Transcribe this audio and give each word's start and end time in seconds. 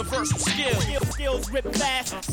universal 0.00 0.38
skill. 0.38 0.80
Skills 1.12 1.52
rip 1.52 1.74
fast. 1.74 2.24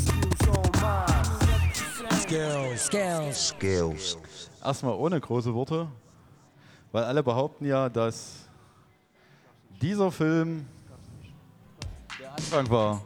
Skills, 2.22 2.82
skills, 2.82 3.48
skills. 3.48 4.18
Erstmal 4.64 4.94
ohne 4.94 5.20
große 5.20 5.54
Worte, 5.54 5.88
weil 6.92 7.04
alle 7.04 7.24
behaupten 7.24 7.66
ja, 7.66 7.90
dass 7.90 8.48
dieser 9.82 10.12
Film 10.12 10.66
der 12.20 12.32
Anfang 12.34 12.70
war. 12.70 13.02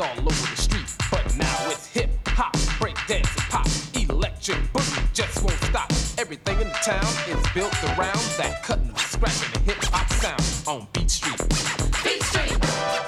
a 0.00 0.14
New 0.22 0.47
electric 4.48 4.72
boogie 4.72 5.12
just 5.12 5.42
won't 5.42 5.58
stop. 5.64 5.90
Everything 6.18 6.60
in 6.60 6.68
the 6.68 6.78
town 6.82 7.04
is 7.28 7.52
built 7.52 7.74
around 7.84 8.18
that 8.38 8.62
cutting, 8.62 8.94
scratching, 8.96 9.50
and 9.54 9.64
hip 9.64 9.76
hop 9.84 10.08
sound 10.12 10.42
on 10.66 10.86
Beat 10.92 11.10
Street. 11.10 11.38
Beat 12.04 12.22
Street. 12.22 12.56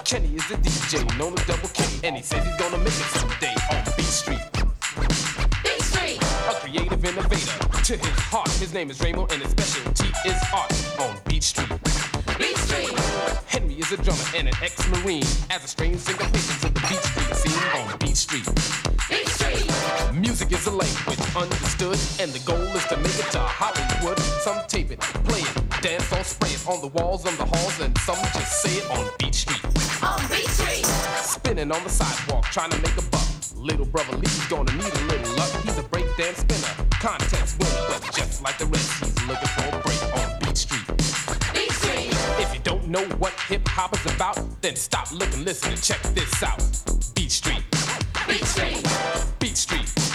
Kenny 0.05 0.35
is 0.35 0.47
the 0.49 0.57
DJ, 0.57 1.19
known 1.19 1.35
as 1.35 1.47
Double 1.47 1.69
K, 1.69 1.85
and 2.05 2.17
he 2.17 2.23
says 2.23 2.45
he's 2.45 2.57
gonna 2.57 2.79
make 2.79 2.89
it 2.89 3.11
someday 3.17 3.55
on 3.73 3.85
Beat 3.97 4.07
Street. 4.07 4.47
Beat 5.65 5.83
Street. 5.83 6.19
A 6.49 6.55
creative 6.61 7.05
innovator 7.05 7.59
to 7.85 7.97
his 7.97 8.19
heart. 8.29 8.51
His 8.53 8.75
name 8.75 8.91
is 8.91 9.01
Ramo 9.01 9.27
and 9.31 9.43
his 9.43 9.51
specialty 9.51 10.09
is 10.27 10.39
art 10.53 10.73
on 11.01 11.17
Beat 11.27 11.45
Street. 11.45 11.71
Beat 12.39 12.57
Street. 12.57 12.99
Henry 13.47 13.75
is 13.75 13.93
a 13.93 13.97
drummer 13.97 14.29
and 14.37 14.49
an 14.49 14.55
ex-marine. 14.63 15.25
As 15.51 15.65
a 15.65 15.69
strange 15.69 15.99
singer 15.99 16.19
patient 16.19 16.61
to 16.61 16.69
the 16.69 16.81
Beat 16.81 17.01
Street 17.01 17.35
scene 17.37 17.81
on. 17.81 17.99
Beat 17.99 18.17
Street. 18.17 18.90
Music 20.41 20.59
is 20.59 20.67
a 20.69 20.71
language 20.71 21.37
understood, 21.37 22.01
and 22.19 22.33
the 22.33 22.41
goal 22.47 22.65
is 22.73 22.87
to 22.87 22.97
make 22.97 23.19
it 23.19 23.31
to 23.33 23.41
Hollywood. 23.41 24.19
Some 24.41 24.57
tape 24.69 24.91
it, 24.91 24.99
play 25.29 25.41
it, 25.41 25.83
dance 25.83 26.11
or 26.15 26.25
spray 26.25 26.49
it 26.49 26.67
on 26.67 26.81
the 26.81 26.87
walls, 26.97 27.27
on 27.27 27.37
the 27.37 27.45
halls, 27.45 27.79
and 27.81 27.93
some 27.99 28.17
just 28.33 28.63
say 28.63 28.73
it 28.81 28.91
on 28.91 29.05
Beat 29.19 29.35
Street. 29.35 29.63
On 30.03 30.19
Beat 30.33 30.49
Street. 30.49 30.87
Spinning 31.21 31.71
on 31.71 31.85
the 31.85 31.91
sidewalk, 31.91 32.45
trying 32.45 32.71
to 32.71 32.79
make 32.81 32.97
a 32.97 33.03
buck. 33.13 33.29
Little 33.55 33.85
brother 33.85 34.17
Lee's 34.17 34.47
gonna 34.47 34.73
need 34.73 34.89
a 34.89 35.05
little 35.13 35.37
luck. 35.37 35.53
He's 35.61 35.77
a 35.77 35.83
breakdance 35.83 36.41
spinner, 36.41 36.89
contest 36.89 37.61
winner, 37.61 37.85
but 37.89 38.01
just 38.17 38.43
like 38.43 38.57
the 38.57 38.65
rest, 38.65 39.05
he's 39.05 39.21
looking 39.29 39.53
for 39.61 39.69
a 39.77 39.81
break 39.85 40.03
on 40.17 40.39
Beat 40.41 40.57
Street. 40.57 40.89
Beat 41.53 41.73
Street. 41.73 42.17
If 42.41 42.55
you 42.55 42.61
don't 42.65 42.89
know 42.89 43.05
what 43.21 43.35
hip 43.41 43.69
hop 43.69 43.93
is 43.93 44.07
about, 44.15 44.41
then 44.63 44.75
stop, 44.75 45.13
look, 45.13 45.31
and 45.35 45.45
listen 45.45 45.73
and 45.73 45.83
check 45.83 46.01
this 46.15 46.43
out. 46.43 46.65
Beat 47.15 47.31
Street. 47.31 47.63
Beat 48.27 48.45
Street. 48.47 48.81
Beat 49.39 49.57
Street. 49.59 50.10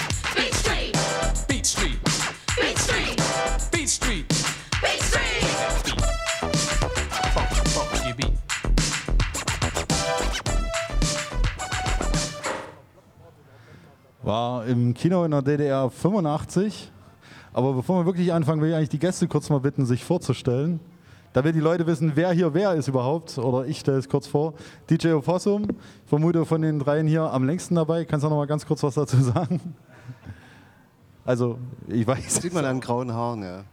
Im 14.67 14.93
Kino 14.93 15.23
in 15.23 15.31
der 15.31 15.41
DDR 15.41 15.89
85. 15.89 16.91
Aber 17.53 17.73
bevor 17.73 18.01
wir 18.01 18.05
wirklich 18.05 18.33
anfangen, 18.33 18.61
will 18.61 18.69
ich 18.69 18.75
eigentlich 18.75 18.89
die 18.89 18.99
Gäste 18.99 19.27
kurz 19.27 19.49
mal 19.49 19.59
bitten, 19.59 19.85
sich 19.85 20.03
vorzustellen. 20.03 20.79
Da 21.33 21.43
will 21.43 21.51
die 21.51 21.59
Leute 21.59 21.85
wissen, 21.87 22.13
wer 22.15 22.31
hier 22.31 22.53
wer 22.53 22.73
ist 22.75 22.87
überhaupt. 22.87 23.37
Oder 23.37 23.65
ich 23.65 23.79
stelle 23.79 23.97
es 23.97 24.07
kurz 24.07 24.27
vor. 24.27 24.53
DJ 24.89 25.09
Opossum, 25.09 25.63
ich 25.63 26.09
vermute 26.09 26.45
von 26.45 26.61
den 26.61 26.79
dreien 26.79 27.07
hier 27.07 27.23
am 27.23 27.45
längsten 27.45 27.75
dabei. 27.75 28.05
Kannst 28.05 28.23
du 28.23 28.29
noch 28.29 28.37
mal 28.37 28.47
ganz 28.47 28.65
kurz 28.65 28.83
was 28.83 28.95
dazu 28.95 29.17
sagen? 29.21 29.59
Also, 31.25 31.57
ich 31.87 32.05
weiß. 32.05 32.35
Sieht 32.35 32.53
man 32.53 32.65
an 32.65 32.79
grauen 32.79 33.11
Haaren, 33.11 33.43
ja. 33.43 33.63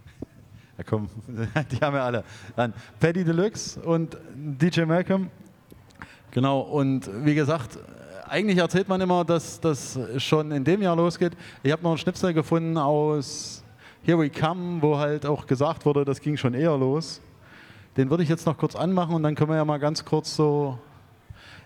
Ja, 0.78 0.84
komm, 0.84 1.08
die 1.70 1.76
haben 1.76 1.94
wir 1.94 2.02
alle. 2.02 2.24
Dann 2.56 2.72
Paddy 2.98 3.24
Deluxe 3.24 3.80
und 3.80 4.16
DJ 4.34 4.82
Malcolm. 4.82 5.30
Genau, 6.30 6.60
und 6.60 7.10
wie 7.24 7.34
gesagt, 7.34 7.78
eigentlich 8.32 8.56
erzählt 8.56 8.88
man 8.88 8.98
immer, 9.00 9.24
dass 9.26 9.60
das 9.60 9.98
schon 10.16 10.52
in 10.52 10.64
dem 10.64 10.80
Jahr 10.80 10.96
losgeht. 10.96 11.36
Ich 11.62 11.70
habe 11.70 11.82
noch 11.82 11.90
einen 11.90 11.98
Schnipsel 11.98 12.32
gefunden 12.32 12.78
aus 12.78 13.62
Here 14.04 14.18
We 14.18 14.30
Come, 14.30 14.80
wo 14.80 14.96
halt 14.96 15.26
auch 15.26 15.46
gesagt 15.46 15.84
wurde, 15.84 16.06
das 16.06 16.18
ging 16.18 16.38
schon 16.38 16.54
eher 16.54 16.76
los. 16.78 17.20
Den 17.98 18.08
würde 18.08 18.22
ich 18.22 18.30
jetzt 18.30 18.46
noch 18.46 18.56
kurz 18.56 18.74
anmachen 18.74 19.14
und 19.14 19.22
dann 19.22 19.34
können 19.34 19.50
wir 19.50 19.56
ja 19.56 19.66
mal 19.66 19.78
ganz 19.78 20.02
kurz 20.06 20.34
so 20.34 20.78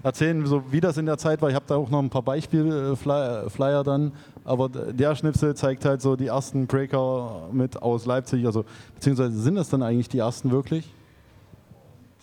erzählen, 0.03 0.45
so 0.45 0.73
wie 0.73 0.81
das 0.81 0.97
in 0.97 1.07
der 1.07 1.19
Zeit 1.19 1.41
war. 1.41 1.49
Ich 1.49 1.55
habe 1.55 1.67
da 1.69 1.77
auch 1.77 1.89
noch 1.89 2.01
ein 2.01 2.11
paar 2.11 2.23
Beispielflyer 2.23 3.85
dann, 3.85 4.13
aber 4.45 4.69
der 4.69 5.15
Schnipsel 5.15 5.55
zeigt 5.55 5.85
halt 5.85 6.03
so 6.03 6.17
die 6.17 6.27
ersten 6.27 6.67
Breaker 6.67 7.49
mit 7.53 7.81
aus 7.81 8.07
Leipzig, 8.07 8.45
also 8.45 8.65
beziehungsweise 8.95 9.41
sind 9.41 9.55
das 9.55 9.69
dann 9.69 9.85
eigentlich 9.85 10.09
die 10.09 10.19
ersten 10.19 10.51
wirklich? 10.51 10.93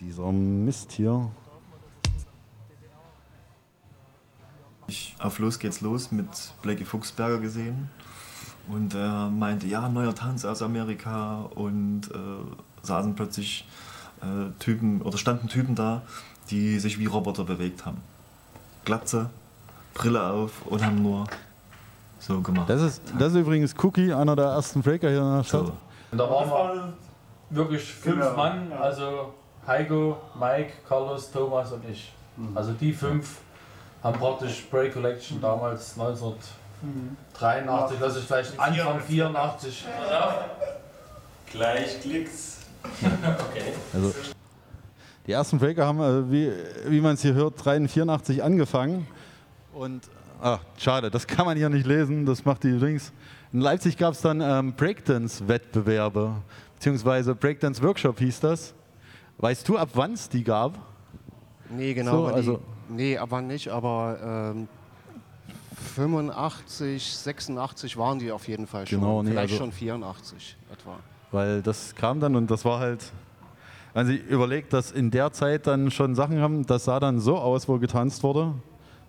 Dieser 0.01 0.33
Mist 0.33 0.91
hier. 0.91 1.31
Ich 4.93 5.15
auf 5.17 5.39
Los 5.39 5.57
geht's 5.57 5.81
los 5.81 6.11
mit 6.11 6.27
Blackie 6.61 6.85
Fuchsberger 6.85 7.39
gesehen 7.39 7.89
und 8.67 8.93
er 8.93 9.27
meinte, 9.27 9.65
ja, 9.65 9.89
neuer 9.89 10.13
Tanz 10.13 10.45
aus 10.45 10.61
Amerika 10.61 11.49
und 11.55 12.01
äh, 12.11 12.85
saßen 12.85 13.15
plötzlich 13.15 13.67
äh, 14.21 14.51
Typen 14.59 15.01
oder 15.01 15.17
standen 15.17 15.47
Typen 15.47 15.73
da, 15.73 16.03
die 16.51 16.77
sich 16.77 16.99
wie 16.99 17.07
Roboter 17.07 17.43
bewegt 17.43 17.87
haben. 17.87 18.01
Glatze, 18.85 19.31
Brille 19.95 20.23
auf 20.27 20.63
und 20.67 20.85
haben 20.85 21.01
nur 21.01 21.25
so 22.19 22.41
gemacht. 22.41 22.69
Das 22.69 22.83
ist, 22.83 23.01
das 23.17 23.33
ist 23.33 23.39
übrigens 23.39 23.73
Cookie, 23.81 24.13
einer 24.13 24.35
der 24.35 24.45
ersten 24.45 24.83
Breaker 24.83 25.09
hier 25.09 25.23
in 25.23 25.37
der 25.37 25.43
Stadt. 25.43 25.65
So. 25.65 25.73
Und 26.11 26.17
da 26.19 26.29
waren 26.29 26.49
wir 26.51 26.93
wirklich 27.49 27.81
fünf 27.81 28.17
Genau. 28.17 28.35
Mann, 28.35 28.71
also 28.73 29.33
Heiko, 29.65 30.17
Mike, 30.39 30.73
Carlos, 30.87 31.31
Thomas 31.31 31.71
und 31.71 31.83
ich. 31.89 32.13
Also 32.53 32.73
die 32.73 32.93
fünf 32.93 33.39
haben 34.03 34.19
praktisch 34.19 34.67
Break 34.69 34.93
Collection 34.93 35.41
damals 35.41 35.97
1983, 35.97 37.99
lass 37.99 38.17
ich 38.17 38.25
vielleicht 38.25 38.59
Anfang 38.59 38.99
84. 38.99 39.87
Gleich 41.51 41.99
Klicks. 42.01 42.59
okay. 43.01 43.73
Also, 43.93 44.13
die 45.25 45.31
ersten 45.31 45.57
Breaker 45.57 45.87
haben, 45.87 46.01
äh, 46.01 46.29
wie, 46.31 46.51
wie 46.87 46.99
man 46.99 47.13
es 47.13 47.21
hier 47.21 47.33
hört, 47.33 47.53
83 47.63 48.43
angefangen. 48.43 49.07
Und, 49.73 50.03
ach, 50.41 50.59
schade, 50.77 51.09
das 51.09 51.25
kann 51.25 51.45
man 51.45 51.55
hier 51.55 51.69
nicht 51.69 51.87
lesen, 51.87 52.25
das 52.25 52.43
macht 52.43 52.63
die 52.63 52.71
Links. 52.71 53.13
In 53.53 53.61
Leipzig 53.61 53.97
gab 53.97 54.13
es 54.13 54.21
dann 54.21 54.41
ähm, 54.41 54.73
Breakdance-Wettbewerbe, 54.73 56.35
beziehungsweise 56.75 57.35
Breakdance-Workshop 57.35 58.19
hieß 58.19 58.41
das. 58.41 58.73
Weißt 59.37 59.69
du, 59.69 59.77
ab 59.77 59.89
wann 59.93 60.13
es 60.13 60.27
die 60.27 60.43
gab? 60.43 60.77
Nee, 61.69 61.93
genau. 61.93 62.11
So, 62.11 62.27
aber 62.27 62.31
die, 62.31 62.49
also- 62.49 62.59
nee, 62.89 63.17
aber 63.17 63.41
nicht, 63.41 63.69
aber 63.69 64.51
ähm, 64.55 64.67
85, 65.95 67.03
86 67.15 67.97
waren 67.97 68.19
die 68.19 68.31
auf 68.31 68.47
jeden 68.47 68.67
Fall 68.67 68.87
schon. 68.87 68.99
Genau, 68.99 69.21
nee, 69.23 69.29
Vielleicht 69.31 69.53
also- 69.53 69.57
schon 69.65 69.71
84 69.71 70.57
etwa. 70.71 70.97
Weil 71.31 71.61
das 71.61 71.95
kam 71.95 72.19
dann 72.19 72.35
und 72.35 72.49
das 72.51 72.63
war 72.63 72.79
halt, 72.79 73.11
wenn 73.93 74.05
sie 74.05 74.15
überlegt, 74.15 74.71
dass 74.73 74.91
in 74.91 75.09
der 75.11 75.31
Zeit 75.33 75.65
dann 75.67 75.89
schon 75.89 76.13
Sachen 76.15 76.39
haben, 76.39 76.65
das 76.65 76.85
sah 76.85 76.99
dann 76.99 77.19
so 77.19 77.37
aus, 77.37 77.67
wo 77.67 77.79
getanzt 77.79 78.21
wurde. 78.23 78.53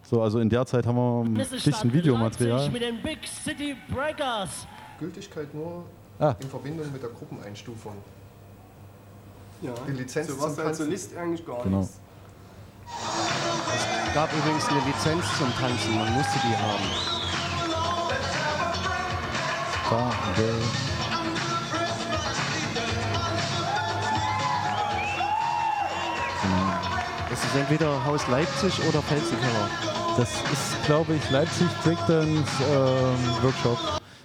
So, 0.03 0.23
also 0.23 0.39
in 0.39 0.49
der 0.51 0.65
Zeit 0.67 0.87
haben 0.87 0.97
wir 0.97 1.23
ein 1.25 1.35
bisschen 1.35 1.93
Videomaterial. 1.93 2.59
Leipzig 2.59 2.73
mit 2.73 2.83
den 2.83 3.03
Big 3.03 3.19
City 3.27 3.77
Breakers. 3.93 4.67
Gültigkeit 4.99 5.53
nur 5.55 5.85
Ah. 6.19 6.35
in 6.41 6.49
Verbindung 6.49 6.91
mit 6.93 7.03
der 7.03 7.11
Gruppeneinstufung. 7.11 7.95
Ja. 9.63 9.73
Die 9.89 9.93
Lizenz 9.93 10.29
so 10.29 10.35
was 10.35 10.41
zum 10.41 10.47
als 10.49 10.57
Tanzen. 10.79 10.85
Solist 10.85 11.17
eigentlich 11.17 11.45
gar 11.47 11.63
Genau. 11.63 11.81
nichts. 11.81 12.01
Es 14.07 14.15
gab 14.15 14.31
übrigens 14.33 14.69
eine 14.69 14.81
Lizenz 14.87 15.25
zum 15.39 15.53
Tanzen, 15.59 15.95
man 15.99 16.13
musste 16.13 16.39
die 16.45 16.57
haben. 16.57 17.15
Das 27.31 27.45
ist 27.45 27.55
entweder 27.57 28.05
Haus 28.05 28.27
Leipzig 28.29 28.79
oder 28.89 29.03
Felsenkeller. 29.03 29.69
Das 30.17 30.31
ist, 30.53 30.85
glaube 30.87 31.15
ich, 31.15 31.31
Leipzig 31.31 31.67
Breakdance 31.83 32.51
ähm, 32.71 33.43
Workshop. 33.43 33.79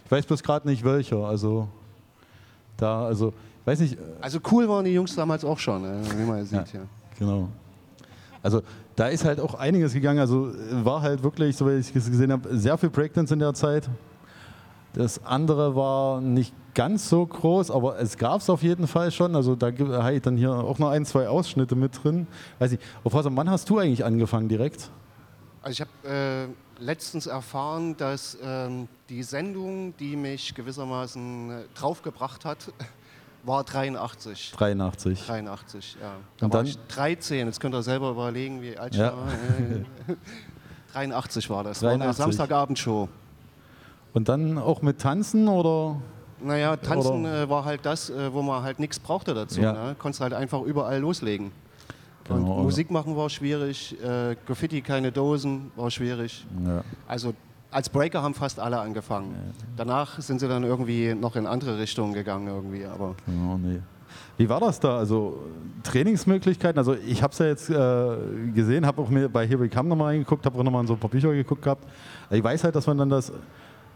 Ich 0.06 0.12
weiß 0.12 0.26
bloß 0.26 0.44
gerade 0.44 0.68
nicht 0.68 0.84
welcher. 0.84 1.18
Also 1.26 1.68
da, 2.78 3.06
also 3.06 3.34
weiß 3.66 3.80
nicht. 3.80 3.94
äh, 3.96 3.98
Also 4.22 4.40
cool 4.52 4.68
waren 4.70 4.86
die 4.86 4.92
Jungs 4.94 5.16
damals 5.16 5.44
auch 5.44 5.58
schon, 5.58 5.84
äh, 5.86 6.18
wie 6.18 6.24
man 6.24 6.46
sieht. 6.46 6.74
Ja. 6.74 6.82
Genau. 7.18 7.50
Also 8.42 8.62
da 8.96 9.08
ist 9.08 9.26
halt 9.26 9.40
auch 9.40 9.54
einiges 9.56 9.94
gegangen. 9.94 10.20
Also 10.20 10.52
war 10.84 11.02
halt 11.02 11.24
wirklich, 11.24 11.56
so 11.58 11.68
wie 11.68 11.78
ich 11.78 11.96
es 11.96 12.10
gesehen 12.10 12.32
habe, 12.32 12.58
sehr 12.58 12.78
viel 12.78 12.90
Breakdance 12.90 13.34
in 13.34 13.40
der 13.40 13.54
Zeit. 13.54 13.90
Das 14.94 15.24
andere 15.24 15.76
war 15.76 16.20
nicht 16.22 16.54
ganz 16.74 17.10
so 17.10 17.26
groß, 17.26 17.72
aber 17.72 18.00
es 18.00 18.18
gab 18.18 18.42
es 18.42 18.50
auf 18.50 18.64
jeden 18.64 18.88
Fall 18.88 19.12
schon. 19.12 19.36
Also 19.36 19.56
da 19.56 19.68
habe 19.68 20.16
ich 20.16 20.22
dann 20.22 20.38
hier 20.38 20.52
auch 20.52 20.80
noch 20.80 20.90
ein, 20.90 21.06
zwei 21.06 21.28
Ausschnitte 21.28 21.76
mit 21.76 22.04
drin. 22.04 22.28
Weiß 22.58 22.72
ich, 22.72 22.80
auf 23.04 23.14
was 23.14 23.26
wann 23.30 23.50
hast 23.50 23.70
du 23.70 23.78
eigentlich 23.78 24.04
angefangen 24.04 24.48
direkt? 24.48 24.90
Also 25.62 25.72
ich 25.74 25.82
habe 25.82 26.48
äh, 26.48 26.48
letztens 26.82 27.28
erfahren, 27.28 27.98
dass 27.98 28.38
ähm, 28.42 28.88
die 29.10 29.24
Sendung, 29.24 29.94
die 29.98 30.16
mich 30.16 30.56
gewissermaßen 30.56 31.52
äh, 31.52 31.64
draufgebracht 31.76 32.46
hat, 32.46 32.72
war 33.44 33.64
83. 33.64 34.52
83. 34.52 35.26
83, 35.26 35.98
ja. 36.02 36.12
Da 36.38 36.46
Und 36.46 36.54
war 36.54 36.60
dann- 36.60 36.68
ich 36.68 36.78
13, 36.88 37.48
jetzt 37.48 37.60
könnt 37.60 37.74
ihr 37.76 37.84
selber 37.84 38.12
überlegen, 38.12 38.62
wie 38.62 38.78
alt 38.78 38.94
ich 38.94 39.00
Ja. 39.00 39.14
war. 39.16 39.28
Äh, 40.10 40.16
83 40.94 41.50
war 41.50 41.64
das, 41.64 41.82
war 41.84 41.92
eine 41.92 42.00
83. 42.06 42.24
Samstagabendshow. 42.24 43.08
Und 44.14 44.28
dann 44.28 44.58
auch 44.58 44.82
mit 44.82 45.00
Tanzen 45.00 45.48
oder? 45.48 46.02
Naja, 46.42 46.76
Tanzen 46.78 47.26
Oder- 47.26 47.44
äh, 47.44 47.50
war 47.50 47.66
halt 47.66 47.82
das, 47.86 48.10
äh, 48.10 48.34
wo 48.34 48.42
man 48.42 48.64
halt 48.64 48.80
nichts 48.80 48.98
brauchte 49.00 49.34
dazu. 49.34 49.62
Ja. 49.62 49.74
Ne? 49.74 49.96
Konntest 50.00 50.22
halt 50.22 50.34
einfach 50.34 50.62
überall 50.62 51.00
loslegen. 51.00 51.52
Genau. 52.24 52.54
Und 52.58 52.64
Musik 52.64 52.90
machen 52.92 53.16
war 53.16 53.30
schwierig, 53.30 53.96
äh, 54.04 54.36
Graffiti, 54.48 54.82
keine 54.82 55.12
Dosen, 55.12 55.72
war 55.76 55.92
schwierig. 55.92 56.46
Ja. 56.66 56.84
Also 57.08 57.34
als 57.72 57.90
Breaker 57.90 58.24
haben 58.24 58.34
fast 58.34 58.60
alle 58.60 58.80
angefangen. 58.80 59.36
Danach 59.76 60.20
sind 60.22 60.40
sie 60.40 60.48
dann 60.48 60.64
irgendwie 60.64 61.14
noch 61.14 61.36
in 61.36 61.46
andere 61.46 61.78
Richtungen 61.78 62.14
gegangen 62.14 62.48
irgendwie. 62.48 62.86
Aber 62.86 63.16
Genau, 63.26 63.58
nee. 63.58 63.80
Wie 64.38 64.50
war 64.50 64.60
das 64.60 64.80
da? 64.80 64.98
Also 64.98 65.40
Trainingsmöglichkeiten? 65.84 66.78
Also 66.80 66.96
ich 66.96 67.22
habe 67.22 67.34
es 67.34 67.40
ja 67.40 67.46
jetzt 67.46 67.70
äh, 67.70 68.52
gesehen, 68.56 68.86
habe 68.86 69.02
auch 69.02 69.10
mir 69.10 69.30
bei 69.30 69.46
Here 69.46 69.60
We 69.60 69.70
Come 69.70 69.90
nochmal 69.90 70.14
reingeguckt, 70.14 70.46
habe 70.46 70.58
auch 70.58 70.64
nochmal 70.64 70.82
in 70.82 70.88
so 70.88 70.94
ein 70.94 71.00
paar 71.00 71.10
Bücher 71.10 71.32
geguckt 71.32 71.62
gehabt. 71.62 71.86
Ich 72.32 72.44
weiß 72.44 72.64
halt, 72.64 72.76
dass 72.76 72.88
man 72.88 72.98
dann 72.98 73.10
das 73.10 73.32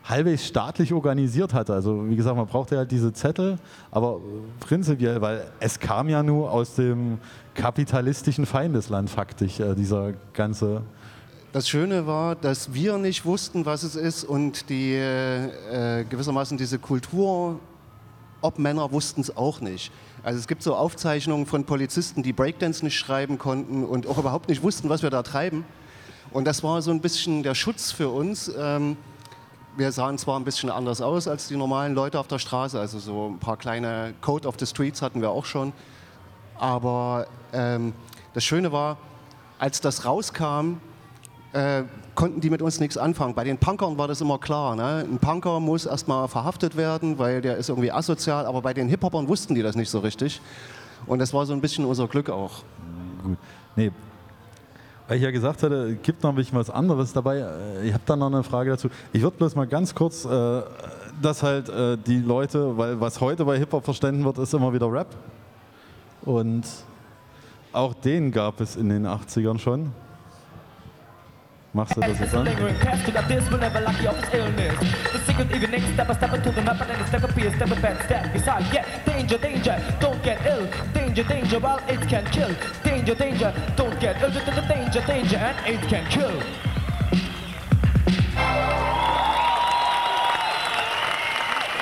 halbwegs 0.04 0.46
staatlich 0.46 0.94
organisiert 0.94 1.54
hatte. 1.54 1.74
Also 1.74 2.08
wie 2.10 2.16
gesagt, 2.16 2.36
man 2.36 2.46
brauchte 2.46 2.78
halt 2.78 2.92
diese 2.92 3.14
Zettel, 3.14 3.58
aber 3.90 4.20
prinzipiell, 4.60 5.22
weil 5.22 5.46
es 5.60 5.80
kam 5.80 6.10
ja 6.10 6.22
nur 6.22 6.52
aus 6.52 6.76
dem 6.76 7.20
kapitalistischen 7.56 8.46
Feindesland 8.46 9.10
faktisch, 9.10 9.60
äh, 9.60 9.74
dieser 9.76 10.14
ganze... 10.34 10.82
das 11.54 11.70
Schöne 11.70 12.08
war, 12.08 12.36
dass 12.36 12.74
wir 12.74 12.98
nicht 12.98 13.26
wussten, 13.26 13.68
was 13.68 13.84
es 13.84 13.96
ist 13.96 14.24
und 14.24 14.70
die 14.70 14.96
äh, 14.96 16.04
gewissermaßen 16.04 16.58
diese 16.58 16.80
Kultur, 16.80 17.60
ob 18.42 18.58
Männer 18.58 18.92
wussten 18.92 19.22
es 19.22 19.38
auch 19.38 19.62
nicht. 19.62 19.92
Also 20.24 20.40
es 20.40 20.48
gibt 20.48 20.64
so 20.64 20.76
Aufzeichnungen 20.76 21.46
von 21.46 21.64
Polizisten, 21.64 22.24
die 22.24 22.34
Breakdance 22.34 22.84
nicht 22.84 22.98
schreiben 22.98 23.38
konnten 23.38 23.86
und 23.86 24.08
auch 24.08 24.18
überhaupt 24.18 24.50
nicht 24.50 24.64
wussten, 24.64 24.90
was 24.90 25.04
wir 25.04 25.12
da 25.12 25.22
treiben. 25.22 25.64
Und 26.32 26.46
das 26.46 26.64
war 26.64 26.82
so 26.82 26.90
ein 26.90 27.02
bisschen 27.02 27.44
der 27.44 27.54
Schutz 27.54 27.92
für 27.92 28.10
uns. 28.10 28.52
Ähm, 28.58 28.98
wir 29.78 29.92
sahen 29.92 30.18
zwar 30.18 30.40
ein 30.40 30.46
bisschen 30.46 30.72
anders 30.72 31.02
aus 31.02 31.28
als 31.28 31.50
die 31.50 31.56
normalen 31.56 31.94
Leute 31.94 32.20
auf 32.20 32.28
der 32.28 32.40
Straße, 32.40 32.80
also 32.80 32.98
so 32.98 33.28
ein 33.28 33.38
paar 33.38 33.58
kleine 33.58 34.16
Code 34.22 34.48
of 34.48 34.56
the 34.58 34.66
Streets 34.66 35.04
hatten 35.04 35.22
wir 35.22 35.30
auch 35.30 35.46
schon. 35.46 35.72
Aber 36.58 37.28
ähm, 37.54 37.94
das 38.34 38.44
Schöne 38.44 38.72
war, 38.72 38.98
als 39.60 39.82
das 39.82 40.04
rauskam, 40.04 40.78
äh, 41.54 41.84
konnten 42.16 42.42
die 42.42 42.50
mit 42.50 42.62
uns 42.62 42.80
nichts 42.80 42.98
anfangen. 42.98 43.34
Bei 43.34 43.44
den 43.44 43.58
Punkern 43.58 43.98
war 43.98 44.08
das 44.08 44.22
immer 44.22 44.38
klar. 44.38 44.76
Ne? 44.76 45.06
Ein 45.10 45.18
Punker 45.20 45.60
muss 45.60 45.86
erstmal 45.86 46.28
verhaftet 46.28 46.76
werden, 46.76 47.18
weil 47.18 47.42
der 47.42 47.58
ist 47.58 47.70
irgendwie 47.70 47.92
asozial. 47.92 48.46
Aber 48.46 48.62
bei 48.62 48.74
den 48.74 48.88
Hip-Hopern 48.90 49.28
wussten 49.28 49.56
die 49.56 49.62
das 49.64 49.76
nicht 49.76 49.90
so 49.90 50.00
richtig. 50.00 50.42
Und 51.06 51.20
das 51.20 51.34
war 51.34 51.46
so 51.46 51.54
ein 51.54 51.62
bisschen 51.62 51.86
unser 51.86 52.08
Glück 52.08 52.30
auch. 52.30 52.64
Gut. 53.24 53.38
Nee. 53.76 53.92
Weil 55.08 55.18
ich 55.18 55.24
ja 55.24 55.32
gesagt 55.32 55.64
hatte, 55.64 55.98
gibt 56.02 56.24
noch 56.24 56.30
ein 56.30 56.36
bisschen 56.36 56.58
was 56.58 56.70
anderes 56.70 57.14
dabei. 57.14 57.40
Äh, 57.40 57.88
Ich 57.88 57.94
habe 57.94 58.04
da 58.06 58.16
noch 58.16 58.28
eine 58.28 58.44
Frage 58.44 58.72
dazu. 58.72 58.90
Ich 59.12 59.22
würde 59.22 59.38
bloß 59.38 59.56
mal 59.56 59.68
ganz 59.68 59.94
kurz, 59.94 60.26
äh, 60.26 60.62
dass 61.22 61.44
halt 61.44 61.70
äh, 61.70 61.98
die 61.98 62.20
Leute, 62.20 62.78
weil 62.78 63.00
was 63.00 63.20
heute 63.20 63.46
bei 63.46 63.58
Hip-Hop 63.58 63.84
verstanden 63.84 64.24
wird, 64.24 64.38
ist 64.38 64.54
immer 64.54 64.74
wieder 64.74 64.92
Rap. 64.92 65.08
Und 66.24 66.64
auch 67.74 67.94
den 67.94 68.32
gab 68.32 68.62
es 68.62 68.76
in 68.76 68.90
den 68.90 69.06
80ern 69.06 69.60
schon. 69.60 69.92
Machst 71.74 71.98
du 71.98 72.02
das 72.02 72.20
jetzt 72.20 72.36
an? 72.36 72.46
Danger, 79.06 79.38
danger, 79.38 79.78
don't 80.00 80.22
get 80.24 80.38
ill. 80.46 80.68
Danger, 80.94 81.24
danger, 81.24 81.60
well, 81.60 81.80
it 81.88 82.08
can 82.08 82.24
kill. 82.26 82.50
Danger, 82.84 83.16
danger, 83.16 83.54
don't 83.76 84.00
get 84.00 84.22
ill. 84.22 84.30
Danger, 84.68 85.02
danger, 85.08 85.38
and 85.38 85.58
it 85.68 85.82
can 85.90 86.06
kill. 86.10 86.42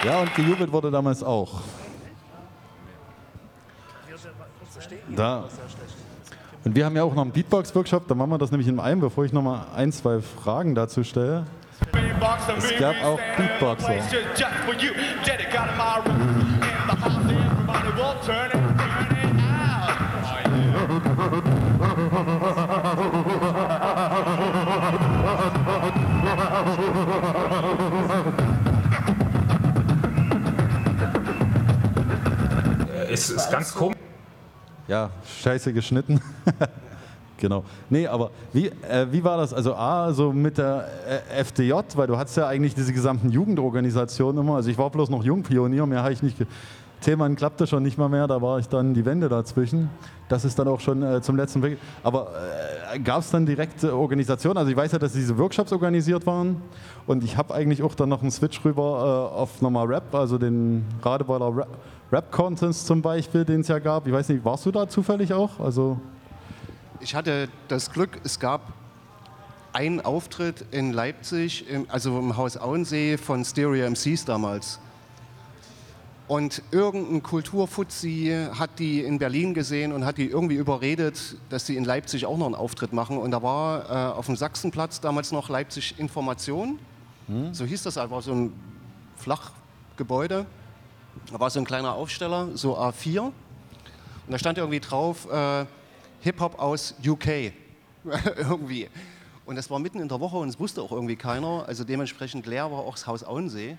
Ja, 0.05 0.21
und 0.21 0.33
gejubelt 0.33 0.71
wurde 0.71 0.89
damals 0.89 1.21
auch. 1.21 1.61
Da. 5.15 5.44
Und 6.63 6.75
wir 6.75 6.85
haben 6.85 6.95
ja 6.95 7.03
auch 7.03 7.13
noch 7.15 7.23
einen 7.23 7.31
Beatbox-Workshop, 7.31 8.07
da 8.07 8.13
machen 8.13 8.29
wir 8.29 8.37
das 8.37 8.51
nämlich 8.51 8.67
in 8.67 8.79
einem, 8.79 9.01
bevor 9.01 9.25
ich 9.25 9.33
noch 9.33 9.41
mal 9.41 9.65
ein, 9.75 9.91
zwei 9.91 10.19
Fragen 10.21 10.75
dazu 10.75 11.03
stelle. 11.03 11.45
Es 12.57 12.79
gab 12.79 12.95
auch 13.03 13.19
Beatboxer. 13.35 13.95
Es 33.09 33.29
ist 33.29 33.51
ganz 33.51 33.73
komisch. 33.73 34.00
Ja, 34.88 35.10
scheiße 35.42 35.74
geschnitten. 35.74 36.22
genau. 37.38 37.63
Nee, 37.89 38.07
aber 38.07 38.31
wie, 38.54 38.68
äh, 38.68 39.07
wie 39.12 39.24
war 39.24 39.38
das? 39.38 39.54
Also 39.54 39.75
A, 39.75 40.12
so 40.13 40.33
mit 40.33 40.57
der 40.57 40.88
äh, 41.07 41.44
FDJ, 41.44 41.74
weil 41.95 42.07
du 42.07 42.18
hattest 42.18 42.38
ja 42.38 42.48
eigentlich 42.48 42.75
diese 42.75 42.94
gesamten 42.94 43.30
Jugendorganisationen 43.30 44.44
immer. 44.44 44.56
Also 44.56 44.69
ich 44.69 44.78
war 44.78 44.89
bloß 44.89 45.10
noch 45.10 45.24
Jungpionier, 45.24 45.86
mehr 45.86 46.04
habe 46.04 46.13
ich 46.13 46.24
nicht... 46.24 46.38
Themen 47.01 47.36
klappte 47.36 47.66
schon 47.66 47.81
nicht 47.81 47.98
mal 47.98 48.10
mehr, 48.10 48.28
da 48.28 48.44
war 48.44 48.60
ich 48.60 48.69
dann 48.69 48.94
die 48.94 49.06
Wände 49.06 49.28
dazwischen. 49.28 49.89
Das 50.30 50.45
ist 50.45 50.60
dann 50.60 50.68
auch 50.68 50.80
schon 50.80 51.01
äh, 51.01 51.22
zum 51.22 51.36
letzten 51.36 51.63
Weg. 51.63 51.80
Aber 52.04 52.28
äh, 52.94 53.00
gab 53.00 53.22
es 53.22 53.31
dann 53.31 53.45
direkte 53.45 53.95
Organisationen? 53.95 54.57
Also 54.57 54.69
ich 54.69 54.78
weiß 54.78 54.92
ja, 54.92 55.00
dass 55.00 55.13
diese 55.13 55.36
Workshops 55.38 55.74
organisiert 55.74 56.28
waren 56.28 56.62
und 57.07 57.24
ich 57.24 57.38
habe 57.38 57.56
eigentlich 57.56 57.81
auch 57.81 57.95
dann 57.95 58.10
noch 58.10 58.22
einen 58.22 58.30
Switch 58.30 58.63
rüber 58.63 59.31
äh, 59.33 59.36
auf 59.36 59.62
nochmal 59.62 59.88
Rap, 59.88 60.13
also 60.13 60.38
den 60.38 60.86
Radeballer 61.01 61.57
Rap, 61.57 61.69
Rap 62.11 62.29
Contest 62.31 62.87
zum 62.87 63.01
Beispiel, 63.01 63.45
den 63.45 63.61
es 63.61 63.69
ja 63.69 63.79
gab. 63.79 64.05
Ich 64.05 64.11
weiß 64.13 64.27
nicht, 64.29 64.43
warst 64.43 64.65
du 64.65 64.71
da 64.71 64.87
zufällig 64.87 65.33
auch? 65.33 65.59
Also 65.59 65.99
Ich 66.99 67.15
hatte 67.15 67.47
das 67.69 67.91
Glück, 67.91 68.19
es 68.23 68.39
gab 68.39 68.73
einen 69.73 70.01
Auftritt 70.01 70.65
in 70.71 70.91
Leipzig, 70.91 71.69
im, 71.69 71.85
also 71.89 72.19
im 72.19 72.35
Haus 72.35 72.57
Auensee 72.57 73.17
von 73.17 73.45
Stereo 73.45 73.89
MCs 73.89 74.25
damals. 74.25 74.79
Und 76.27 76.61
irgendein 76.71 77.23
Kulturfuzzi 77.23 78.47
hat 78.57 78.80
die 78.80 79.01
in 79.01 79.18
Berlin 79.18 79.53
gesehen 79.53 79.91
und 79.94 80.06
hat 80.06 80.18
die 80.18 80.27
irgendwie 80.27 80.56
überredet, 80.56 81.37
dass 81.49 81.65
sie 81.65 81.75
in 81.77 81.85
Leipzig 81.85 82.25
auch 82.25 82.37
noch 82.37 82.45
einen 82.45 82.56
Auftritt 82.56 82.94
machen. 82.94 83.18
Und 83.18 83.31
da 83.31 83.41
war 83.41 83.89
äh, 83.89 84.18
auf 84.18 84.25
dem 84.25 84.35
Sachsenplatz 84.35 84.99
damals 84.99 85.31
noch 85.31 85.49
Leipzig 85.49 85.97
Information. 85.97 86.80
So 87.53 87.63
hieß 87.65 87.83
das 87.83 87.97
einfach, 87.97 88.21
so 88.21 88.33
ein 88.33 88.53
Flachgebäude. 89.15 90.45
Da 91.31 91.39
war 91.39 91.49
so 91.49 91.59
ein 91.59 91.65
kleiner 91.65 91.94
Aufsteller, 91.94 92.49
so 92.56 92.77
A4. 92.77 93.19
Und 93.21 93.33
da 94.27 94.37
stand 94.37 94.57
irgendwie 94.57 94.80
drauf, 94.80 95.30
äh, 95.31 95.65
Hip-Hop 96.21 96.59
aus 96.59 96.95
UK. 97.06 97.53
irgendwie. 98.37 98.89
Und 99.45 99.56
das 99.56 99.69
war 99.69 99.80
mitten 99.80 99.99
in 99.99 100.07
der 100.07 100.19
Woche 100.19 100.37
und 100.37 100.49
es 100.49 100.59
wusste 100.59 100.81
auch 100.81 100.91
irgendwie 100.91 101.15
keiner. 101.15 101.65
Also 101.68 101.83
dementsprechend 101.83 102.45
leer 102.45 102.71
war 102.71 102.80
auch 102.80 102.94
das 102.95 103.07
Haus 103.07 103.23
Auensee. 103.23 103.77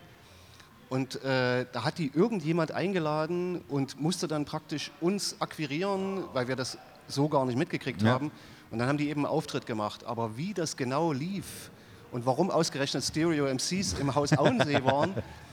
Und 0.88 1.22
äh, 1.24 1.64
da 1.72 1.84
hat 1.84 1.98
die 1.98 2.10
irgendjemand 2.14 2.72
eingeladen 2.72 3.62
und 3.68 3.98
musste 4.00 4.28
dann 4.28 4.44
praktisch 4.44 4.90
uns 5.00 5.36
akquirieren, 5.40 6.24
weil 6.34 6.48
wir 6.48 6.56
das 6.56 6.76
so 7.08 7.28
gar 7.28 7.46
nicht 7.46 7.56
mitgekriegt 7.56 8.02
Ja. 8.02 8.10
haben. 8.12 8.30
Und 8.70 8.78
dann 8.78 8.88
haben 8.88 8.98
die 8.98 9.08
eben 9.08 9.24
einen 9.24 9.32
Auftritt 9.34 9.66
gemacht. 9.66 10.04
Aber 10.04 10.36
wie 10.36 10.52
das 10.54 10.76
genau 10.76 11.12
lief 11.12 11.70
und 12.10 12.26
warum 12.26 12.50
ausgerechnet 12.50 13.02
Stereo 13.04 13.46
MCs 13.46 13.94
im 13.94 14.14
Haus 14.14 14.32
Auensee 14.36 14.84
waren, 14.84 15.14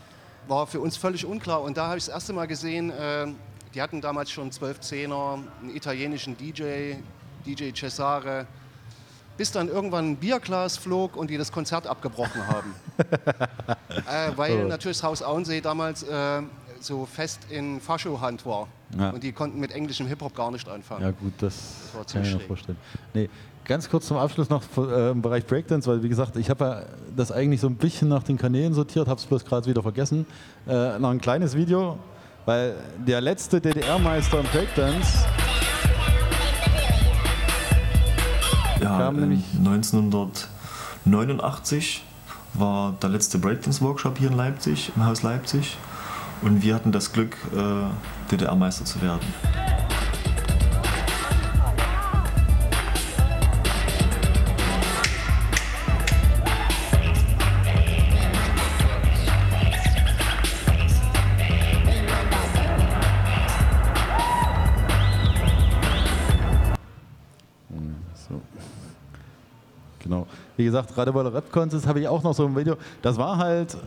war 0.50 0.68
für 0.68 0.80
uns 0.80 0.98
völlig 0.98 1.26
unklar. 1.26 1.62
Und 1.62 1.78
da 1.78 1.88
habe 1.88 1.98
ich 1.98 2.06
das 2.06 2.14
erste 2.14 2.34
Mal 2.34 2.48
gesehen, 2.48 2.90
äh, 2.90 3.28
die 3.74 3.82
hatten 3.82 4.02
damals 4.02 4.32
schon 4.32 4.52
12 4.52 4.80
Zehner, 4.82 5.40
einen 5.62 5.76
italienischen 5.76 6.36
DJ, 6.36 6.96
DJ 7.46 7.72
Cesare, 7.74 8.48
bis 9.38 9.52
dann 9.52 9.70
irgendwann 9.70 10.12
ein 10.12 10.16
Bierglas 10.18 10.76
flog 10.76 11.16
und 11.16 11.30
die 11.30 11.38
das 11.38 11.52
Konzert 11.52 11.88
abgebrochen 11.88 12.46
haben. 12.48 12.76
äh, 12.98 14.32
weil 14.36 14.66
Oh. 14.66 14.68
natürlich 14.68 14.98
das 14.98 15.04
Haus 15.04 15.22
Auensee 15.24 15.62
damals 15.62 16.04
äh, 16.04 16.42
so 16.82 17.06
fest 17.06 17.42
in 17.50 17.80
Fascho-Hand 17.80 18.46
war. 18.46 18.68
Ja. 18.98 19.12
Und 19.12 19.24
die 19.24 19.32
konnten 19.32 19.60
mit 19.60 19.72
englischem 19.72 20.08
Hip-Hop 20.08 20.36
gar 20.36 20.50
nicht 20.52 20.68
anfangen. 20.68 21.04
Ja 21.04 21.12
gut, 21.12 21.34
das, 21.38 21.54
war 21.94 22.08
zu 22.08 22.16
kann 22.18 22.26
ich 22.26 22.34
mir 22.34 22.40
vorstellen. 22.40 22.78
Nee, 23.14 23.30
ganz 23.66 23.90
kurz 23.90 24.08
zum 24.08 24.18
Abschluss 24.18 24.50
noch 24.50 24.64
äh, 24.78 25.12
im 25.12 25.22
Bereich 25.22 25.46
Breakdance, 25.46 25.90
weil 25.90 26.02
wie 26.04 26.10
gesagt, 26.10 26.36
ich 26.38 26.50
habe 26.50 26.64
ja 26.66 26.82
das 27.16 27.32
eigentlich 27.32 27.62
so 27.62 27.68
ein 27.68 27.76
bisschen 27.76 28.08
nach 28.10 28.24
den 28.24 28.38
Kanälen 28.38 28.74
sortiert, 28.74 29.08
habe 29.08 29.20
es 29.20 29.26
bloß 29.26 29.46
gerade 29.46 29.68
wieder 29.68 29.84
vergessen. 29.84 30.26
Äh, 30.68 30.98
noch 31.00 31.10
ein 31.12 31.22
kleines 31.22 31.56
Video, 31.56 31.98
weil 32.46 32.76
der 32.98 33.22
letzte 33.22 33.62
DDR-Meister 33.62 34.40
im 34.40 34.46
Breakdance 34.48 35.26
Ja, 38.82 38.98
Kam 38.98 39.16
in 39.16 39.22
nämlich- 39.22 39.44
1989 39.58 40.48
89 41.06 42.04
war 42.54 42.94
der 43.02 43.10
letzte 43.10 43.38
Breakdance-Workshop 43.38 44.18
hier 44.18 44.30
in 44.32 44.38
Leipzig, 44.38 44.92
im 44.96 45.06
Haus 45.06 45.22
Leipzig. 45.24 45.78
Und 46.42 46.64
wir 46.64 46.76
hatten 46.76 46.92
das 46.92 47.12
Glück, 47.12 47.36
äh, 47.56 48.32
DDR-Meister 48.32 48.86
zu 48.86 49.02
werden. 49.02 49.22
Wie 70.60 70.66
gesagt, 70.66 70.98
Radewoller 70.98 71.34
Rap 71.34 71.54
Contest 71.54 71.88
habe 71.88 72.02
ich 72.02 72.10
auch 72.10 72.22
noch 72.22 72.34
so 72.34 72.46
ein 72.46 72.54
Video. 72.54 72.76
Das 73.02 73.16
war 73.16 73.38
halt 73.38 73.78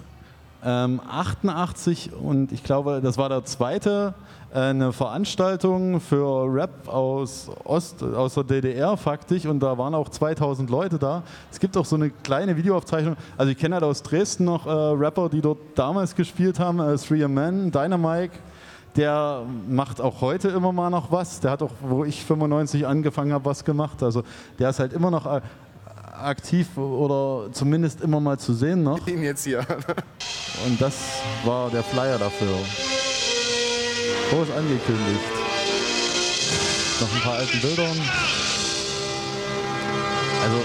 ähm, 0.65 1.03
88 1.07 2.15
und 2.15 2.51
ich 2.51 2.65
glaube, 2.65 3.03
das 3.03 3.19
war 3.19 3.29
der 3.29 3.45
zweite, 3.45 4.15
äh, 4.55 4.59
eine 4.59 4.95
Veranstaltung 4.95 6.01
für 6.01 6.47
Rap 6.51 6.89
aus 6.89 7.51
Ost, 7.65 8.03
aus 8.03 8.33
der 8.33 8.45
DDR 8.45 8.97
faktisch 8.97 9.45
und 9.45 9.61
da 9.61 9.77
waren 9.77 9.95
auch 9.95 10.09
2000 10.09 10.71
Leute 10.71 10.99
da. 10.99 11.25
Es 11.51 11.61
gibt 11.61 11.77
auch 11.77 11.85
so 11.85 11.97
eine 11.97 12.09
kleine 12.09 12.57
Videoaufzeichnung. 12.57 13.17
Also 13.37 13.53
ich 13.53 13.59
kenne 13.59 13.75
halt 13.75 13.85
aus 13.85 14.03
Dresden 14.03 14.47
noch 14.47 14.65
äh, 14.67 14.71
Rapper, 14.71 15.29
die 15.29 15.43
dort 15.43 15.59
damals 15.75 16.15
gespielt 16.15 16.59
haben, 16.59 16.81
äh, 16.81 16.97
Three 16.97 17.29
Man, 17.29 17.71
Dynamite. 17.71 18.33
Der 18.97 19.43
macht 19.69 20.01
auch 20.01 20.23
heute 20.23 20.49
immer 20.49 20.73
mal 20.73 20.91
noch 20.91 21.11
was. 21.11 21.41
Der 21.41 21.51
hat 21.51 21.63
auch, 21.63 21.73
wo 21.81 22.05
ich 22.05 22.25
95 22.25 22.87
angefangen 22.87 23.33
habe, 23.33 23.45
was 23.45 23.65
gemacht. 23.65 24.03
Also 24.03 24.23
der 24.59 24.71
ist 24.71 24.81
halt 24.81 24.93
immer 24.93 25.11
noch 25.11 25.27
äh, 25.27 25.41
aktiv 26.25 26.77
oder 26.77 27.53
zumindest 27.53 28.01
immer 28.01 28.21
mal 28.21 28.39
zu 28.39 28.55
sehen 28.55 28.83
noch. 28.83 29.07
Ihn 29.07 29.23
jetzt 29.23 29.45
hier. 29.45 29.67
Und 30.67 30.81
das 30.81 30.95
war 31.45 31.71
der 31.71 31.83
Flyer 31.83 32.19
dafür. 32.19 32.55
Groß 34.31 34.51
angekündigt. 34.51 35.21
Noch 37.01 37.15
ein 37.15 37.21
paar 37.23 37.35
alten 37.35 37.61
Bildern. 37.61 38.01
Also. 40.43 40.57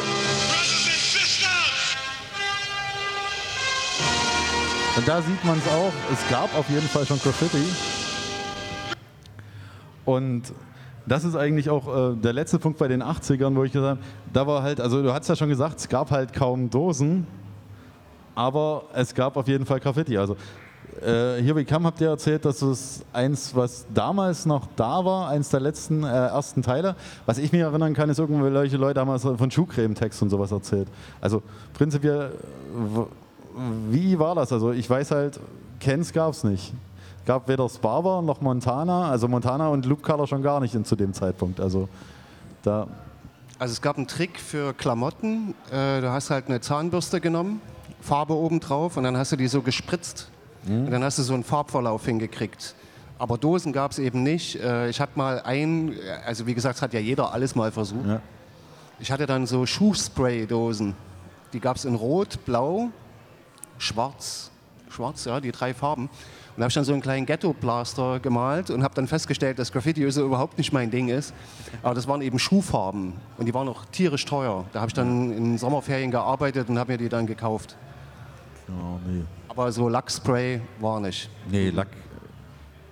Und 4.98 5.08
da 5.08 5.22
sieht 5.22 5.44
man 5.44 5.58
es 5.58 5.68
auch. 5.72 5.92
Es 6.12 6.30
gab 6.30 6.56
auf 6.58 6.70
jeden 6.70 6.88
Fall 6.88 7.06
schon 7.06 7.20
Graffiti. 7.20 7.64
Und 10.06 10.44
das 11.08 11.24
ist 11.24 11.36
eigentlich 11.36 11.70
auch 11.70 12.12
äh, 12.12 12.16
der 12.16 12.34
letzte 12.34 12.60
Punkt 12.60 12.78
bei 12.78 12.88
den 12.88 13.02
80ern, 13.02 13.56
wo 13.56 13.64
ich 13.64 13.72
gesagt 13.72 14.00
habe, 14.00 14.10
da 14.34 14.46
war 14.48 14.64
halt, 14.64 14.82
also 14.82 15.02
du 15.02 15.14
hast 15.14 15.28
ja 15.28 15.36
schon 15.36 15.50
gesagt, 15.50 15.80
es 15.80 15.90
gab 15.90 16.12
halt 16.12 16.34
kaum 16.34 16.70
Dosen, 16.70 17.26
aber 18.36 18.84
es 18.94 19.16
gab 19.16 19.38
auf 19.38 19.48
jeden 19.48 19.66
Fall 19.66 19.80
Graffiti. 19.80 20.18
Also 20.18 20.36
äh, 21.02 21.42
hier 21.42 21.56
wie 21.56 21.66
Kam 21.66 21.86
habt 21.86 22.02
ihr 22.02 22.10
erzählt, 22.10 22.44
dass 22.46 22.62
es 22.62 23.04
eins, 23.14 23.56
was 23.56 23.86
damals 23.94 24.46
noch 24.46 24.68
da 24.76 25.06
war, 25.06 25.30
eins 25.30 25.50
der 25.50 25.60
letzten 25.60 26.04
äh, 26.04 26.08
ersten 26.08 26.62
Teile. 26.62 26.96
Was 27.26 27.38
ich 27.38 27.52
mich 27.52 27.62
erinnern 27.62 27.94
kann, 27.94 28.10
ist 28.10 28.20
irgendwelche 28.20 28.78
Leute 28.78 29.00
haben 29.00 29.38
von 29.38 29.52
Schuhcreme-Text 29.52 30.22
und 30.22 30.30
sowas 30.30 30.52
erzählt. 30.52 30.88
Also 31.22 31.42
prinzipiell, 31.74 32.32
wie 33.90 34.20
war 34.20 34.36
das? 34.36 34.52
Also 34.52 34.72
ich 34.72 34.90
weiß 34.90 35.12
halt, 35.12 35.40
Kens 35.80 36.14
gab 36.14 36.32
es 36.32 36.44
nicht. 36.44 36.74
Gab 37.28 37.50
weder 37.50 37.68
Sparver 37.68 38.22
noch 38.22 38.40
Montana, 38.40 39.10
also 39.10 39.28
Montana 39.28 39.68
und 39.68 39.86
Loop 39.86 40.02
Color 40.02 40.28
schon 40.28 40.42
gar 40.42 40.62
nicht 40.62 40.74
in, 40.74 40.86
zu 40.86 40.96
dem 40.96 41.14
Zeitpunkt. 41.14 41.60
Also 41.60 41.90
da 42.64 42.88
Also 43.60 43.74
es 43.74 43.82
gab 43.82 43.98
einen 43.98 44.08
Trick 44.08 44.40
für 44.40 44.74
Klamotten. 44.74 45.54
Äh, 45.70 46.00
du 46.00 46.10
hast 46.10 46.30
halt 46.30 46.48
eine 46.48 46.62
Zahnbürste 46.62 47.20
genommen, 47.20 47.60
Farbe 48.00 48.34
oben 48.34 48.62
drauf 48.62 48.96
und 48.96 49.04
dann 49.04 49.18
hast 49.18 49.34
du 49.34 49.36
die 49.36 49.50
so 49.50 49.62
gespritzt. 49.62 50.32
Und 50.68 50.90
dann 50.92 51.04
hast 51.04 51.18
du 51.18 51.24
so 51.24 51.34
einen 51.34 51.44
Farbverlauf 51.44 52.06
hingekriegt. 52.06 52.76
Aber 53.20 53.38
Dosen 53.38 53.74
gab 53.74 53.92
es 53.92 54.00
eben 54.00 54.24
nicht. 54.24 54.56
Äh, 54.62 54.90
ich 54.90 55.02
hatte 55.02 55.14
mal 55.16 55.42
ein, 55.42 55.94
also 56.26 56.48
wie 56.48 56.54
gesagt, 56.54 56.82
hat 56.82 56.94
ja 56.94 57.00
jeder 57.02 57.34
alles 57.34 57.56
mal 57.56 57.72
versucht. 57.74 58.06
Ja. 58.08 58.22
Ich 59.00 59.12
hatte 59.12 59.26
dann 59.26 59.48
so 59.48 59.66
Schuhspray-Dosen. 59.66 60.94
Die 61.52 61.60
gab 61.60 61.76
es 61.76 61.84
in 61.84 61.96
Rot, 61.96 62.46
Blau, 62.46 62.90
Schwarz. 63.78 64.50
Schwarz, 64.90 65.26
ja, 65.26 65.42
die 65.42 65.52
drei 65.52 65.74
Farben. 65.74 66.10
Und 66.58 66.64
habe 66.64 66.70
ich 66.70 66.74
dann 66.74 66.84
so 66.86 66.92
einen 66.94 67.04
kleinen 67.04 67.28
Ghetto-Blaster 67.28 68.20
gemalt 68.20 68.72
und 68.72 68.84
habe 68.84 68.96
dann 68.96 69.08
festgestellt, 69.08 69.60
dass 69.60 69.72
Graffiti 69.72 70.10
so 70.12 70.26
überhaupt 70.26 70.58
nicht 70.58 70.74
mein 70.74 70.90
Ding 70.90 71.08
ist. 71.08 71.32
Aber 71.84 71.94
das 71.94 72.08
waren 72.08 72.22
eben 72.24 72.40
Schuhfarben 72.40 73.14
und 73.38 73.46
die 73.46 73.54
waren 73.54 73.70
auch 73.70 73.86
tierisch 73.92 74.26
teuer. 74.26 74.66
Da 74.74 74.80
habe 74.80 74.90
ich 74.90 74.96
dann 74.96 75.32
in 75.32 75.58
Sommerferien 75.60 76.10
gearbeitet 76.10 76.68
und 76.68 76.80
habe 76.80 76.94
mir 76.94 76.98
die 76.98 77.10
dann 77.10 77.28
gekauft. 77.28 77.78
Genau, 78.66 79.00
nee. 79.08 79.24
Aber 79.50 79.72
so 79.72 79.88
Lackspray 79.88 80.60
war 80.80 81.00
nicht. 81.00 81.30
Nee, 81.50 81.70
Lack 81.70 81.90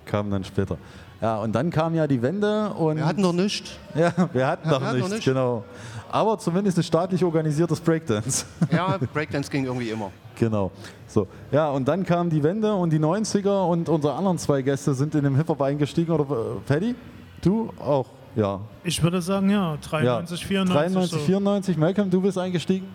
kam 0.04 0.30
dann 0.30 0.44
später. 0.44 0.78
Ja, 1.20 1.38
und 1.38 1.52
dann 1.52 1.70
kam 1.70 1.94
ja 1.94 2.06
die 2.06 2.22
Wende 2.22 2.68
und. 2.74 2.96
Wir 2.98 3.06
hatten 3.06 3.22
noch 3.22 3.32
nichts. 3.32 3.70
Ja, 3.96 4.12
wir 4.32 4.46
hatten 4.46 4.68
Ja, 4.68 4.74
noch 4.74 4.80
wir 4.80 4.86
hatten 4.86 4.98
noch 5.00 5.08
nichts, 5.08 5.10
nichts. 5.10 5.24
genau. 5.24 5.64
Aber 6.10 6.38
zumindest 6.38 6.78
ein 6.78 6.82
staatlich 6.84 7.22
organisiertes 7.24 7.80
Breakdance. 7.80 8.46
Ja, 8.70 8.98
Breakdance 9.12 9.50
ging 9.50 9.64
irgendwie 9.64 9.90
immer. 9.90 10.10
genau. 10.38 10.70
So, 11.08 11.26
ja, 11.52 11.70
und 11.70 11.86
dann 11.86 12.04
kam 12.04 12.28
die 12.30 12.42
Wende 12.42 12.74
und 12.74 12.90
die 12.90 12.98
90er 12.98 13.68
und 13.68 13.88
unsere 13.88 14.14
anderen 14.14 14.38
zwei 14.38 14.60
Gäste 14.62 14.92
sind 14.94 15.14
in 15.14 15.24
den 15.24 15.36
Hip-Hop 15.36 15.60
eingestiegen. 15.62 16.12
Oder 16.12 16.24
äh, 16.24 16.60
Paddy? 16.66 16.94
Du 17.42 17.70
auch? 17.78 18.06
Ja. 18.34 18.60
Ich 18.84 19.02
würde 19.02 19.22
sagen, 19.22 19.48
ja, 19.48 19.76
93, 19.80 20.40
ja. 20.42 20.46
94. 20.46 20.74
93, 20.92 21.10
so. 21.20 21.26
94. 21.26 21.76
Malcolm, 21.78 22.10
du 22.10 22.20
bist 22.20 22.36
eingestiegen? 22.38 22.86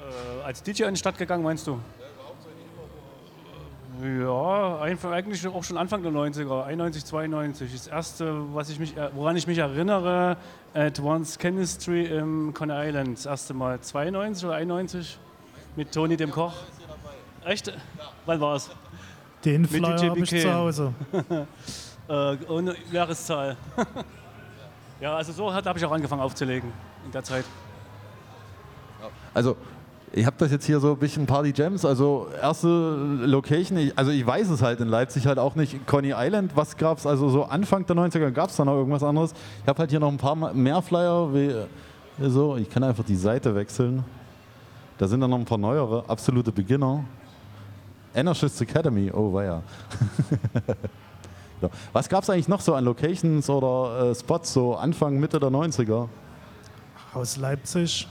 Äh, 0.00 0.44
als 0.44 0.62
DJ 0.62 0.84
in 0.84 0.94
die 0.94 0.98
Stadt 0.98 1.16
gegangen, 1.18 1.44
meinst 1.44 1.66
du? 1.66 1.78
Ja, 4.02 4.80
einfach 4.80 5.12
eigentlich 5.12 5.46
auch 5.46 5.62
schon 5.62 5.78
Anfang 5.78 6.02
der 6.02 6.10
90er, 6.10 6.64
91, 6.64 7.04
92. 7.04 7.72
Das 7.72 7.86
erste, 7.86 8.52
was 8.52 8.68
ich 8.68 8.80
mich, 8.80 8.94
woran 9.14 9.36
ich 9.36 9.46
mich 9.46 9.58
erinnere, 9.58 10.36
Advanced 10.74 11.40
Chemistry 11.40 12.06
im 12.06 12.52
Coney 12.52 12.88
Island. 12.88 13.18
Das 13.18 13.26
erste 13.26 13.54
Mal 13.54 13.80
92 13.80 14.44
oder 14.44 14.56
91 14.56 15.18
mit 15.76 15.92
Toni 15.92 16.16
dem 16.16 16.32
Koch. 16.32 16.52
Echt? 17.44 17.72
Wann 18.26 18.40
war 18.40 18.56
es? 18.56 18.70
Den 19.44 19.62
Mit 19.62 19.70
Flyer 19.70 20.10
habe 20.10 20.18
ich 20.18 20.30
zu 20.30 20.52
Hause. 20.52 20.94
äh, 22.08 22.36
ohne 22.48 22.74
Jahreszahl. 22.90 23.56
ja, 25.00 25.14
also 25.14 25.32
so 25.32 25.54
habe 25.54 25.78
ich 25.78 25.84
auch 25.84 25.92
angefangen 25.92 26.22
aufzulegen 26.22 26.72
in 27.04 27.12
der 27.12 27.22
Zeit. 27.22 27.44
Also, 29.32 29.56
ich 30.14 30.26
habe 30.26 30.36
das 30.38 30.50
jetzt 30.50 30.66
hier 30.66 30.78
so 30.78 30.92
ein 30.92 30.98
bisschen 30.98 31.26
Party 31.26 31.54
Jams, 31.56 31.84
also 31.84 32.28
erste 32.40 32.68
Location, 32.68 33.78
ich, 33.78 33.98
also 33.98 34.10
ich 34.10 34.26
weiß 34.26 34.50
es 34.50 34.60
halt 34.60 34.80
in 34.80 34.88
Leipzig 34.88 35.26
halt 35.26 35.38
auch 35.38 35.54
nicht. 35.54 35.86
Coney 35.86 36.12
Island, 36.14 36.52
was 36.54 36.76
gab 36.76 36.98
es, 36.98 37.06
also 37.06 37.30
so 37.30 37.44
Anfang 37.44 37.86
der 37.86 37.96
90er 37.96 38.30
gab 38.30 38.50
es 38.50 38.56
da 38.56 38.64
noch 38.64 38.74
irgendwas 38.74 39.02
anderes. 39.02 39.32
Ich 39.62 39.68
habe 39.68 39.78
halt 39.78 39.90
hier 39.90 40.00
noch 40.00 40.10
ein 40.10 40.18
paar 40.18 40.36
mehr 40.36 40.82
Flyer, 40.82 41.32
wie, 41.32 41.54
so, 42.28 42.56
ich 42.56 42.68
kann 42.68 42.84
einfach 42.84 43.04
die 43.04 43.16
Seite 43.16 43.54
wechseln. 43.54 44.04
Da 44.98 45.08
sind 45.08 45.20
dann 45.20 45.30
noch 45.30 45.38
ein 45.38 45.46
paar 45.46 45.58
neuere, 45.58 46.04
absolute 46.08 46.52
Beginner. 46.52 47.04
Anarchist 48.14 48.60
Academy, 48.60 49.10
oh 49.10 49.32
weia. 49.32 49.62
Was 51.92 52.08
gab 52.08 52.24
es 52.24 52.28
eigentlich 52.28 52.48
noch 52.48 52.60
so 52.60 52.74
an 52.74 52.84
Locations 52.84 53.48
oder 53.48 54.10
äh, 54.10 54.14
Spots 54.14 54.52
so 54.52 54.74
Anfang, 54.74 55.18
Mitte 55.18 55.40
der 55.40 55.48
90er? 55.48 56.08
Aus 57.14 57.36
Leipzig, 57.36 58.06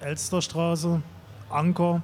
Elsterstraße, 0.00 1.00
Anker. 1.54 2.02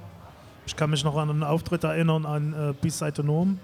Ich 0.65 0.75
kann 0.75 0.89
mich 0.89 1.03
noch 1.03 1.17
an 1.17 1.29
einen 1.29 1.43
Auftritt 1.43 1.83
erinnern 1.83 2.25
an 2.25 2.53
äh, 2.53 2.73
B-Seite 2.73 3.23
Norm. 3.23 3.59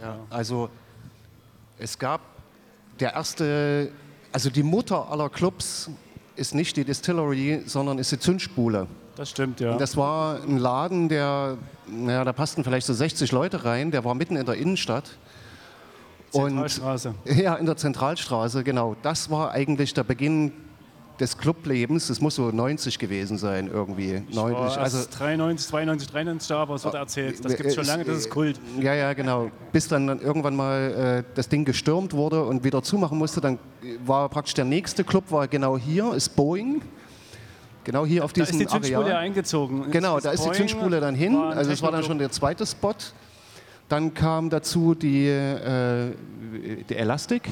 Ja, 0.00 0.16
also 0.30 0.70
es 1.78 1.98
gab 1.98 2.20
der 2.98 3.14
erste, 3.14 3.90
also 4.32 4.50
die 4.50 4.62
Mutter 4.62 5.10
aller 5.10 5.28
Clubs 5.28 5.90
ist 6.36 6.54
nicht 6.54 6.76
die 6.76 6.84
Distillery, 6.84 7.62
sondern 7.66 7.98
ist 7.98 8.12
die 8.12 8.18
Zündspule. 8.18 8.86
Das 9.16 9.30
stimmt, 9.30 9.60
ja. 9.60 9.72
Und 9.72 9.80
das 9.80 9.96
war 9.96 10.42
ein 10.42 10.58
Laden, 10.58 11.08
der, 11.08 11.58
naja, 11.86 12.24
da 12.24 12.32
passten 12.32 12.64
vielleicht 12.64 12.86
so 12.86 12.94
60 12.94 13.32
Leute 13.32 13.64
rein, 13.64 13.90
der 13.90 14.04
war 14.04 14.14
mitten 14.14 14.36
in 14.36 14.46
der 14.46 14.54
Innenstadt. 14.54 15.18
Zentralstraße. 16.30 17.14
Und, 17.24 17.36
ja, 17.36 17.56
in 17.56 17.66
der 17.66 17.76
Zentralstraße, 17.76 18.64
genau. 18.64 18.96
Das 19.02 19.30
war 19.30 19.50
eigentlich 19.50 19.92
der 19.94 20.04
Beginn 20.04 20.52
des 21.20 21.36
Clublebens. 21.36 22.08
Das 22.08 22.20
muss 22.20 22.34
so 22.34 22.50
90 22.50 22.98
gewesen 22.98 23.38
sein, 23.38 23.68
irgendwie. 23.72 24.22
Ich 24.28 24.36
war 24.36 24.50
90, 24.50 24.78
erst 24.78 24.78
also, 24.78 25.08
93, 25.18 25.68
92, 25.68 26.08
93 26.10 26.48
da, 26.48 26.56
aber 26.62 26.74
es 26.74 26.84
wird 26.84 26.94
erzählt. 26.94 27.44
Das 27.44 27.54
gibt 27.56 27.68
es 27.68 27.74
schon 27.74 27.84
lange, 27.84 28.04
das 28.04 28.18
ist 28.18 28.30
Kult. 28.30 28.58
Ja, 28.80 28.94
ja, 28.94 29.12
genau. 29.12 29.50
Bis 29.72 29.86
dann 29.86 30.08
irgendwann 30.20 30.56
mal 30.56 31.24
äh, 31.28 31.34
das 31.34 31.48
Ding 31.48 31.64
gestürmt 31.64 32.12
wurde 32.14 32.44
und 32.44 32.64
wieder 32.64 32.82
zumachen 32.82 33.18
musste, 33.18 33.40
dann 33.40 33.58
war 34.04 34.28
praktisch 34.28 34.54
der 34.54 34.64
nächste 34.64 35.04
Club, 35.04 35.30
war 35.30 35.46
genau 35.46 35.76
hier, 35.76 36.14
ist 36.14 36.30
Boeing. 36.30 36.82
Genau 37.84 38.04
hier 38.04 38.24
auf 38.24 38.32
Da 38.32 38.42
diesem 38.42 38.60
ist 38.60 38.60
die 38.60 38.72
Zündspule 38.72 39.04
Areal. 39.06 39.16
eingezogen. 39.18 39.90
Genau, 39.90 40.14
Das 40.16 40.24
da 40.24 40.30
ist 40.32 40.40
die 40.40 40.48
Boeing, 40.48 40.56
Zündspule 40.68 41.00
dann 41.00 41.14
hin. 41.14 41.36
Also 41.36 41.70
es 41.70 41.82
war 41.82 41.92
dann 41.92 42.02
schon 42.02 42.18
der 42.18 42.30
zweite 42.30 42.66
Spot. 42.66 42.94
Dann 43.88 44.14
kam 44.14 44.50
dazu 44.50 44.94
die, 44.94 45.26
äh, 45.26 46.12
die 46.88 46.94
Elastic. 46.94 47.42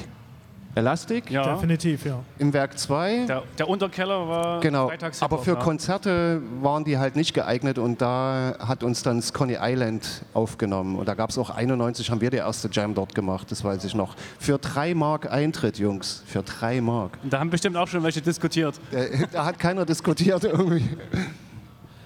Elastic. 0.79 1.29
Ja. 1.29 1.53
Definitiv, 1.55 2.05
ja. 2.05 2.19
Im 2.37 2.53
Werk 2.53 2.77
2. 2.77 3.25
Der, 3.27 3.43
der 3.57 3.67
Unterkeller 3.69 4.27
war 4.27 4.59
Genau, 4.61 4.87
freitags 4.87 5.21
aber 5.21 5.39
für 5.39 5.53
ja. 5.53 5.59
Konzerte 5.59 6.41
waren 6.61 6.83
die 6.83 6.97
halt 6.97 7.15
nicht 7.15 7.33
geeignet 7.33 7.77
und 7.77 8.01
da 8.01 8.55
hat 8.59 8.83
uns 8.83 9.03
dann 9.03 9.17
das 9.17 9.33
Coney 9.33 9.57
Island 9.59 10.23
aufgenommen. 10.33 10.95
Und 10.97 11.07
da 11.07 11.13
gab 11.13 11.29
es 11.29 11.37
auch 11.37 11.49
91, 11.49 12.09
haben 12.09 12.21
wir 12.21 12.29
die 12.29 12.37
erste 12.37 12.69
Jam 12.71 12.93
dort 12.95 13.13
gemacht, 13.13 13.51
das 13.51 13.63
weiß 13.63 13.83
ich 13.83 13.93
noch. 13.93 14.15
Für 14.39 14.57
drei 14.57 14.93
Mark 14.93 15.31
Eintritt, 15.31 15.77
Jungs, 15.77 16.23
für 16.25 16.43
drei 16.43 16.81
Mark. 16.81 17.17
Da 17.29 17.39
haben 17.39 17.49
bestimmt 17.49 17.77
auch 17.77 17.87
schon 17.87 18.03
welche 18.03 18.21
diskutiert. 18.21 18.79
Da, 18.91 18.99
da 19.31 19.45
hat 19.45 19.59
keiner 19.59 19.85
diskutiert 19.85 20.43
irgendwie. 20.45 20.83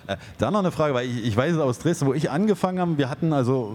Äh, 0.07 0.17
Dann 0.37 0.53
noch 0.53 0.59
eine 0.59 0.71
Frage, 0.71 0.93
weil 0.93 1.07
ich, 1.07 1.25
ich 1.25 1.37
weiß 1.37 1.57
aus 1.57 1.79
Dresden, 1.79 2.07
wo 2.07 2.13
ich 2.13 2.29
angefangen 2.29 2.79
habe. 2.79 2.97
Wir 2.97 3.09
hatten 3.09 3.33
also, 3.33 3.73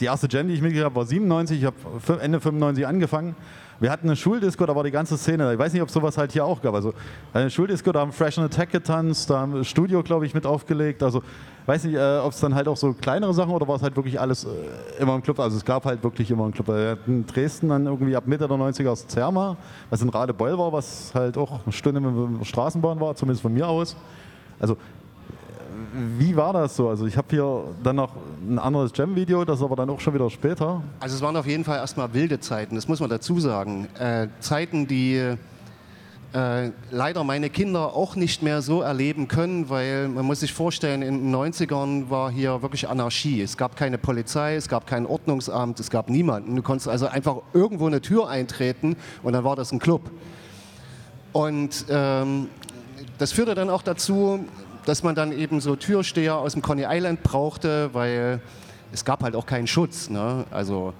die 0.00 0.04
erste 0.04 0.28
Jam, 0.30 0.48
die 0.48 0.54
ich 0.54 0.60
mitgekriegt 0.60 0.84
habe, 0.84 0.94
war 0.94 1.06
97. 1.06 1.58
Ich 1.58 1.64
habe 1.64 2.20
Ende 2.20 2.40
95 2.40 2.86
angefangen. 2.86 3.34
Wir 3.80 3.92
hatten 3.92 4.08
eine 4.08 4.16
Schuldisco, 4.16 4.66
da 4.66 4.74
war 4.74 4.82
die 4.82 4.90
ganze 4.90 5.16
Szene. 5.16 5.52
Ich 5.52 5.58
weiß 5.58 5.72
nicht, 5.72 5.82
ob 5.82 5.90
sowas 5.90 6.18
halt 6.18 6.32
hier 6.32 6.44
auch 6.44 6.60
gab. 6.60 6.74
Also 6.74 6.94
eine 7.32 7.48
Schuldisco, 7.48 7.92
da 7.92 8.00
haben 8.00 8.10
Fresh 8.10 8.36
and 8.36 8.52
Attack 8.52 8.72
getanzt, 8.72 9.30
da 9.30 9.38
haben 9.38 9.64
Studio, 9.64 10.02
glaube 10.02 10.26
ich, 10.26 10.34
mit 10.34 10.46
aufgelegt. 10.46 11.00
Also 11.00 11.22
weiß 11.66 11.84
nicht, 11.84 11.94
äh, 11.94 12.18
ob 12.18 12.32
es 12.32 12.40
dann 12.40 12.56
halt 12.56 12.66
auch 12.66 12.76
so 12.76 12.92
kleinere 12.92 13.32
Sachen 13.34 13.52
oder 13.52 13.68
war 13.68 13.76
es 13.76 13.82
halt 13.82 13.94
wirklich 13.94 14.18
alles 14.18 14.44
äh, 14.44 14.48
immer 15.00 15.14
im 15.14 15.22
Club. 15.22 15.38
Also 15.38 15.56
es 15.56 15.64
gab 15.64 15.84
halt 15.84 16.02
wirklich 16.02 16.28
immer 16.28 16.42
einen 16.42 16.54
Club. 16.54 16.66
Wir 16.66 16.90
hatten 16.90 17.24
Dresden 17.26 17.68
dann 17.68 17.86
irgendwie 17.86 18.16
ab 18.16 18.26
Mitte 18.26 18.48
der 18.48 18.56
90er 18.56 18.84
das 18.84 19.06
Zerma, 19.06 19.56
was 19.90 20.02
in 20.02 20.08
Radebeul 20.08 20.58
war, 20.58 20.72
was 20.72 21.12
halt 21.14 21.38
auch 21.38 21.60
eine 21.64 21.72
Stunde 21.72 22.00
mit 22.00 22.40
der 22.40 22.44
Straßenbahn 22.46 22.98
war, 22.98 23.14
zumindest 23.14 23.42
von 23.42 23.54
mir 23.54 23.68
aus. 23.68 23.96
Also 24.58 24.76
wie 25.92 26.36
war 26.36 26.52
das 26.52 26.76
so? 26.76 26.88
Also 26.88 27.06
ich 27.06 27.16
habe 27.16 27.28
hier 27.30 27.64
dann 27.82 27.96
noch 27.96 28.12
ein 28.48 28.58
anderes 28.58 28.92
Jam-Video, 28.94 29.44
das 29.44 29.62
aber 29.62 29.76
dann 29.76 29.90
auch 29.90 30.00
schon 30.00 30.14
wieder 30.14 30.28
später. 30.30 30.82
Also 31.00 31.16
es 31.16 31.22
waren 31.22 31.36
auf 31.36 31.46
jeden 31.46 31.64
Fall 31.64 31.78
erstmal 31.78 32.12
wilde 32.14 32.40
Zeiten, 32.40 32.74
das 32.74 32.88
muss 32.88 33.00
man 33.00 33.10
dazu 33.10 33.40
sagen. 33.40 33.88
Äh, 33.98 34.28
Zeiten, 34.40 34.86
die 34.86 35.36
äh, 36.34 36.70
leider 36.90 37.24
meine 37.24 37.48
Kinder 37.48 37.94
auch 37.94 38.14
nicht 38.14 38.42
mehr 38.42 38.60
so 38.60 38.82
erleben 38.82 39.28
können, 39.28 39.70
weil 39.70 40.08
man 40.08 40.26
muss 40.26 40.40
sich 40.40 40.52
vorstellen, 40.52 41.00
in 41.00 41.32
den 41.32 41.34
90ern 41.34 42.10
war 42.10 42.30
hier 42.30 42.60
wirklich 42.60 42.88
Anarchie. 42.88 43.40
Es 43.40 43.56
gab 43.56 43.76
keine 43.76 43.96
Polizei, 43.96 44.56
es 44.56 44.68
gab 44.68 44.86
kein 44.86 45.06
Ordnungsamt, 45.06 45.80
es 45.80 45.88
gab 45.88 46.10
niemanden. 46.10 46.54
Du 46.54 46.62
konntest 46.62 46.88
also 46.88 47.06
einfach 47.06 47.36
irgendwo 47.54 47.86
eine 47.86 48.02
Tür 48.02 48.28
eintreten 48.28 48.96
und 49.22 49.32
dann 49.32 49.44
war 49.44 49.56
das 49.56 49.72
ein 49.72 49.78
Club. 49.78 50.10
Und 51.32 51.86
ähm, 51.88 52.48
das 53.16 53.32
führte 53.32 53.54
dann 53.54 53.70
auch 53.70 53.82
dazu, 53.82 54.44
dass 54.88 55.02
man 55.02 55.14
dann 55.14 55.32
eben 55.32 55.60
so 55.60 55.76
Türsteher 55.76 56.38
aus 56.38 56.54
dem 56.54 56.62
Coney 56.62 56.86
Island 56.88 57.22
brauchte, 57.22 57.90
weil 57.92 58.40
es 58.90 59.04
gab 59.04 59.22
halt 59.22 59.36
auch 59.36 59.44
keinen 59.44 59.66
Schutz. 59.66 60.08
Ne? 60.08 60.46
Also, 60.50 60.94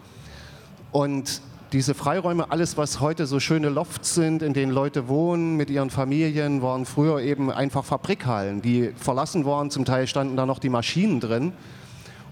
und 0.92 1.40
diese 1.72 1.94
Freiräume, 1.94 2.50
alles 2.50 2.76
was 2.76 3.00
heute 3.00 3.26
so 3.26 3.40
schöne 3.40 3.70
Lofts 3.70 4.14
sind, 4.14 4.42
in 4.42 4.52
denen 4.52 4.72
Leute 4.72 5.08
wohnen 5.08 5.56
mit 5.56 5.70
ihren 5.70 5.88
Familien, 5.88 6.60
waren 6.60 6.84
früher 6.84 7.20
eben 7.20 7.50
einfach 7.50 7.82
Fabrikhallen, 7.82 8.60
die 8.60 8.92
verlassen 8.94 9.46
waren. 9.46 9.70
Zum 9.70 9.86
Teil 9.86 10.06
standen 10.06 10.36
da 10.36 10.44
noch 10.44 10.58
die 10.58 10.68
Maschinen 10.68 11.18
drin. 11.20 11.52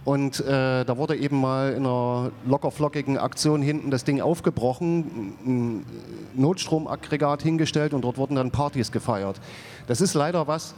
Und 0.04 0.40
äh, 0.40 0.84
da 0.84 0.98
wurde 0.98 1.16
eben 1.16 1.40
mal 1.40 1.72
in 1.72 1.86
einer 1.86 2.32
lockerflockigen 2.46 3.16
Aktion 3.16 3.62
hinten 3.62 3.90
das 3.90 4.04
Ding 4.04 4.20
aufgebrochen, 4.20 5.34
ein 5.46 5.86
Notstromaggregat 6.34 7.42
hingestellt 7.42 7.94
und 7.94 8.02
dort 8.02 8.18
wurden 8.18 8.36
dann 8.36 8.50
Partys 8.50 8.92
gefeiert. 8.92 9.40
Das 9.86 10.02
ist 10.02 10.12
leider 10.12 10.46
was, 10.46 10.74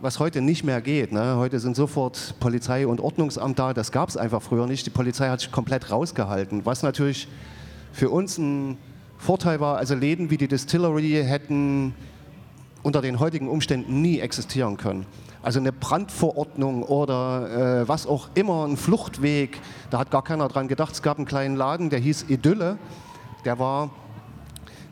was 0.00 0.20
heute 0.20 0.40
nicht 0.40 0.64
mehr 0.64 0.80
geht. 0.80 1.12
Ne? 1.12 1.36
Heute 1.36 1.58
sind 1.58 1.74
sofort 1.74 2.34
Polizei 2.38 2.86
und 2.86 3.00
Ordnungsamt 3.00 3.58
da. 3.58 3.74
Das 3.74 3.90
gab 3.90 4.08
es 4.08 4.16
einfach 4.16 4.42
früher 4.42 4.66
nicht. 4.66 4.86
Die 4.86 4.90
Polizei 4.90 5.28
hat 5.28 5.40
sich 5.40 5.50
komplett 5.50 5.90
rausgehalten. 5.90 6.64
Was 6.64 6.82
natürlich 6.82 7.28
für 7.92 8.10
uns 8.10 8.38
ein 8.38 8.78
Vorteil 9.16 9.58
war, 9.58 9.76
also 9.76 9.94
Läden 9.94 10.30
wie 10.30 10.36
die 10.36 10.46
Distillery 10.46 11.24
hätten 11.24 11.94
unter 12.84 13.02
den 13.02 13.18
heutigen 13.18 13.48
Umständen 13.48 14.00
nie 14.00 14.20
existieren 14.20 14.76
können. 14.76 15.04
Also 15.42 15.58
eine 15.58 15.72
Brandverordnung 15.72 16.84
oder 16.84 17.80
äh, 17.82 17.88
was 17.88 18.06
auch 18.06 18.28
immer, 18.34 18.66
ein 18.66 18.76
Fluchtweg, 18.76 19.60
da 19.90 19.98
hat 19.98 20.10
gar 20.12 20.22
keiner 20.22 20.46
dran 20.46 20.68
gedacht. 20.68 20.92
Es 20.92 21.02
gab 21.02 21.16
einen 21.16 21.26
kleinen 21.26 21.56
Laden, 21.56 21.90
der 21.90 21.98
hieß 21.98 22.26
Idylle. 22.28 22.78
Der 23.44 23.58
war 23.58 23.90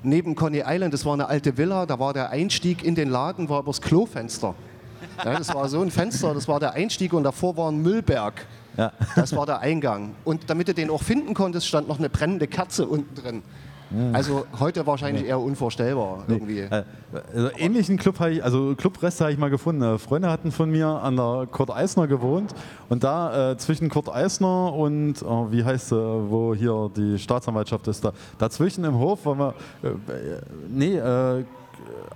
neben 0.03 0.35
Coney 0.35 0.65
Island, 0.67 0.95
das 0.95 1.05
war 1.05 1.13
eine 1.13 1.29
alte 1.29 1.57
Villa, 1.57 1.87
da 1.87 1.99
war 1.99 2.13
der 2.13 2.31
Einstieg 2.31 2.85
in 2.85 2.97
den 2.97 3.09
Laden, 3.09 3.49
war 3.49 3.61
übers 3.61 3.81
Klofenster. 3.81 4.55
Ja, 5.25 5.39
das 5.39 5.55
war 5.55 5.69
so 5.69 5.81
ein 5.81 5.91
Fenster, 5.91 6.35
das 6.35 6.49
war 6.49 6.61
der 6.61 6.75
Einstieg 6.75 7.13
und 7.13 7.25
davor 7.25 7.57
war 7.57 7.71
ein 7.71 7.83
Müllberg. 7.83 8.47
Ja. 8.77 8.93
Das 9.15 9.35
war 9.35 9.47
der 9.47 9.61
Eingang. 9.61 10.15
Und 10.25 10.51
damit 10.51 10.69
du 10.69 10.75
den 10.75 10.91
auch 10.91 11.03
finden 11.03 11.35
konntest, 11.35 11.67
stand 11.67 11.89
noch 11.89 11.99
eine 11.99 12.11
brennende 12.11 12.47
Kerze 12.47 12.87
unten 12.87 13.15
drin. 13.15 13.43
Also 14.13 14.47
heute 14.59 14.85
wahrscheinlich 14.87 15.27
eher 15.27 15.39
unvorstellbar 15.39 16.25
irgendwie. 16.27 16.61
Äh, 16.61 16.83
also 17.33 17.51
ähnlichen 17.57 17.97
Club 17.99 18.19
habe 18.19 18.33
ich, 18.33 18.45
also 18.45 18.75
Clubreste 18.75 19.25
habe 19.25 19.33
ich 19.33 19.39
mal 19.39 19.49
gefunden. 19.49 19.83
Äh, 19.83 19.99
Freunde 19.99 20.29
hatten 20.29 20.51
von 20.51 20.71
mir 20.71 20.89
an 20.89 21.17
der 21.17 21.47
Kurt 21.51 21.71
Eisner 21.71 22.09
gewohnt 22.09 22.53
und 22.89 23.05
da 23.05 23.53
äh, 23.53 23.57
zwischen 23.59 23.89
Kurt 23.89 24.09
Eisner 24.09 24.73
und 24.75 25.23
oh, 25.23 25.49
wie 25.51 25.65
heißt 25.65 25.91
sie, 25.91 25.97
wo 25.97 26.53
hier 26.53 26.91
die 26.97 27.17
Staatsanwaltschaft 27.19 27.87
ist, 27.87 28.05
da 28.05 28.13
dazwischen 28.39 28.85
im 28.85 28.99
Hof, 28.99 29.25
waren 29.25 29.39
wir, 29.39 29.55
äh, 29.85 29.89
äh, 29.89 30.41
nee, 30.69 30.97
äh, 30.97 31.45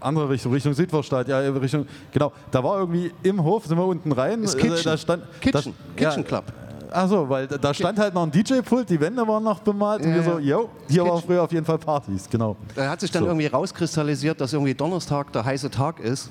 andere 0.01 0.29
Richtung, 0.31 0.53
Richtung 0.53 0.73
Südvorstadt, 0.75 1.29
ja, 1.29 1.39
Richtung, 1.41 1.87
genau, 2.13 2.33
da 2.51 2.63
war 2.65 2.79
irgendwie 2.79 3.13
im 3.23 3.43
Hof, 3.43 3.67
sind 3.67 3.77
wir 3.79 3.85
unten 3.87 4.13
rein, 4.13 4.43
Das 4.43 4.55
äh, 4.55 4.59
Kitchen. 4.61 4.85
da 4.85 4.97
stand, 4.97 5.23
Kitchen. 5.41 5.75
da, 5.97 6.05
Kitchen 6.09 6.25
Club. 6.25 6.45
Ach 6.93 7.09
so, 7.09 7.29
weil 7.29 7.47
da- 7.47 7.73
stand 7.73 7.99
halt 8.01 8.15
noch 8.15 8.25
ein 8.25 8.33
DJ-Pult, 8.33 8.91
die 8.91 9.01
Wände 9.01 9.27
waren 9.29 9.45
noch 9.45 9.61
bemalt 9.61 10.03
und 10.03 10.09
Ja, 10.11 10.17
wir 10.17 10.23
so, 10.25 10.39
yo, 10.41 10.69
hier 10.89 11.05
waren 11.05 11.23
früher 11.23 11.43
auf 11.45 11.53
jeden 11.53 11.65
Fall 11.65 11.79
Partys, 11.79 12.29
genau. 12.29 12.57
Da 12.75 12.91
hat 12.91 13.01
sich 13.01 13.11
dann 13.13 13.23
So. 13.23 13.29
irgendwie 13.29 13.47
rauskristallisiert, 13.47 14.41
dass 14.41 14.53
irgendwie 14.53 14.75
Donnerstag 14.75 15.33
der 15.33 15.45
heiße 15.45 15.71
Tag 15.71 16.01
ist. 16.01 16.31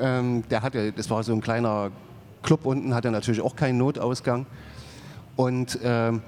Ähm, 0.00 0.44
der 0.50 0.60
hatte, 0.62 0.92
das 0.92 1.08
war 1.08 1.22
so 1.22 1.32
ein 1.32 1.40
kleiner 1.40 1.90
Club 2.42 2.66
unten, 2.66 2.94
hatte 2.94 3.10
natürlich 3.10 3.40
auch 3.40 3.56
keinen 3.56 3.78
Notausgang. 3.78 4.44
Und 5.34 5.78
ähm, 5.82 6.20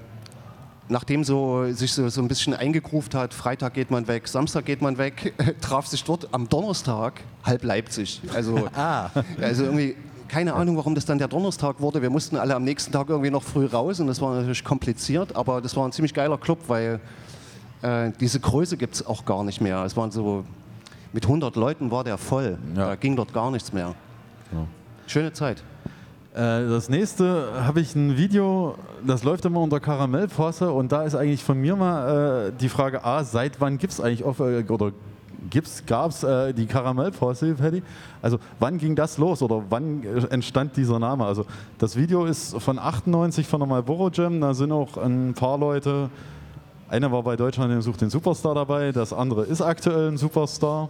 nachdem 0.89 1.23
so, 1.23 1.71
sich 1.71 1.93
so, 1.93 2.09
so 2.09 2.21
ein 2.21 2.27
bisschen 2.27 2.53
eingegruft 2.53 3.15
hat, 3.15 3.33
Freitag 3.33 3.73
geht 3.75 3.91
man 3.91 4.07
weg, 4.07 4.27
Samstag 4.27 4.65
geht 4.65 4.81
man 4.81 4.97
weg, 4.97 5.33
traf 5.61 5.87
sich 5.87 6.03
dort 6.03 6.27
am 6.33 6.49
Donnerstag 6.49 7.21
halb 7.43 7.63
Leipzig. 7.63 8.21
Also, 8.33 8.67
Ah. 8.75 9.09
also 9.41 9.63
irgendwie 9.63 9.95
keine 10.27 10.53
Ahnung, 10.53 10.77
warum 10.77 10.93
das 10.93 11.05
dann 11.05 11.17
der 11.17 11.27
Donnerstag 11.27 11.79
wurde. 11.81 12.03
Wir 12.03 12.11
mussten 12.11 12.37
alle 12.37 12.55
am 12.55 12.63
nächsten 12.63 12.91
Tag 12.91 13.09
irgendwie 13.09 13.31
noch 13.31 13.41
früh 13.41 13.65
raus 13.65 13.99
und 13.99 14.05
das 14.07 14.21
war 14.21 14.35
natürlich 14.35 14.63
kompliziert, 14.63 15.35
aber 15.35 15.59
das 15.59 15.75
war 15.75 15.87
ein 15.87 15.91
ziemlich 15.91 16.13
geiler 16.13 16.37
Club, 16.37 16.59
weil 16.67 16.99
äh, 17.81 18.11
diese 18.19 18.39
Größe 18.39 18.77
gibt 18.77 18.93
es 18.95 19.05
auch 19.05 19.25
gar 19.25 19.43
nicht 19.43 19.59
mehr. 19.59 19.83
Es 19.85 19.97
waren 19.97 20.11
so, 20.11 20.45
mit 21.13 21.23
100 21.25 21.55
Leuten 21.55 21.89
war 21.89 22.03
der 22.03 22.19
voll. 22.19 22.59
Da 22.75 22.95
ging 22.95 23.15
dort 23.15 23.33
gar 23.33 23.49
nichts 23.49 23.73
mehr. 23.73 23.95
Schöne 25.07 25.33
Zeit. 25.33 25.63
Äh, 26.33 26.67
Das 26.67 26.89
nächste 26.89 27.65
habe 27.65 27.81
ich 27.81 27.95
ein 27.95 28.17
Video, 28.17 28.75
das 29.05 29.23
läuft 29.23 29.45
immer 29.45 29.61
unter 29.61 29.79
Karamellposse 29.79 30.71
und 30.71 30.91
da 30.91 31.03
ist 31.03 31.15
eigentlich 31.15 31.43
von 31.43 31.59
mir 31.59 31.75
mal 31.75 32.49
äh, 32.49 32.51
die 32.59 32.69
Frage 32.69 33.03
A, 33.03 33.23
seit 33.23 33.59
wann 33.59 33.77
gibt 33.77 33.93
es 33.93 33.99
eigentlich 34.01 34.23
auf, 34.23 34.39
äh, 34.39 34.63
oder 34.67 34.91
gab 35.87 36.11
es 36.11 36.23
äh, 36.23 36.53
die 36.53 36.67
Karamellposse, 36.67 37.55
Paddy? 37.55 37.81
Also 38.21 38.37
wann 38.59 38.77
ging 38.77 38.95
das 38.95 39.17
los 39.17 39.41
oder 39.41 39.63
wann 39.69 40.03
äh, 40.03 40.27
entstand 40.29 40.77
dieser 40.77 40.99
Name? 40.99 41.25
Also 41.25 41.45
das 41.79 41.95
Video 41.95 42.25
ist 42.25 42.55
von 42.61 42.77
98 42.77 43.47
von 43.47 43.61
der 43.61 43.67
Marlboro 43.67 44.09
Jam, 44.13 44.39
da 44.39 44.53
sind 44.53 44.71
auch 44.71 44.97
ein 44.97 45.33
paar 45.33 45.57
Leute, 45.57 46.09
einer 46.89 47.11
war 47.11 47.23
bei 47.23 47.37
Deutschland 47.37 47.71
der 47.71 47.81
sucht 47.81 48.01
den 48.01 48.11
Superstar 48.11 48.53
dabei, 48.53 48.91
das 48.91 49.13
andere 49.13 49.45
ist 49.45 49.61
aktuell 49.61 50.09
ein 50.09 50.17
Superstar. 50.17 50.89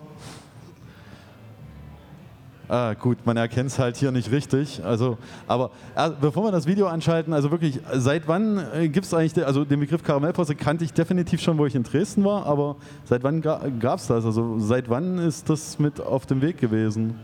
Ah, 2.71 2.93
gut, 2.93 3.17
man 3.25 3.35
erkennt 3.35 3.71
es 3.71 3.79
halt 3.79 3.97
hier 3.97 4.11
nicht 4.11 4.29
richtig. 4.29 4.85
Also, 4.85 5.17
aber 5.47 5.71
äh, 5.95 6.11
bevor 6.21 6.43
wir 6.43 6.51
das 6.51 6.67
Video 6.67 6.85
anschalten, 6.85 7.33
also 7.33 7.49
wirklich, 7.49 7.79
seit 7.95 8.27
wann 8.27 8.59
äh, 8.75 8.87
gibt 8.89 9.07
es 9.07 9.13
eigentlich, 9.15 9.33
de- 9.33 9.43
also 9.43 9.65
den 9.65 9.79
Begriff 9.79 10.03
Karamellposse 10.03 10.53
kannte 10.53 10.85
ich 10.85 10.93
definitiv 10.93 11.41
schon, 11.41 11.57
wo 11.57 11.65
ich 11.65 11.73
in 11.73 11.81
Dresden 11.81 12.23
war, 12.23 12.45
aber 12.45 12.75
seit 13.05 13.23
wann 13.23 13.41
ga, 13.41 13.59
gab 13.79 13.97
es 13.97 14.05
das? 14.05 14.23
Also 14.23 14.59
seit 14.59 14.87
wann 14.87 15.17
ist 15.17 15.49
das 15.49 15.79
mit 15.79 15.99
auf 15.99 16.27
dem 16.27 16.43
Weg 16.43 16.59
gewesen? 16.59 17.15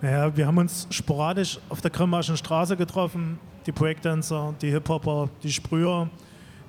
Naja, 0.00 0.36
wir 0.36 0.46
haben 0.46 0.58
uns 0.58 0.86
sporadisch 0.90 1.58
auf 1.68 1.80
der 1.80 1.90
Grimmaschen 1.90 2.36
Straße 2.36 2.76
getroffen. 2.76 3.40
Die 3.66 3.72
Breakdancer, 3.72 4.54
die 4.62 4.70
Hip-Hopper, 4.70 5.28
die 5.42 5.50
Sprüher, 5.50 6.08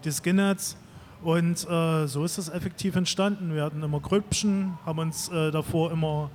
die 0.04 0.12
Skinheads. 0.12 0.78
Und 1.22 1.64
äh, 1.70 2.08
so 2.08 2.24
ist 2.26 2.40
das 2.40 2.50
effektiv 2.50 2.96
entstanden. 2.96 3.54
Wir 3.54 3.64
hatten 3.64 3.84
immer 3.84 4.00
Grüppchen, 4.00 4.80
haben 4.84 4.98
uns 4.98 5.30
äh, 5.30 5.52
davor 5.52 5.92
immer 5.92 6.32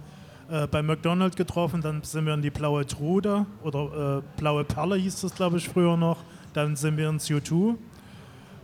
äh, 0.53 0.67
bei 0.67 0.83
McDonald's 0.83 1.35
getroffen. 1.35 1.81
Dann 1.81 2.03
sind 2.03 2.27
wir 2.27 2.35
in 2.35 2.43
die 2.43 2.51
Blaue 2.51 2.87
Trude 2.87 3.47
oder 3.63 4.19
äh, 4.19 4.39
Blaue 4.39 4.65
Perle 4.65 4.97
hieß 4.97 5.23
das, 5.23 5.35
glaube 5.35 5.57
ich, 5.57 5.67
früher 5.67 5.97
noch. 5.97 6.19
Dann 6.53 6.77
sind 6.77 6.99
wir 6.99 7.09
ins 7.09 7.31
U2, 7.31 7.75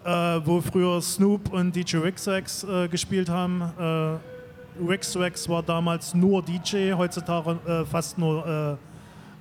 äh, 0.05 0.41
wo 0.45 0.61
früher 0.61 1.01
Snoop 1.01 1.51
und 1.51 1.75
DJ 1.75 1.97
Rixax 1.97 2.65
äh, 2.65 2.89
gespielt 2.89 3.31
haben. 3.31 3.63
Äh, 3.79 4.85
Rixax 4.87 5.49
war 5.49 5.63
damals 5.63 6.15
nur 6.15 6.43
DJ, 6.43 6.93
heutzutage 6.93 7.59
äh, 7.67 7.85
fast 7.87 8.19
nur, 8.19 8.79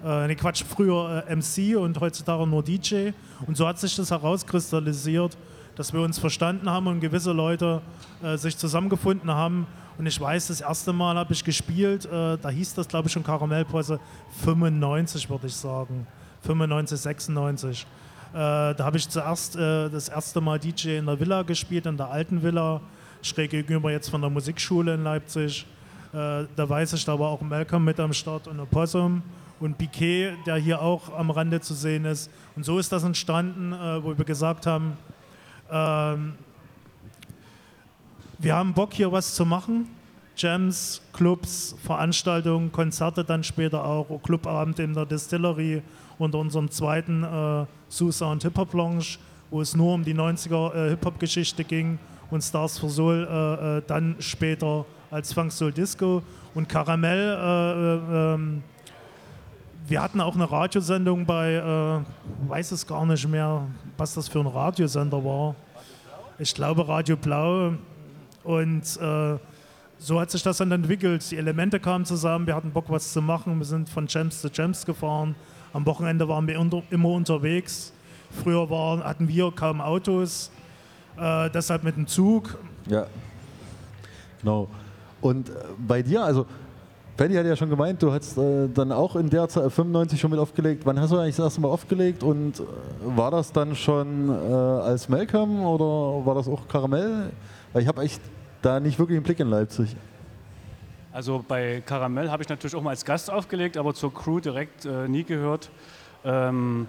äh, 0.04 0.08
äh, 0.08 0.28
ne 0.28 0.36
Quatsch, 0.38 0.64
früher 0.64 1.26
äh, 1.28 1.36
MC 1.36 1.78
und 1.78 2.00
heutzutage 2.00 2.48
nur 2.48 2.64
DJ. 2.64 3.10
Und 3.46 3.58
so 3.58 3.68
hat 3.68 3.78
sich 3.78 3.94
das 3.96 4.10
herauskristallisiert, 4.10 5.38
dass 5.78 5.94
wir 5.94 6.02
uns 6.02 6.18
verstanden 6.18 6.70
haben 6.70 6.88
und 6.88 7.00
gewisse 7.00 7.32
Leute 7.32 7.82
äh, 8.24 8.36
sich 8.36 8.58
zusammengefunden 8.58 9.32
haben. 9.32 9.68
Und 9.98 10.08
ich 10.08 10.20
weiß, 10.20 10.48
das 10.48 10.62
erste 10.62 10.92
Mal 10.92 11.16
habe 11.16 11.34
ich 11.34 11.44
gespielt, 11.44 12.06
äh, 12.06 12.38
da 12.38 12.50
hieß 12.50 12.74
das, 12.74 12.88
glaube 12.88 13.08
ich, 13.08 13.14
schon 13.14 13.24
Karamellposse 13.24 14.00
95, 14.44 15.30
würde 15.30 15.48
ich 15.48 15.56
sagen. 15.56 16.06
95, 16.42 17.00
96. 17.00 17.82
Äh, 17.82 17.86
da 18.34 18.76
habe 18.80 18.98
ich 18.98 19.08
zuerst 19.08 19.56
äh, 19.56 19.90
das 19.90 20.10
erste 20.10 20.42
Mal 20.42 20.60
DJ 20.60 20.98
in 20.98 21.06
der 21.06 21.20
Villa 21.20 21.44
gespielt, 21.44 21.86
in 21.86 21.96
der 21.96 22.10
alten 22.10 22.42
Villa, 22.42 22.82
schräg 23.22 23.52
gegenüber 23.52 23.92
jetzt 23.92 24.10
von 24.10 24.22
der 24.22 24.30
Musikschule 24.30 24.96
in 24.96 25.04
Leipzig. 25.04 25.66
Äh, 26.12 26.46
da 26.56 26.70
weiß 26.70 26.94
ich, 26.94 27.06
da 27.06 27.18
war 27.18 27.30
auch 27.30 27.42
Malcolm 27.42 27.86
mit 27.86 28.00
am 28.00 28.14
Start 28.14 28.48
und 28.48 28.60
Opossum 28.60 29.22
und 29.60 29.78
Piquet, 29.78 30.34
der 30.46 30.56
hier 30.56 30.82
auch 30.82 31.16
am 31.18 31.30
Rande 31.30 31.62
zu 31.62 31.74
sehen 31.74 32.06
ist. 32.06 32.32
Und 32.56 32.64
so 32.66 32.80
ist 32.80 32.92
das 32.92 33.04
entstanden, 33.04 33.74
äh, 33.74 34.04
wo 34.04 34.18
wir 34.18 34.26
gesagt 34.26 34.66
haben, 34.66 34.98
ähm, 35.72 36.34
wir 38.40 38.56
haben 38.56 38.74
Bock 38.74 38.94
hier 38.94 39.12
was 39.12 39.34
zu 39.36 39.46
machen. 39.46 39.88
Jams, 40.36 41.02
Clubs, 41.14 41.76
Veranstaltungen, 41.84 42.72
Konzerte 42.72 43.24
dann 43.24 43.44
später 43.44 43.84
auch, 43.84 44.22
Clubabend 44.22 44.78
in 44.78 44.94
der 44.94 45.06
Distillery 45.06 45.82
unter 46.20 46.38
unserem 46.38 46.70
zweiten 46.70 47.24
äh, 47.24 47.66
Susa 47.90 48.32
und 48.32 48.44
Hip-Hop 48.44 48.74
Lounge, 48.74 49.18
wo 49.50 49.62
es 49.62 49.76
nur 49.76 49.96
um 49.96 50.04
die 50.04 50.14
90er 50.14 50.76
äh, 50.76 50.90
Hip-Hop-Geschichte 50.90 51.64
ging 51.64 51.98
und 52.30 52.44
Stars 52.44 52.78
for 52.78 52.90
Soul 52.90 53.28
äh, 53.28 53.78
äh, 53.78 53.82
dann 53.88 54.16
später 54.20 54.86
als 55.10 55.34
Funk 55.34 55.52
Soul 55.52 55.72
Disco 55.72 56.22
und 56.54 56.70
Karamell. 56.70 58.60
Wir 59.90 60.02
hatten 60.02 60.20
auch 60.20 60.36
eine 60.36 60.52
Radiosendung 60.52 61.26
bei, 61.26 61.54
äh, 61.54 62.50
weiß 62.50 62.74
es 62.74 62.86
gar 62.86 63.06
nicht 63.06 63.26
mehr, 63.26 63.66
was 63.96 64.16
das 64.16 64.28
für 64.28 64.42
ein 64.42 64.48
Radiosender 64.48 65.24
war. 65.24 65.56
Ich 66.38 66.54
glaube 66.54 66.86
Radio 66.86 67.16
Blau. 67.16 67.72
Und 68.44 68.84
äh, 69.00 69.38
so 69.98 70.20
hat 70.20 70.30
sich 70.30 70.44
das 70.44 70.58
dann 70.58 70.74
entwickelt. 70.74 71.32
Die 71.32 71.38
Elemente 71.38 71.80
kamen 71.80 72.04
zusammen, 72.04 72.46
wir 72.48 72.56
hatten 72.56 72.72
Bock, 72.72 72.90
was 72.90 73.14
zu 73.14 73.22
machen. 73.22 73.60
Wir 73.60 73.66
sind 73.66 73.88
von 73.88 74.08
Gems 74.08 74.42
zu 74.42 74.50
Gems 74.50 74.86
gefahren. 74.86 75.36
Am 75.72 75.86
Wochenende 75.86 76.28
waren 76.28 76.46
wir 76.48 76.60
unter, 76.60 76.84
immer 76.90 77.12
unterwegs. 77.12 77.94
Früher 78.44 78.70
waren, 78.70 79.02
hatten 79.02 79.30
wir 79.30 79.54
kaum 79.54 79.80
Autos, 79.80 80.52
äh, 81.18 81.50
deshalb 81.52 81.86
mit 81.86 81.96
dem 81.96 82.08
Zug. 82.08 82.58
Ja. 82.88 83.08
Genau. 84.42 84.68
Und 85.22 85.48
äh, 85.48 85.54
bei 85.78 86.02
dir, 86.02 86.26
also 86.26 86.46
Paddy 87.18 87.34
hat 87.34 87.48
ja 87.48 87.56
schon 87.56 87.72
gemeint, 87.72 88.04
du 88.04 88.14
hast 88.14 88.38
äh, 88.38 88.70
dann 88.72 88.92
auch 88.92 89.16
in 89.16 89.28
der 89.28 89.50
Zeit 89.50 89.72
95 89.72 90.22
schon 90.22 90.30
mit 90.30 90.40
aufgelegt. 90.40 90.86
Wann 90.86 91.00
hast 91.00 91.12
du 91.12 91.18
eigentlich 91.18 91.36
das 91.36 91.46
erste 91.46 91.62
Mal 91.62 91.70
aufgelegt 91.70 92.22
und 92.22 92.60
äh, 92.60 92.64
war 93.02 93.32
das 93.32 93.52
dann 93.52 93.76
schon 93.76 94.30
äh, 94.30 94.54
als 94.54 95.10
Malcolm 95.10 95.66
oder 95.66 96.24
war 96.24 96.36
das 96.36 96.48
auch 96.48 96.68
Karamell? 96.68 97.32
Weil 97.74 97.82
ich 97.82 97.88
habe 97.88 98.04
echt 98.04 98.22
da 98.62 98.80
nicht 98.80 99.00
wirklich 99.00 99.16
einen 99.16 99.24
Blick 99.24 99.40
in 99.40 99.50
Leipzig. 99.50 99.96
Also 101.12 101.44
bei 101.48 101.82
Karamell 101.84 102.30
habe 102.30 102.44
ich 102.44 102.50
natürlich 102.50 102.76
auch 102.76 102.84
mal 102.84 102.92
als 102.92 103.04
Gast 103.04 103.32
aufgelegt, 103.32 103.78
aber 103.78 103.96
zur 103.96 104.14
Crew 104.14 104.40
direkt 104.40 104.86
äh, 104.86 105.08
nie 105.08 105.24
gehört. 105.24 105.72
Ähm, 106.24 106.86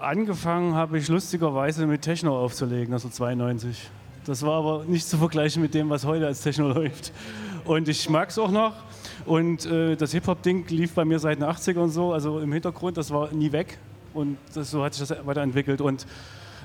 angefangen 0.00 0.76
habe 0.76 0.98
ich 0.98 1.08
lustigerweise 1.08 1.84
mit 1.88 2.02
Techno 2.02 2.38
aufzulegen, 2.38 2.94
also 2.94 3.08
92. 3.08 3.90
Das 4.24 4.44
war 4.44 4.58
aber 4.58 4.84
nicht 4.84 5.08
zu 5.08 5.18
vergleichen 5.18 5.60
mit 5.62 5.74
dem, 5.74 5.90
was 5.90 6.04
heute 6.04 6.28
als 6.28 6.42
Techno 6.42 6.68
läuft. 6.72 7.12
Und 7.64 7.88
ich 7.88 8.08
mag 8.08 8.28
es 8.28 8.38
auch 8.38 8.52
noch. 8.52 8.74
Und 9.24 9.66
äh, 9.66 9.96
das 9.96 10.12
Hip-Hop-Ding 10.12 10.66
lief 10.68 10.94
bei 10.94 11.04
mir 11.04 11.18
seit 11.18 11.38
den 11.38 11.44
80ern 11.44 11.78
und 11.78 11.90
so, 11.90 12.12
also 12.12 12.40
im 12.40 12.52
Hintergrund, 12.52 12.96
das 12.96 13.10
war 13.10 13.32
nie 13.32 13.52
weg. 13.52 13.78
Und 14.14 14.38
das, 14.54 14.70
so 14.70 14.82
hat 14.84 14.94
sich 14.94 15.06
das 15.06 15.26
weiterentwickelt. 15.26 15.80
Und 15.80 16.06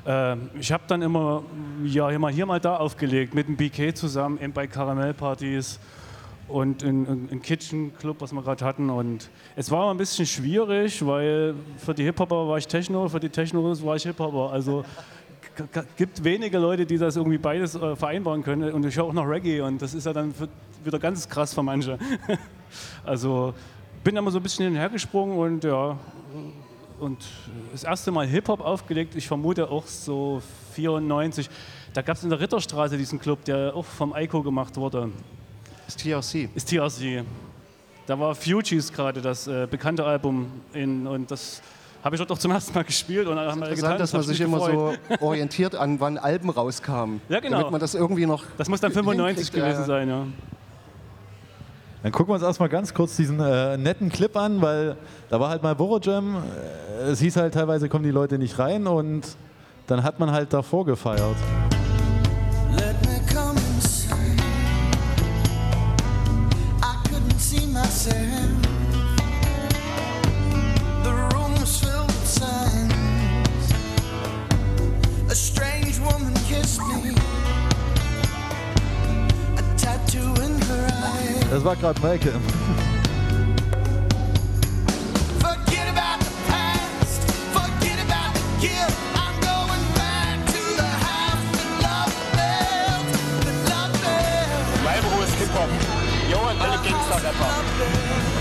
äh, 0.05 0.35
ich 0.59 0.71
habe 0.71 0.83
dann 0.87 1.01
immer 1.01 1.43
ja, 1.83 2.17
mal, 2.19 2.31
hier 2.31 2.45
mal 2.45 2.59
da 2.59 2.77
aufgelegt, 2.77 3.33
mit 3.33 3.47
dem 3.47 3.55
BK 3.55 3.93
zusammen, 3.93 4.39
eben 4.41 4.53
bei 4.53 4.67
Karamellpartys 4.67 5.79
und 6.47 6.83
in, 6.83 7.05
in, 7.05 7.29
in 7.29 7.41
Kitchen 7.41 7.95
Club, 7.97 8.17
was 8.19 8.33
wir 8.33 8.41
gerade 8.41 8.63
hatten. 8.65 8.89
Und 8.89 9.29
es 9.55 9.71
war 9.71 9.91
ein 9.91 9.97
bisschen 9.97 10.25
schwierig, 10.25 11.05
weil 11.05 11.55
für 11.77 11.93
die 11.93 12.03
Hip-Hopper 12.03 12.47
war 12.47 12.57
ich 12.57 12.67
Techno, 12.67 13.07
für 13.07 13.19
die 13.19 13.29
Technos 13.29 13.83
war 13.83 13.95
ich 13.95 14.03
Hip-Hopper. 14.03 14.51
Also 14.51 14.83
gibt 15.97 16.23
wenige 16.23 16.57
Leute, 16.57 16.85
die 16.85 16.97
das 16.97 17.15
irgendwie 17.15 17.37
beides 17.37 17.75
äh, 17.75 17.95
vereinbaren 17.95 18.43
können. 18.43 18.71
Und 18.71 18.85
ich 18.85 18.95
höre 18.95 19.05
auch 19.05 19.13
noch 19.13 19.25
Reggae 19.25 19.61
und 19.61 19.81
das 19.81 19.93
ist 19.93 20.05
ja 20.05 20.13
dann 20.13 20.33
für, 20.33 20.47
wieder 20.83 20.99
ganz 20.99 21.27
krass 21.27 21.53
für 21.53 21.63
manche. 21.63 21.97
also 23.05 23.53
bin 24.03 24.15
immer 24.15 24.31
so 24.31 24.39
ein 24.39 24.43
bisschen 24.43 24.65
hinhergesprungen 24.65 25.37
und 25.37 25.63
ja, 25.63 25.97
und 26.99 27.17
das 27.71 27.83
erste 27.83 28.11
Mal 28.11 28.27
Hip-Hop 28.27 28.61
aufgelegt, 28.61 29.15
ich 29.15 29.27
vermute 29.27 29.69
auch 29.69 29.85
so 29.87 30.41
94. 30.73 31.49
Da 31.93 32.01
gab 32.01 32.17
es 32.17 32.23
in 32.23 32.29
der 32.29 32.39
Ritterstraße 32.39 32.97
diesen 32.97 33.19
Club, 33.19 33.43
der 33.45 33.75
auch 33.75 33.85
vom 33.85 34.13
Eiko 34.13 34.41
gemacht 34.41 34.77
wurde. 34.77 35.11
Ist 35.87 36.01
TRC. 36.01 36.49
Ist 36.55 36.69
TRC. 36.69 37.25
Da 38.05 38.19
war 38.19 38.35
Fugees 38.35 38.91
gerade 38.91 39.21
das 39.21 39.47
äh, 39.47 39.67
bekannte 39.69 40.05
Album 40.05 40.47
in, 40.73 41.07
und 41.07 41.29
das 41.31 41.61
habe 42.03 42.15
ich 42.15 42.19
dort 42.19 42.31
auch 42.31 42.37
zum 42.37 42.51
ersten 42.51 42.73
Mal 42.73 42.83
gespielt. 42.83 43.27
Und 43.27 43.37
dann 43.37 43.47
haben 43.49 43.61
wir 43.61 43.69
Interessant, 43.69 43.93
getanzt, 43.93 44.13
dass 44.13 44.19
man 44.19 44.23
sich 44.23 44.41
immer 44.41 44.57
gefreut. 44.59 44.99
so 45.09 45.15
orientiert 45.25 45.75
an, 45.75 45.99
wann 45.99 46.17
Alben 46.17 46.49
rauskamen. 46.49 47.21
Ja, 47.29 47.39
genau. 47.39 47.57
Damit 47.57 47.71
man 47.71 47.79
das 47.81 47.95
irgendwie 47.95 48.25
noch. 48.25 48.43
Das 48.57 48.67
muss 48.67 48.81
dann 48.81 48.91
95 48.91 49.35
hinkriegt, 49.37 49.53
gewesen 49.55 49.81
ja. 49.81 49.85
sein, 49.85 50.09
ja. 50.09 50.25
Dann 52.03 52.11
gucken 52.11 52.31
wir 52.31 52.33
uns 52.35 52.43
erstmal 52.43 52.67
ganz 52.67 52.93
kurz 52.93 53.15
diesen 53.15 53.39
äh, 53.39 53.77
netten 53.77 54.09
Clip 54.09 54.35
an, 54.35 54.61
weil 54.61 54.97
da 55.29 55.39
war 55.39 55.49
halt 55.49 55.63
mal 55.63 55.73
Boro 55.73 55.99
Jam. 55.99 56.35
Äh, 56.35 57.11
Es 57.11 57.19
hieß 57.21 57.37
halt 57.37 57.53
teilweise 57.53 57.87
kommen 57.87 58.03
die 58.03 58.11
Leute 58.11 58.37
nicht 58.37 58.59
rein 58.59 58.85
und 58.87 59.21
dann 59.87 60.03
hat 60.03 60.19
man 60.19 60.31
halt 60.31 60.51
davor 60.51 60.85
gefeiert. 60.85 61.37
Let 62.75 62.95
me 63.05 63.21
come 63.33 63.57
inside. 63.75 64.15
I 66.81 67.07
couldn't 67.07 67.39
see 67.39 67.65
myself. 67.67 68.52
Built. 81.63 81.83
Mein 94.83 95.01
Bruder 95.01 95.23
ist 95.23 95.35
Hip-Hop. 95.35 95.69
Jo, 96.29 96.39
und 96.39 96.61
alle 96.61 96.77
Gangster-Rapper. 96.83 98.32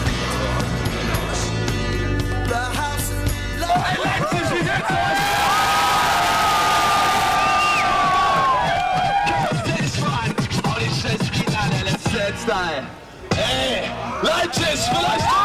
Ey, 13.53 13.91
Leipzig, 14.23 14.79
vielleicht. 14.91 15.43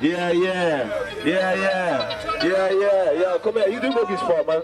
Yeah, 0.00 0.30
yeah. 0.30 0.88
Yeah, 1.24 1.54
yeah. 1.54 2.44
Yeah, 2.44 2.70
yeah. 2.70 3.12
Yeah, 3.12 3.38
come 3.42 3.54
here. 3.54 3.68
You 3.68 3.80
do 3.80 3.90
boogies 3.90 4.20
for, 4.20 4.44
man. 4.44 4.62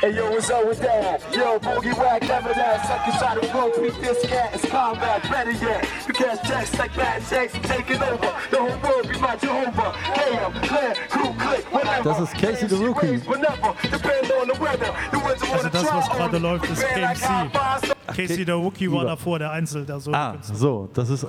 Hey 0.00 0.16
yo, 0.16 0.30
what's 0.30 0.48
up 0.48 0.66
with 0.66 0.80
that? 0.80 1.20
Yo, 1.34 1.58
boogie 1.58 1.92
whack, 1.98 2.22
never 2.22 2.54
that. 2.54 2.86
Second 2.86 3.12
shot 3.20 3.36
of 3.44 3.52
rope, 3.54 3.76
beat 3.82 4.00
this 4.00 4.24
cat. 4.26 4.54
It's 4.54 4.64
combat, 4.66 5.22
better 5.30 5.50
yet. 5.50 5.86
You 6.08 6.14
catch 6.14 6.40
text 6.48 6.78
like 6.78 6.94
bad 6.96 7.22
checks, 7.28 7.52
taking 7.68 8.02
over. 8.02 8.32
The 8.50 8.56
whole 8.56 8.78
world 8.82 9.08
be 9.10 9.18
my 9.20 9.36
Jehovah. 9.36 9.92
KM, 10.16 10.62
clear, 10.66 10.94
crew, 11.10 11.34
click, 11.38 11.64
whatever. 11.72 12.02
Das 12.04 12.20
ist 12.20 12.34
Casey 12.34 12.66
the 12.66 12.76
Rookie. 12.76 13.18
Whenever, 13.28 13.74
depend 13.82 14.32
on 14.32 14.48
the 14.48 14.58
weather. 14.58 14.90
The 15.12 15.18
ones 15.18 15.42
who 15.42 15.52
Also 15.52 15.56
wanna 15.58 15.70
das, 15.70 15.82
try 15.82 15.96
was 15.96 16.08
gerade 16.08 16.36
only. 16.36 16.48
läuft, 16.48 16.70
ist 16.70 16.94
Been 16.94 17.04
KMC. 17.04 18.16
Casey 18.16 18.44
der 18.46 18.58
Wookie 18.58 18.90
war 18.90 19.02
Über. 19.02 19.10
davor, 19.10 19.38
der 19.38 19.50
Einzel, 19.50 19.84
der 19.84 20.00
so. 20.00 20.12
Ah, 20.14 20.36
so, 20.40 20.88
das 20.94 21.10
ist. 21.10 21.26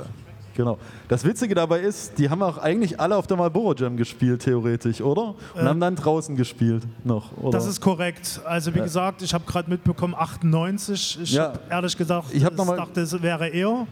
Genau. 0.55 0.77
Das 1.07 1.23
Witzige 1.23 1.55
dabei 1.55 1.79
ist, 1.79 2.17
die 2.17 2.29
haben 2.29 2.41
auch 2.43 2.57
eigentlich 2.57 2.99
alle 2.99 3.15
auf 3.15 3.25
der 3.27 3.37
Marlboro 3.37 3.73
Jam 3.73 3.95
gespielt, 3.97 4.41
theoretisch, 4.43 5.01
oder? 5.01 5.35
Und 5.55 5.61
Äh, 5.61 5.63
haben 5.65 5.79
dann 5.79 5.95
draußen 5.95 6.35
gespielt 6.35 6.83
noch, 7.03 7.31
oder? 7.37 7.51
Das 7.57 7.65
ist 7.65 7.79
korrekt. 7.81 8.41
Also 8.45 8.73
wie 8.73 8.79
Ja. 8.79 8.83
gesagt, 8.83 9.21
ich 9.21 9.33
habe 9.33 9.45
gerade 9.45 9.69
mitbekommen 9.69 10.13
98. 10.15 11.19
Ich 11.21 11.33
Ja. 11.33 11.43
habe 11.43 11.59
ehrlich 11.69 11.97
gesagt, 11.97 12.27
Ich 12.33 12.43
hab 12.43 12.55
mal- 12.57 12.75
dachte, 12.75 13.01
es 13.01 13.21
wäre 13.21 13.47
eher. 13.47 13.87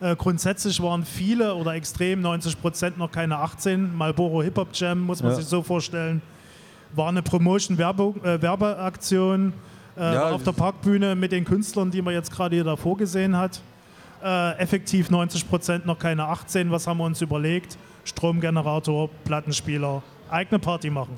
Äh, 0.00 0.16
grundsätzlich 0.16 0.82
waren 0.82 1.04
viele 1.04 1.54
oder 1.54 1.74
extrem 1.74 2.22
90 2.22 2.60
Prozent 2.60 2.96
noch 2.98 3.12
keine 3.12 3.36
18. 3.38 3.94
Marlboro 3.96 4.42
Hip 4.42 4.56
Hop 4.56 4.68
Jam 4.72 5.00
muss 5.00 5.22
man 5.22 5.32
Ja. 5.32 5.36
sich 5.36 5.46
so 5.46 5.62
vorstellen. 5.62 6.22
War 6.94 7.08
eine 7.08 7.22
Promotion-Werbeaktion 7.22 8.24
äh, 8.24 8.42
Werbeaktion, 8.42 9.52
äh, 9.96 10.14
Ja, 10.14 10.30
auf 10.30 10.42
der 10.42 10.52
Parkbühne 10.52 11.14
mit 11.14 11.32
den 11.32 11.44
Künstlern, 11.44 11.90
die 11.90 12.02
man 12.02 12.14
jetzt 12.14 12.32
gerade 12.32 12.54
hier 12.56 12.64
davor 12.64 12.96
gesehen 12.96 13.36
hat. 13.36 13.60
Äh, 14.22 14.58
effektiv 14.58 15.08
90% 15.08 15.82
noch 15.86 15.98
keine 15.98 16.24
18. 16.24 16.70
Was 16.70 16.86
haben 16.86 16.98
wir 16.98 17.04
uns 17.04 17.20
überlegt? 17.22 17.78
Stromgenerator, 18.04 19.08
Plattenspieler, 19.24 20.02
eigene 20.30 20.58
Party 20.58 20.90
machen. 20.90 21.14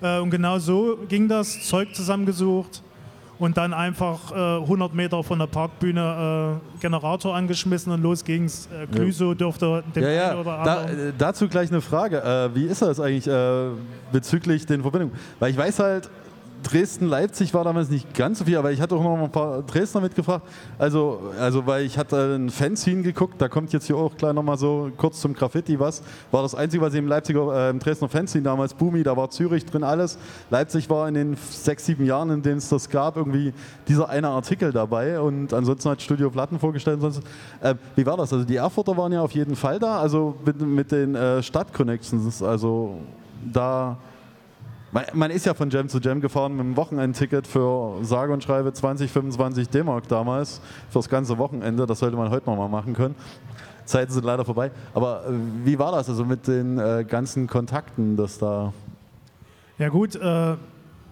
Äh, 0.00 0.18
und 0.20 0.30
genau 0.30 0.58
so 0.58 0.96
ging 1.08 1.28
das, 1.28 1.62
Zeug 1.66 1.94
zusammengesucht 1.94 2.82
und 3.38 3.56
dann 3.58 3.74
einfach 3.74 4.32
äh, 4.32 4.62
100 4.62 4.94
Meter 4.94 5.22
von 5.22 5.38
der 5.38 5.46
Parkbühne 5.46 6.60
äh, 6.76 6.80
Generator 6.80 7.34
angeschmissen 7.34 7.92
und 7.92 8.02
los 8.02 8.24
ging's. 8.24 8.68
Äh, 8.72 8.86
Glüso 8.86 9.34
dürfte 9.34 9.84
dem 9.94 10.02
Ja, 10.02 10.10
ja. 10.10 10.34
oder 10.40 10.62
Da, 10.64 10.74
anderen... 10.78 11.08
äh, 11.08 11.12
dazu 11.16 11.48
gleich 11.48 11.70
eine 11.70 11.82
Frage. 11.82 12.22
Äh, 12.22 12.54
wie 12.54 12.64
ist 12.64 12.80
das 12.80 13.00
eigentlich 13.00 13.28
bezüglich 14.12 14.64
den 14.64 14.80
Verbindungen? 14.82 15.14
Weil 15.38 15.50
ich 15.50 15.56
weiß 15.58 15.78
halt, 15.80 16.08
Dresden-Leipzig 16.66 17.54
war 17.54 17.62
damals 17.62 17.90
nicht 17.90 18.12
ganz 18.14 18.40
so 18.40 18.44
viel, 18.44 18.56
aber 18.56 18.72
ich 18.72 18.80
hatte 18.80 18.96
auch 18.96 19.02
noch 19.02 19.16
ein 19.16 19.30
paar 19.30 19.62
Dresdner 19.62 20.00
mitgefragt. 20.00 20.44
Also, 20.78 21.20
also 21.38 21.64
weil 21.64 21.84
ich 21.84 21.96
hatte 21.96 22.34
ein 22.34 22.50
Fanzine 22.50 23.02
geguckt, 23.02 23.34
da 23.38 23.48
kommt 23.48 23.72
jetzt 23.72 23.86
hier 23.86 23.96
auch 23.96 24.16
gleich 24.16 24.32
nochmal 24.32 24.58
so 24.58 24.90
kurz 24.96 25.20
zum 25.20 25.32
Graffiti 25.32 25.78
was. 25.78 26.02
War 26.32 26.42
das 26.42 26.56
Einzige, 26.56 26.82
was 26.82 26.92
ich 26.92 26.98
im 26.98 27.06
Leipziger, 27.06 27.68
äh, 27.68 27.70
im 27.70 27.78
Dresdner 27.78 28.08
Fanzine 28.08 28.42
damals, 28.42 28.74
Boomi, 28.74 29.04
da 29.04 29.16
war 29.16 29.30
Zürich 29.30 29.64
drin 29.64 29.84
alles. 29.84 30.18
Leipzig 30.50 30.90
war 30.90 31.06
in 31.06 31.14
den 31.14 31.36
sechs, 31.50 31.86
sieben 31.86 32.04
Jahren, 32.04 32.30
in 32.30 32.42
denen 32.42 32.58
es 32.58 32.68
das 32.68 32.90
gab, 32.90 33.16
irgendwie 33.16 33.52
dieser 33.86 34.08
eine 34.08 34.28
Artikel 34.28 34.72
dabei 34.72 35.20
und 35.20 35.54
ansonsten 35.54 35.90
hat 35.90 36.02
Studio 36.02 36.30
Platten 36.30 36.58
vorgestellt. 36.58 37.00
Sonst, 37.00 37.22
äh, 37.60 37.76
wie 37.94 38.04
war 38.04 38.16
das? 38.16 38.32
Also 38.32 38.44
die 38.44 38.56
Erfurter 38.56 38.96
waren 38.96 39.12
ja 39.12 39.22
auf 39.22 39.32
jeden 39.32 39.54
Fall 39.54 39.78
da, 39.78 40.00
also 40.00 40.34
mit, 40.44 40.60
mit 40.60 40.90
den 40.90 41.14
äh, 41.14 41.42
Stadtconnections, 41.42 42.42
also 42.42 42.98
da... 43.52 43.96
Man, 44.96 45.04
man 45.12 45.30
ist 45.30 45.44
ja 45.44 45.52
von 45.52 45.68
Jam 45.68 45.90
zu 45.90 45.98
Jam 45.98 46.22
gefahren 46.22 46.52
mit 46.52 46.62
einem 46.62 46.74
Wochenendticket 46.78 47.46
für 47.46 48.02
sage 48.02 48.32
und 48.32 48.42
schreibe 48.42 48.72
20, 48.72 49.10
25 49.10 49.68
D-Mark 49.68 50.08
damals 50.08 50.62
fürs 50.88 51.10
ganze 51.10 51.36
Wochenende. 51.36 51.84
Das 51.84 51.98
sollte 51.98 52.16
man 52.16 52.30
heute 52.30 52.48
nochmal 52.48 52.70
machen 52.70 52.94
können. 52.94 53.14
Zeiten 53.84 54.10
sind 54.10 54.24
leider 54.24 54.46
vorbei. 54.46 54.70
Aber 54.94 55.26
äh, 55.26 55.32
wie 55.64 55.78
war 55.78 55.92
das 55.92 56.08
also 56.08 56.24
mit 56.24 56.48
den 56.48 56.78
äh, 56.78 57.04
ganzen 57.06 57.46
Kontakten, 57.46 58.16
das 58.16 58.38
da. 58.38 58.72
Ja 59.76 59.90
gut, 59.90 60.14
äh, 60.14 60.56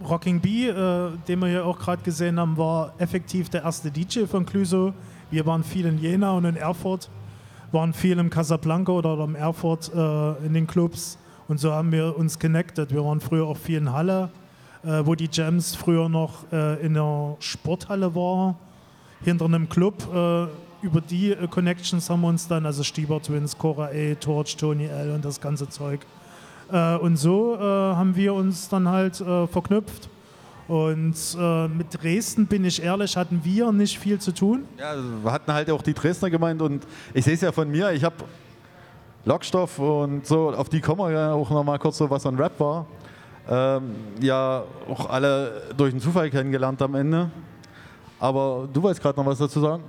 Rocking 0.02 0.40
Bee, 0.40 0.70
äh, 0.70 1.10
den 1.28 1.40
wir 1.40 1.48
hier 1.48 1.66
auch 1.66 1.78
gerade 1.78 2.02
gesehen 2.02 2.40
haben, 2.40 2.56
war 2.56 2.94
effektiv 2.96 3.50
der 3.50 3.64
erste 3.64 3.90
DJ 3.90 4.24
von 4.24 4.46
Clüso. 4.46 4.94
Wir 5.30 5.44
waren 5.44 5.62
viel 5.62 5.84
in 5.84 5.98
Jena 5.98 6.32
und 6.32 6.46
in 6.46 6.56
Erfurt, 6.56 7.10
waren 7.70 7.92
viel 7.92 8.18
im 8.18 8.30
Casablanca 8.30 8.92
oder 8.92 9.22
im 9.22 9.34
Erfurt 9.34 9.92
äh, 9.94 10.46
in 10.46 10.54
den 10.54 10.66
Clubs 10.66 11.18
und 11.48 11.58
so 11.58 11.72
haben 11.72 11.92
wir 11.92 12.16
uns 12.16 12.38
connected. 12.38 12.92
Wir 12.92 13.04
waren 13.04 13.20
früher 13.20 13.46
auch 13.46 13.56
viel 13.56 13.78
in 13.78 13.92
Halle, 13.92 14.30
äh, 14.82 15.02
wo 15.04 15.14
die 15.14 15.28
Jams 15.30 15.74
früher 15.74 16.08
noch 16.08 16.50
äh, 16.52 16.84
in 16.84 16.94
der 16.94 17.36
Sporthalle 17.40 18.14
war, 18.14 18.56
hinter 19.22 19.44
einem 19.44 19.68
Club. 19.68 19.94
Äh, 20.12 20.46
über 20.84 21.00
die 21.00 21.32
äh, 21.32 21.46
Connections 21.48 22.08
haben 22.08 22.22
wir 22.22 22.28
uns 22.28 22.48
dann, 22.48 22.64
also 22.66 22.82
Stieber 22.82 23.20
Twins, 23.20 23.56
Cora 23.58 23.86
A, 23.86 24.14
Torch, 24.14 24.56
Tony 24.56 24.86
L 24.86 25.10
und 25.10 25.24
das 25.24 25.40
ganze 25.40 25.68
Zeug. 25.68 26.00
Äh, 26.72 26.96
und 26.96 27.16
so 27.16 27.56
äh, 27.56 27.60
haben 27.60 28.16
wir 28.16 28.34
uns 28.34 28.68
dann 28.68 28.88
halt 28.88 29.16
verknüpft. 29.16 30.08
Und 30.66 31.14
äh, 31.38 31.68
mit 31.68 32.02
Dresden, 32.02 32.46
bin 32.46 32.64
ich 32.64 32.82
ehrlich, 32.82 33.18
hatten 33.18 33.42
wir 33.44 33.70
nicht 33.70 33.98
viel 33.98 34.18
zu 34.18 34.32
tun. 34.32 34.64
Ja, 34.78 34.92
also 34.92 35.04
wir 35.22 35.30
hatten 35.30 35.52
halt 35.52 35.70
auch 35.70 35.82
die 35.82 35.92
Dresdner 35.92 36.30
gemeint 36.30 36.62
und 36.62 36.86
ich 37.12 37.22
sehe 37.22 37.34
es 37.34 37.42
ja 37.42 37.52
von 37.52 37.70
mir, 37.70 37.92
ich 37.92 38.02
habe 38.02 38.16
Lockstoff 39.24 39.78
und 39.78 40.26
so, 40.26 40.50
auf 40.50 40.68
die 40.68 40.80
kommen 40.80 41.00
wir 41.00 41.10
ja 41.10 41.32
auch 41.32 41.48
nochmal 41.48 41.78
kurz 41.78 41.98
so, 41.98 42.10
was 42.10 42.26
an 42.26 42.36
Rap 42.36 42.60
war. 42.60 42.86
Ähm, 43.48 43.94
ja, 44.20 44.64
auch 44.88 45.08
alle 45.08 45.62
durch 45.76 45.92
den 45.92 46.00
Zufall 46.00 46.30
kennengelernt 46.30 46.80
am 46.82 46.94
Ende. 46.94 47.30
Aber 48.18 48.68
du 48.72 48.82
wolltest 48.82 49.02
gerade 49.02 49.18
noch 49.18 49.26
was 49.26 49.38
dazu 49.38 49.60
sagen? 49.60 49.82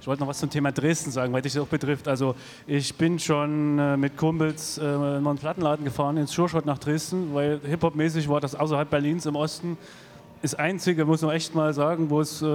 Ich 0.00 0.06
wollte 0.06 0.22
noch 0.22 0.28
was 0.28 0.38
zum 0.38 0.48
Thema 0.48 0.72
Dresden 0.72 1.10
sagen, 1.10 1.32
weil 1.32 1.42
dich 1.42 1.52
das 1.52 1.62
auch 1.62 1.66
betrifft. 1.66 2.06
Also 2.06 2.34
ich 2.66 2.94
bin 2.94 3.18
schon 3.18 3.78
äh, 3.78 3.96
mit 3.96 4.16
Kumpels 4.16 4.78
äh, 4.78 4.84
in 4.84 5.26
einen 5.26 5.38
Plattenladen 5.38 5.84
gefahren, 5.84 6.16
ins 6.16 6.32
Schurschott 6.32 6.64
nach 6.64 6.78
Dresden, 6.78 7.34
weil 7.34 7.60
Hip-Hop-mäßig 7.62 8.28
war 8.28 8.40
das 8.40 8.54
außerhalb 8.54 8.88
Berlins 8.88 9.26
im 9.26 9.36
Osten 9.36 9.76
das 10.42 10.54
einzige, 10.54 11.04
muss 11.04 11.22
man 11.22 11.34
echt 11.34 11.54
mal 11.54 11.72
sagen, 11.72 12.10
wo 12.10 12.20
es 12.20 12.42
äh, 12.42 12.46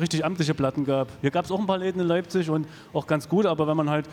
richtig 0.00 0.24
amtliche 0.24 0.54
Platten 0.54 0.84
gab. 0.84 1.08
Hier 1.20 1.30
gab 1.30 1.44
es 1.44 1.50
auch 1.50 1.60
ein 1.60 1.66
paar 1.66 1.78
Läden 1.78 2.00
in 2.00 2.08
Leipzig 2.08 2.50
und 2.50 2.66
auch 2.92 3.06
ganz 3.06 3.28
gut, 3.28 3.46
aber 3.46 3.66
wenn 3.66 3.76
man 3.76 3.90
halt 3.90 4.08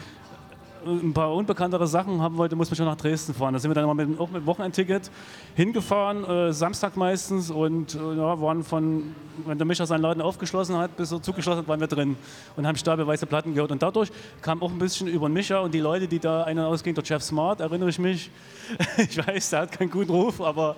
ein 0.86 1.13
paar 1.13 1.34
unbekanntere 1.34 1.88
Sachen 1.88 2.22
haben 2.22 2.38
wollte, 2.38 2.56
muss 2.56 2.70
man 2.70 2.78
schon 2.78 2.86
nach 2.86 2.96
Dresden 2.96 3.34
fahren. 3.34 3.54
Da 3.54 3.60
sind 3.60 3.70
wir 3.70 3.76
dann 3.76 3.84
immer 3.84 3.94
mit, 3.94 4.20
auch 4.20 4.30
mit 4.30 4.46
Wochenendticket 4.46 5.10
hingefahren, 5.56 6.24
äh, 6.24 6.54
Samstag 6.54 6.96
meistens 6.96 7.52
und 7.52 7.96
äh, 7.96 7.98
ja, 7.98 8.42
waren 8.42 8.63
von, 8.63 9.15
wenn 9.46 9.58
der 9.58 9.65
Mischer 9.65 9.86
seinen 9.86 10.02
Laden 10.02 10.22
aufgeschlossen 10.22 10.78
hat, 10.78 10.96
bis 10.96 11.12
er 11.12 11.22
zugeschlossen 11.22 11.60
hat, 11.60 11.68
waren 11.68 11.80
wir 11.80 11.88
drin 11.88 12.15
und 12.56 12.68
haben 12.68 12.76
stapelweise 12.76 13.26
Platten 13.26 13.54
gehört. 13.54 13.72
Und 13.72 13.82
dadurch 13.82 14.10
kam 14.42 14.62
auch 14.62 14.72
ein 14.72 14.80
bisschen 14.80 15.08
über 15.08 15.28
den 15.28 15.34
Mischer 15.34 15.62
und 15.62 15.74
die 15.74 15.80
Leute, 15.80 16.08
die 16.08 16.20
da 16.20 16.44
ein- 16.44 16.58
und 16.58 16.65
ausgingen, 16.65 16.96
der 16.96 17.04
Jeff 17.04 17.24
Smart, 17.24 17.60
erinnere 17.60 17.89
ich 17.89 18.00
mich. 18.00 18.32
ich 18.98 19.18
weiß, 19.18 19.50
der 19.52 19.62
hat 19.62 19.72
keinen 19.72 19.89
guten 19.89 20.12
Ruf, 20.12 20.42
aber 20.42 20.76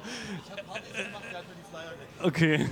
Okay. 2.24 2.68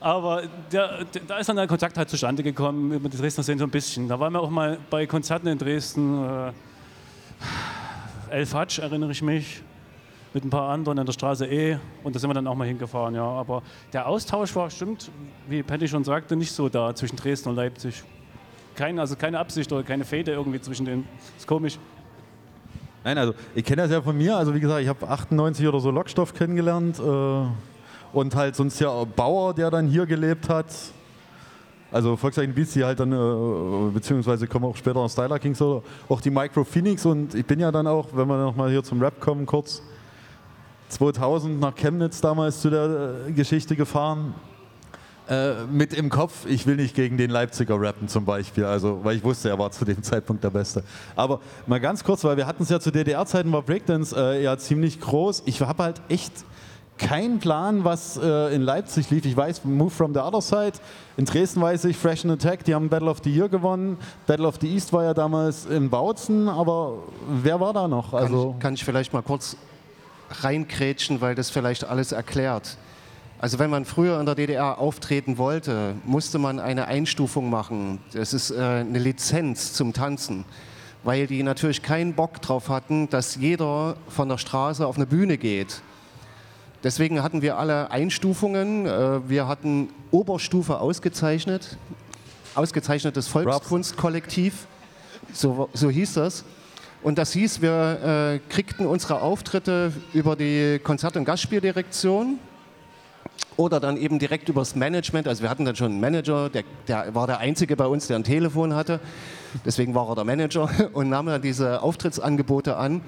Aber 0.00 0.42
der, 0.72 1.04
der, 1.04 1.22
da 1.22 1.38
ist 1.38 1.48
dann 1.48 1.56
der 1.56 1.66
Kontakt 1.66 1.96
halt 1.96 2.10
zustande 2.10 2.42
gekommen 2.42 2.88
mit 2.88 3.12
der 3.12 3.20
Dresdner 3.20 3.44
Szene 3.44 3.58
so 3.58 3.64
ein 3.64 3.70
bisschen. 3.70 4.08
Da 4.08 4.18
waren 4.18 4.32
wir 4.32 4.40
auch 4.40 4.50
mal 4.50 4.78
bei 4.90 5.06
Konzerten 5.06 5.46
in 5.46 5.58
Dresden. 5.58 6.24
Äh, 6.24 6.52
Elf 8.30 8.54
Hatsch 8.54 8.78
erinnere 8.78 9.12
ich 9.12 9.22
mich. 9.22 9.62
Mit 10.34 10.44
ein 10.44 10.50
paar 10.50 10.70
anderen 10.70 10.96
in 10.98 11.04
der 11.04 11.12
Straße 11.12 11.46
E. 11.46 11.78
Und 12.02 12.16
da 12.16 12.18
sind 12.18 12.30
wir 12.30 12.34
dann 12.34 12.46
auch 12.46 12.54
mal 12.54 12.66
hingefahren, 12.66 13.14
ja. 13.14 13.24
Aber 13.24 13.62
der 13.92 14.08
Austausch 14.08 14.56
war, 14.56 14.70
stimmt, 14.70 15.10
wie 15.46 15.62
Patty 15.62 15.86
schon 15.86 16.04
sagte, 16.04 16.34
nicht 16.36 16.52
so 16.52 16.70
da 16.70 16.94
zwischen 16.94 17.16
Dresden 17.16 17.50
und 17.50 17.56
Leipzig. 17.56 18.02
Keine, 18.74 19.02
also 19.02 19.14
keine 19.14 19.38
Absicht 19.38 19.70
oder 19.70 19.82
keine 19.82 20.04
Fäde 20.06 20.32
irgendwie 20.32 20.60
zwischen 20.60 20.86
denen. 20.86 21.06
Ist 21.36 21.46
komisch. 21.46 21.78
Nein, 23.04 23.18
also 23.18 23.34
ich 23.54 23.64
kenne 23.64 23.82
das 23.82 23.90
ja 23.90 24.00
von 24.00 24.16
mir. 24.16 24.36
Also 24.36 24.54
wie 24.54 24.60
gesagt, 24.60 24.80
ich 24.82 24.88
habe 24.88 25.08
98 25.08 25.66
oder 25.66 25.80
so 25.80 25.90
Lockstoff 25.90 26.34
kennengelernt 26.34 26.98
äh, 27.00 28.12
und 28.12 28.34
halt 28.34 28.54
sonst 28.54 28.78
ja 28.78 29.04
Bauer, 29.04 29.54
der 29.54 29.70
dann 29.70 29.88
hier 29.88 30.06
gelebt 30.06 30.48
hat. 30.48 30.66
Also 31.90 32.16
Volkswagen 32.16 32.54
Beats, 32.54 32.72
die 32.72 32.84
halt 32.84 33.00
dann, 33.00 33.12
äh, 33.12 33.90
beziehungsweise 33.92 34.46
kommen 34.46 34.64
auch 34.64 34.76
später 34.76 34.94
noch 34.94 35.10
Styler 35.10 35.38
Kings 35.38 35.60
oder 35.60 35.82
auch 36.08 36.20
die 36.20 36.30
Micro 36.30 36.64
Phoenix 36.64 37.04
und 37.04 37.34
ich 37.34 37.44
bin 37.44 37.60
ja 37.60 37.70
dann 37.70 37.86
auch, 37.86 38.08
wenn 38.12 38.28
wir 38.28 38.38
nochmal 38.38 38.70
hier 38.70 38.82
zum 38.82 39.02
Rap 39.02 39.20
kommen, 39.20 39.44
kurz 39.44 39.82
2000 40.88 41.60
nach 41.60 41.74
Chemnitz 41.74 42.20
damals 42.20 42.60
zu 42.60 42.70
der 42.70 43.26
äh, 43.28 43.32
Geschichte 43.32 43.76
gefahren. 43.76 44.34
Äh, 45.28 45.64
mit 45.70 45.94
im 45.94 46.10
Kopf, 46.10 46.46
ich 46.46 46.66
will 46.66 46.76
nicht 46.76 46.96
gegen 46.96 47.16
den 47.16 47.30
Leipziger 47.30 47.80
rappen 47.80 48.08
zum 48.08 48.24
Beispiel, 48.24 48.64
also, 48.64 49.04
weil 49.04 49.16
ich 49.16 49.22
wusste, 49.22 49.50
er 49.50 49.58
war 49.58 49.70
zu 49.70 49.84
dem 49.84 50.02
Zeitpunkt 50.02 50.42
der 50.42 50.50
Beste. 50.50 50.82
Aber 51.14 51.40
mal 51.66 51.78
ganz 51.78 52.02
kurz, 52.02 52.24
weil 52.24 52.36
wir 52.36 52.46
hatten 52.46 52.64
es 52.64 52.70
ja 52.70 52.80
zu 52.80 52.90
DDR-Zeiten, 52.90 53.52
war 53.52 53.62
Breakdance 53.62 54.14
äh, 54.16 54.42
ja 54.42 54.58
ziemlich 54.58 55.00
groß. 55.00 55.44
Ich 55.46 55.60
habe 55.60 55.82
halt 55.82 56.00
echt 56.08 56.32
keinen 56.98 57.38
Plan, 57.38 57.84
was 57.84 58.16
äh, 58.16 58.54
in 58.54 58.62
Leipzig 58.62 59.10
lief. 59.10 59.24
Ich 59.24 59.36
weiß, 59.36 59.64
Move 59.64 59.90
from 59.90 60.12
the 60.12 60.20
Other 60.20 60.40
Side. 60.40 60.72
In 61.16 61.24
Dresden 61.24 61.60
weiß 61.60 61.84
ich, 61.86 61.96
Fresh 61.96 62.24
and 62.24 62.32
Attack, 62.34 62.64
die 62.64 62.74
haben 62.74 62.88
Battle 62.88 63.10
of 63.10 63.20
the 63.22 63.30
Year 63.30 63.48
gewonnen. 63.48 63.98
Battle 64.26 64.46
of 64.46 64.56
the 64.60 64.72
East 64.72 64.92
war 64.92 65.04
ja 65.04 65.14
damals 65.14 65.66
in 65.66 65.88
Bautzen, 65.88 66.48
aber 66.48 66.98
wer 67.28 67.60
war 67.60 67.72
da 67.72 67.88
noch? 67.88 68.10
Kann, 68.10 68.24
Also, 68.24 68.54
ich, 68.56 68.62
kann 68.62 68.74
ich 68.74 68.84
vielleicht 68.84 69.12
mal 69.12 69.22
kurz 69.22 69.56
reinkrätschen, 70.42 71.20
weil 71.20 71.34
das 71.34 71.50
vielleicht 71.50 71.84
alles 71.84 72.12
erklärt. 72.12 72.76
Also 73.42 73.58
wenn 73.58 73.70
man 73.70 73.84
früher 73.84 74.20
in 74.20 74.26
der 74.26 74.36
DDR 74.36 74.78
auftreten 74.78 75.36
wollte, 75.36 75.96
musste 76.04 76.38
man 76.38 76.60
eine 76.60 76.86
Einstufung 76.86 77.50
machen. 77.50 77.98
Das 78.12 78.34
ist 78.34 78.52
äh, 78.52 78.54
eine 78.56 79.00
Lizenz 79.00 79.72
zum 79.72 79.92
Tanzen, 79.92 80.44
weil 81.02 81.26
die 81.26 81.42
natürlich 81.42 81.82
keinen 81.82 82.14
Bock 82.14 82.40
drauf 82.40 82.68
hatten, 82.68 83.10
dass 83.10 83.34
jeder 83.34 83.96
von 84.06 84.28
der 84.28 84.38
Straße 84.38 84.86
auf 84.86 84.94
eine 84.94 85.06
Bühne 85.06 85.38
geht. 85.38 85.82
Deswegen 86.84 87.20
hatten 87.24 87.42
wir 87.42 87.58
alle 87.58 87.90
Einstufungen. 87.90 88.86
Äh, 88.86 89.28
Wir 89.28 89.48
hatten 89.48 89.88
Oberstufe 90.12 90.78
ausgezeichnet, 90.78 91.78
ausgezeichnetes 92.54 93.26
Volkskunstkollektiv, 93.26 94.68
so, 95.32 95.68
so 95.72 95.90
hieß 95.90 96.14
das. 96.14 96.44
Und 97.02 97.18
das 97.18 97.32
hieß, 97.32 97.60
wir 97.60 98.38
äh, 98.38 98.38
kriegten 98.48 98.86
unsere 98.86 99.20
Auftritte 99.20 99.92
über 100.12 100.36
die 100.36 100.78
Konzert- 100.78 101.16
und 101.16 101.24
Gastspieldirektion 101.24 102.38
oder 103.56 103.80
dann 103.80 103.96
eben 103.96 104.18
direkt 104.18 104.48
übers 104.48 104.74
Management. 104.74 105.28
Also 105.28 105.42
wir 105.42 105.50
hatten 105.50 105.64
dann 105.64 105.76
schon 105.76 105.92
einen 105.92 106.00
Manager, 106.00 106.48
der, 106.48 106.64
der 106.88 107.14
war 107.14 107.26
der 107.26 107.38
Einzige 107.38 107.76
bei 107.76 107.86
uns, 107.86 108.06
der 108.06 108.16
ein 108.16 108.24
Telefon 108.24 108.74
hatte. 108.74 109.00
Deswegen 109.64 109.94
war 109.94 110.08
er 110.08 110.14
der 110.14 110.24
Manager 110.24 110.68
und 110.92 111.08
nahm 111.08 111.26
dann 111.26 111.42
diese 111.42 111.82
Auftrittsangebote 111.82 112.76
an. 112.76 113.02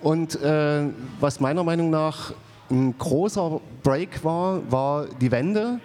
Und 0.00 0.40
äh, 0.40 0.84
was 1.18 1.40
meiner 1.40 1.64
Meinung 1.64 1.90
nach 1.90 2.32
ein 2.70 2.96
großer 2.96 3.60
Break 3.82 4.24
war, 4.24 4.60
war 4.70 5.06
die 5.20 5.30
Wende. 5.30 5.80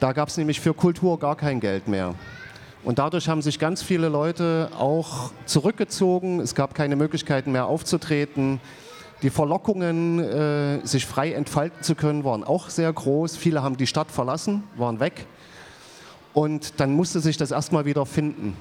Da 0.00 0.12
gab 0.12 0.28
es 0.28 0.36
nämlich 0.36 0.60
für 0.60 0.74
Kultur 0.74 1.18
gar 1.18 1.36
kein 1.36 1.60
Geld 1.60 1.88
mehr. 1.88 2.14
Und 2.84 2.98
dadurch 2.98 3.28
haben 3.28 3.42
sich 3.42 3.58
ganz 3.58 3.82
viele 3.82 4.08
Leute 4.08 4.70
auch 4.78 5.32
zurückgezogen. 5.44 6.40
Es 6.40 6.54
gab 6.54 6.74
keine 6.74 6.96
Möglichkeiten 6.96 7.52
mehr 7.52 7.66
aufzutreten. 7.66 8.60
Die 9.22 9.30
Verlockungen, 9.30 10.20
äh, 10.20 10.86
sich 10.86 11.04
frei 11.04 11.32
entfalten 11.32 11.82
zu 11.82 11.96
können, 11.96 12.22
waren 12.22 12.44
auch 12.44 12.68
sehr 12.68 12.92
groß. 12.92 13.36
Viele 13.36 13.62
haben 13.62 13.76
die 13.76 13.88
Stadt 13.88 14.12
verlassen, 14.12 14.62
waren 14.76 15.00
weg. 15.00 15.26
Und 16.34 16.78
dann 16.78 16.92
musste 16.92 17.18
sich 17.18 17.36
das 17.36 17.50
erstmal 17.50 17.84
wieder 17.84 18.06
finden. 18.06 18.56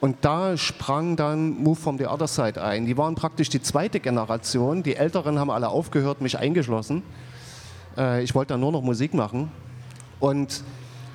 Und 0.00 0.16
da 0.20 0.56
sprang 0.58 1.16
dann 1.16 1.62
Move 1.62 1.76
from 1.76 1.96
the 1.96 2.06
Other 2.06 2.26
Side 2.26 2.62
ein. 2.62 2.84
Die 2.84 2.98
waren 2.98 3.14
praktisch 3.14 3.48
die 3.48 3.62
zweite 3.62 4.00
Generation. 4.00 4.82
Die 4.82 4.96
Älteren 4.96 5.38
haben 5.38 5.50
alle 5.50 5.68
aufgehört, 5.68 6.20
mich 6.20 6.38
eingeschlossen. 6.38 7.02
Äh, 7.96 8.22
ich 8.22 8.34
wollte 8.34 8.54
dann 8.54 8.60
nur 8.60 8.72
noch 8.72 8.82
Musik 8.82 9.14
machen. 9.14 9.50
Und 10.20 10.62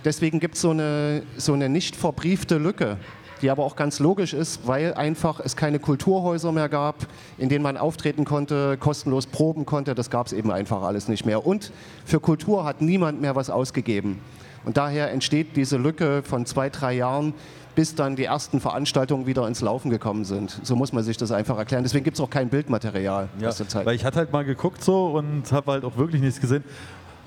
deswegen 0.05 0.39
gibt 0.39 0.57
so 0.57 0.71
es 0.71 0.79
eine, 0.79 1.23
so 1.38 1.53
eine 1.53 1.69
nicht 1.69 1.95
verbriefte 1.95 2.57
Lücke, 2.57 2.97
die 3.38 3.50
aber 3.50 3.63
auch 3.63 3.76
ganz 3.76 4.00
logisch 4.00 4.34
ist, 4.34 4.67
weil 4.67 4.93
einfach 4.93 5.39
es 5.39 5.56
keine 5.56 5.80
Kulturhäuser 5.80 6.52
mehr 6.52 6.69
gab, 6.69 7.08
in 7.38 7.50
denen 7.50 7.63
man 7.63 7.78
auftreten 7.78 8.26
konnte, 8.26 8.78
kostenlos 8.78 9.28
proben 9.28 9.65
konnte. 9.65 9.95
Das 9.95 10.10
gab 10.10 10.28
es 10.28 10.34
eben 10.34 10.52
einfach 10.52 10.82
alles 10.82 11.08
nicht 11.08 11.26
mehr. 11.26 11.45
Und 11.45 11.71
für 12.06 12.19
Kultur 12.19 12.65
hat 12.65 12.82
niemand 12.82 13.21
mehr 13.21 13.36
was 13.36 13.50
ausgegeben. 13.50 14.19
Und 14.65 14.78
daher 14.78 15.12
entsteht 15.12 15.56
diese 15.56 15.78
Lücke 15.78 16.23
von 16.23 16.45
zwei, 16.45 16.69
drei 16.69 16.93
Jahren, 16.93 17.34
bis 17.76 17.95
dann 17.95 18.15
die 18.15 18.26
ersten 18.26 18.60
Veranstaltungen 18.60 19.28
wieder 19.28 19.47
ins 19.47 19.62
Laufen 19.62 19.91
gekommen 19.91 20.26
sind. 20.26 20.60
So 20.63 20.76
muss 20.76 20.93
man 20.93 21.04
sich 21.04 21.15
das 21.15 21.32
einfach 21.32 21.58
erklären. 21.58 21.84
Deswegen 21.84 22.04
gibt 22.04 22.17
es 22.17 22.21
auch 22.21 22.30
kein 22.30 22.50
Bildmaterial. 22.50 23.30
Ja, 23.39 23.50
aus 23.50 23.58
der 23.58 23.67
Zeit. 23.69 23.86
weil 23.86 23.95
ich 23.95 24.04
hatte 24.04 24.17
halt 24.17 24.34
mal 24.34 24.43
geguckt 24.43 24.84
so 24.84 25.08
und 25.12 25.52
habe 25.52 25.71
halt 25.71 25.86
auch 25.86 25.95
wirklich 25.95 26.21
nichts 26.21 26.41
gesehen. 26.41 26.63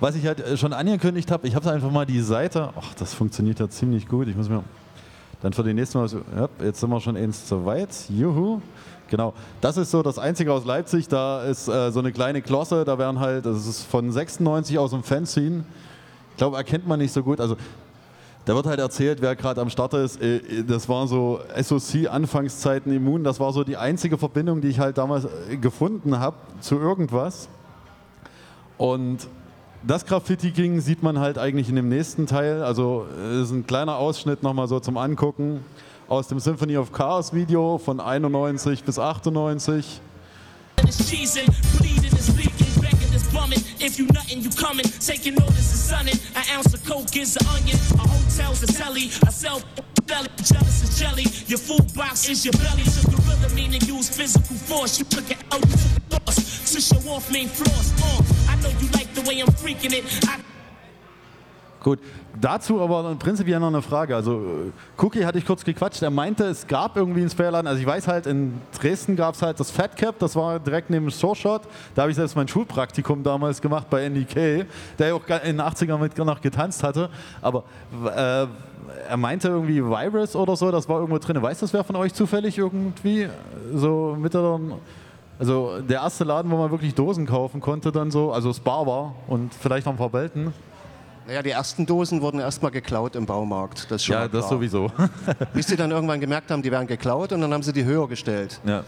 Was 0.01 0.17
ich 0.17 0.27
halt 0.27 0.41
äh, 0.41 0.57
schon 0.57 0.73
angekündigt 0.73 1.31
habe, 1.31 1.47
ich 1.47 1.55
habe 1.55 1.71
einfach 1.71 1.91
mal 1.91 2.05
die 2.05 2.21
Seite, 2.21 2.71
ach, 2.75 2.95
das 2.95 3.15
funktioniert 3.15 3.61
ja 3.61 3.69
ziemlich 3.69 4.09
gut. 4.09 4.29
Ich 4.29 4.37
muss 4.37 4.49
mir 4.49 4.65
dann 5.43 5.53
für 5.53 5.63
die 5.63 5.75
nächste 5.75 5.99
Mal, 5.99 6.09
ja, 6.37 6.49
jetzt 6.63 6.81
sind 6.81 6.91
wir 6.91 7.01
schon 7.01 7.17
eins 7.17 7.47
zu 7.47 7.65
weit. 7.65 7.89
Juhu. 8.09 8.61
Genau, 9.09 9.35
das 9.61 9.77
ist 9.77 9.91
so 9.91 10.03
das 10.03 10.19
Einzige 10.19 10.53
aus 10.53 10.65
Leipzig. 10.65 11.09
Da 11.09 11.43
ist 11.43 11.67
äh, 11.67 11.91
so 11.91 11.99
eine 11.99 12.13
kleine 12.13 12.43
Klosse, 12.43 12.85
da 12.85 12.97
werden 12.99 13.19
halt, 13.19 13.45
das 13.45 13.67
ist 13.67 13.83
von 13.83 14.11
96 14.13 14.79
aus 14.79 14.91
dem 14.93 15.03
Fanzine. 15.03 15.65
Ich 16.31 16.37
glaube, 16.37 16.57
erkennt 16.57 16.87
man 16.87 17.01
nicht 17.01 17.13
so 17.13 17.23
gut. 17.23 17.41
Also 17.41 17.57
da 18.45 18.55
wird 18.55 18.67
halt 18.67 18.79
erzählt, 18.79 19.21
wer 19.21 19.35
gerade 19.35 19.61
am 19.61 19.69
Start 19.69 19.95
ist. 19.95 20.23
Äh, 20.23 20.63
Das 20.63 20.89
war 20.89 21.09
so 21.09 21.41
SOC-Anfangszeiten 21.61 22.93
immun. 22.93 23.25
Das 23.25 23.41
war 23.41 23.53
so 23.53 23.65
die 23.65 23.77
einzige 23.77 24.17
Verbindung, 24.17 24.61
die 24.61 24.69
ich 24.69 24.79
halt 24.79 24.97
damals 24.97 25.25
äh, 25.25 25.57
gefunden 25.57 26.19
habe 26.21 26.37
zu 26.61 26.77
irgendwas. 26.77 27.49
Und 28.79 29.27
das 29.83 30.05
Graffiti-King 30.05 30.81
sieht 30.81 31.03
man 31.03 31.19
halt 31.19 31.39
eigentlich 31.39 31.69
in 31.69 31.77
dem 31.77 31.89
nächsten 31.89 32.27
Teil. 32.27 32.63
Also 32.63 33.07
es 33.17 33.47
ist 33.47 33.53
ein 33.53 33.67
kleiner 33.67 33.97
Ausschnitt 33.97 34.43
nochmal 34.43 34.69
so 34.69 34.81
zum 34.81 34.97
Angucken 34.97 35.61
aus 36.09 36.29
dem 36.29 36.41
Symphony 36.41 36.77
of 36.77 36.93
Chaos 36.93 37.33
Video 37.33 37.79
von 37.79 38.01
91 38.01 38.85
bis 38.85 38.99
98. 38.99 40.01
It's 40.83 41.09
cheesing, 41.09 41.47
bleeding 41.79 42.13
is 42.13 42.35
leaking, 42.37 42.81
begging 42.81 43.13
is 43.15 43.25
bumming. 43.33 43.61
If 43.79 43.99
you 43.99 44.07
nothing, 44.07 44.41
you 44.41 44.51
coming. 44.51 44.85
Taking 44.99 45.35
notice 45.35 45.73
is 45.73 45.89
sunning. 45.89 46.19
An 46.35 46.43
ounce 46.57 46.75
of 46.75 46.85
coke 46.85 47.15
is 47.17 47.37
an 47.37 47.47
onion. 47.49 47.79
A 47.95 48.09
hotel's 48.09 48.63
a 48.63 48.67
telly. 48.67 49.11
A 49.27 49.31
cell 49.31 49.63
belly. 50.07 50.29
Jealous 50.43 50.83
is 50.83 50.99
jelly. 50.99 51.25
Your 51.47 51.59
food 51.59 51.93
box 51.95 52.29
is 52.29 52.45
your 52.45 52.53
belly. 52.53 52.85
So 52.85 53.09
gorilla 53.11 53.55
meaning 53.55 53.83
use 53.83 54.09
physical 54.09 54.57
force. 54.57 54.99
You 54.99 55.05
took 55.05 55.31
it 55.31 55.39
out 55.53 55.61
you 55.61 55.77
took 56.09 56.27
loss 56.27 56.73
to 56.73 56.81
show 56.81 57.11
off 57.11 57.31
main 57.31 57.49
flaws. 57.49 57.93
Uh, 58.03 58.51
I 58.51 58.57
know 58.63 58.71
you 58.81 58.89
like 58.93 59.10
Gut, 61.83 61.99
dazu 62.39 62.81
aber 62.83 63.15
prinzipiell 63.15 63.59
noch 63.59 63.69
eine 63.69 63.81
Frage. 63.81 64.15
Also 64.15 64.35
äh, 64.35 65.03
Cookie 65.03 65.25
hatte 65.25 65.39
ich 65.39 65.47
kurz 65.47 65.65
gequatscht. 65.65 66.03
Er 66.03 66.11
meinte, 66.11 66.45
es 66.45 66.67
gab 66.67 66.95
irgendwie 66.95 67.21
einen 67.21 67.31
Spareladen. 67.31 67.67
Also 67.67 67.81
ich 67.81 67.87
weiß 67.87 68.07
halt, 68.07 68.27
in 68.27 68.61
Dresden 68.79 69.17
gab 69.17 69.35
es 69.35 69.41
halt 69.41 69.59
das 69.59 69.71
Fat 69.71 69.97
Cap, 69.97 70.19
das 70.19 70.37
war 70.37 70.61
direkt 70.61 70.91
neben 70.91 71.09
dem 71.09 71.11
Shot. 71.11 71.63
Da 71.95 72.03
habe 72.03 72.11
ich 72.11 72.17
selbst 72.17 72.37
mein 72.37 72.49
Schulpraktikum 72.49 73.23
damals 73.23 73.63
gemacht 73.63 73.89
bei 73.89 74.05
NDK, 74.05 74.67
der 74.99 75.09
ja 75.09 75.15
auch 75.15 75.27
in 75.27 75.57
den 75.57 75.61
80ern 75.63 75.97
mit 75.97 76.19
noch 76.19 76.43
getanzt 76.43 76.83
hatte. 76.83 77.09
Aber 77.41 77.65
äh, 78.15 78.47
er 79.09 79.17
meinte 79.17 79.49
irgendwie 79.49 79.83
Virus 79.83 80.37
oder 80.37 80.57
so, 80.57 80.71
das 80.71 80.87
war 80.87 81.01
irgendwo 81.01 81.19
drin. 81.19 81.41
Weiß 81.41 81.61
das 81.61 81.73
wer 81.73 81.83
von 81.83 81.97
euch 81.97 82.13
zufällig 82.13 82.59
irgendwie? 82.59 83.29
So 83.73 84.17
mit 84.19 84.35
der, 84.35 84.61
also 85.41 85.81
der 85.81 86.03
erste 86.03 86.25
Laden, 86.25 86.51
wo 86.51 86.57
man 86.59 86.71
wirklich 86.71 86.95
Dosen 86.95 87.27
kaufen 87.27 87.61
konnte, 87.61 87.91
dann 87.91 88.11
so, 88.11 88.31
also 88.31 88.51
es 88.51 88.61
Bar 88.61 88.87
war 88.87 89.15
und 89.27 89.55
vielleicht 89.55 89.87
noch 89.87 89.95
ein 89.95 89.99
paar 89.99 90.11
Belten. 90.11 90.53
Naja, 91.27 91.43
die 91.43 91.51
ersten 91.51 91.87
Dosen 91.87 92.21
wurden 92.21 92.41
erstmal 92.41 92.71
geklaut 92.71 93.17
im 93.17 93.25
Baumarkt. 93.25 93.91
Das 93.91 94.05
schon 94.05 94.17
Ja, 94.17 94.29
das 94.29 94.51
sowieso. 94.51 94.93
Bis 95.55 95.67
sie 95.69 95.77
dann 95.77 95.91
irgendwann 95.91 96.21
gemerkt 96.21 96.51
haben, 96.51 96.61
die 96.61 96.71
werden 96.71 96.87
geklaut 96.87 97.33
und 97.33 97.41
dann 97.41 97.55
haben 97.55 97.63
sie 97.63 97.73
die 97.73 97.85
höher 97.85 98.07
gestellt. 98.07 98.61
Ja. 98.65 98.85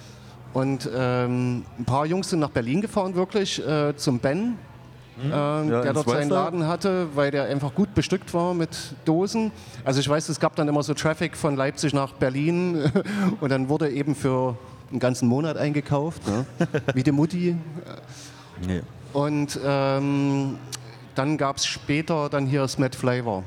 Und 0.52 0.90
ähm, 0.94 1.64
ein 1.78 1.84
paar 1.86 2.04
Jungs 2.04 2.28
sind 2.28 2.40
nach 2.40 2.50
Berlin 2.50 2.82
gefahren, 2.82 3.14
wirklich, 3.14 3.66
äh, 3.66 3.96
zum 3.96 4.18
Ben, 4.18 4.58
ähm, 5.24 5.70
Ja, 5.70 5.82
der 5.82 5.92
dort 5.94 6.08
seinen. 6.08 6.28
Laden 6.28 6.66
hatte, 6.66 7.06
weil 7.14 7.30
der 7.30 7.44
einfach 7.44 7.74
gut 7.74 7.94
bestückt 7.94 8.34
war 8.34 8.52
mit 8.52 8.76
Dosen. 9.06 9.52
Also 9.84 10.00
ich 10.00 10.08
weiß, 10.08 10.28
es 10.28 10.38
gab 10.38 10.54
dann 10.56 10.68
immer 10.68 10.82
so 10.82 10.92
Traffic 10.92 11.36
von 11.36 11.56
Leipzig 11.56 11.94
nach 11.94 12.12
Berlin 12.12 12.90
und 13.40 13.50
dann 13.50 13.70
wurde 13.70 13.88
eben 13.90 14.14
für 14.14 14.58
einen 14.92 15.00
ganzen 15.00 15.28
Monat 15.28 15.56
eingekauft, 15.56 16.22
ne? 16.26 16.46
wie 16.94 17.02
die 17.02 17.12
Mutti. 17.12 17.56
Nee. 18.66 18.82
Und 19.12 19.58
ähm, 19.64 20.56
dann 21.14 21.36
gab 21.36 21.56
es 21.56 21.66
später 21.66 22.28
dann 22.28 22.46
hier 22.46 22.66
Smet 22.68 22.94
Flavor. 22.94 23.42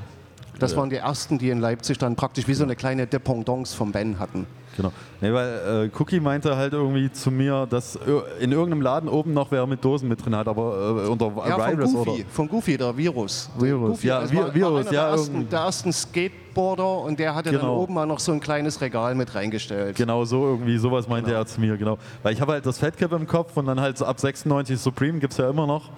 Das 0.59 0.71
Ja. 0.71 0.77
waren 0.77 0.89
die 0.89 0.97
ersten, 0.97 1.37
die 1.37 1.49
in 1.49 1.59
Leipzig 1.59 1.97
dann 1.97 2.15
praktisch 2.15 2.47
wie 2.47 2.53
so 2.53 2.63
eine 2.63 2.75
kleine 2.75 3.07
Dependance 3.07 3.75
vom 3.75 3.91
Ben 3.91 4.19
hatten. 4.19 4.45
Genau. 4.77 4.91
Nee, 5.21 5.31
weil 5.31 5.85
äh, 5.85 5.97
Cookie 5.97 6.19
meinte 6.19 6.55
halt 6.57 6.73
irgendwie 6.73 7.09
zu 7.09 7.31
mir, 7.31 7.65
dass 7.69 7.97
in 8.39 8.51
irgendeinem 8.51 8.81
Laden 8.81 9.07
oben 9.07 9.33
noch 9.33 9.49
wer 9.49 9.65
mit 9.65 9.83
Dosen 9.85 10.09
mit 10.09 10.23
drin 10.25 10.35
hat, 10.35 10.47
aber 10.49 11.03
äh, 11.05 11.07
unter 11.07 11.31
Ja, 11.47 11.57
von 11.57 11.77
Virus 11.77 11.93
Goofy, 11.93 12.09
oder. 12.09 12.29
von 12.29 12.47
Goofy, 12.49 12.77
der 12.77 12.97
Virus. 12.97 13.49
Virus, 13.57 13.89
Goofy, 13.91 14.07
ja, 14.07 14.21
Vi- 14.23 14.35
war, 14.35 14.53
Virus, 14.53 14.71
war 14.71 14.79
einer 14.81 14.91
ja, 14.91 15.01
Der 15.05 15.09
ersten, 15.11 15.49
der 15.49 15.59
ersten 15.59 15.93
Skateboarder 15.93 16.97
und 16.99 17.17
der 17.19 17.33
hatte 17.35 17.51
dann 17.51 17.61
Genau. 17.61 17.77
oben 17.81 17.93
mal 17.93 18.05
noch 18.05 18.19
so 18.19 18.33
ein 18.33 18.39
kleines 18.41 18.81
Regal 18.81 19.15
mit 19.15 19.33
reingestellt. 19.33 19.95
Genau 19.95 20.25
so 20.25 20.43
irgendwie, 20.45 20.77
sowas 20.77 21.07
meinte 21.07 21.31
er 21.33 21.45
zu 21.45 21.61
mir, 21.61 21.77
genau. 21.77 21.97
Weil 22.21 22.33
ich 22.33 22.41
habe 22.41 22.51
halt 22.51 22.65
das 22.65 22.77
Fatcap 22.79 23.13
im 23.13 23.27
Kopf 23.27 23.55
und 23.55 23.67
dann 23.67 23.79
halt 23.79 23.97
so 23.97 24.05
ab 24.05 24.19
96 24.19 24.77
Supreme 24.77 25.19
gibt 25.19 25.31
es 25.31 25.37
ja 25.37 25.49
immer 25.49 25.65
noch 25.65 25.89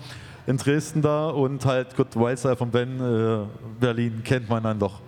in 0.46 0.58
Dresden 0.58 1.02
da 1.02 1.30
und 1.30 1.66
halt, 1.66 1.96
gut, 1.98 2.16
Wildstyle 2.16 2.56
von 2.56 2.70
Ben, 2.70 3.00
äh, 3.02 3.40
Berlin 3.80 4.22
kennt 4.24 4.48
man 4.48 4.62
dann 4.64 4.78
doch. 4.80 5.00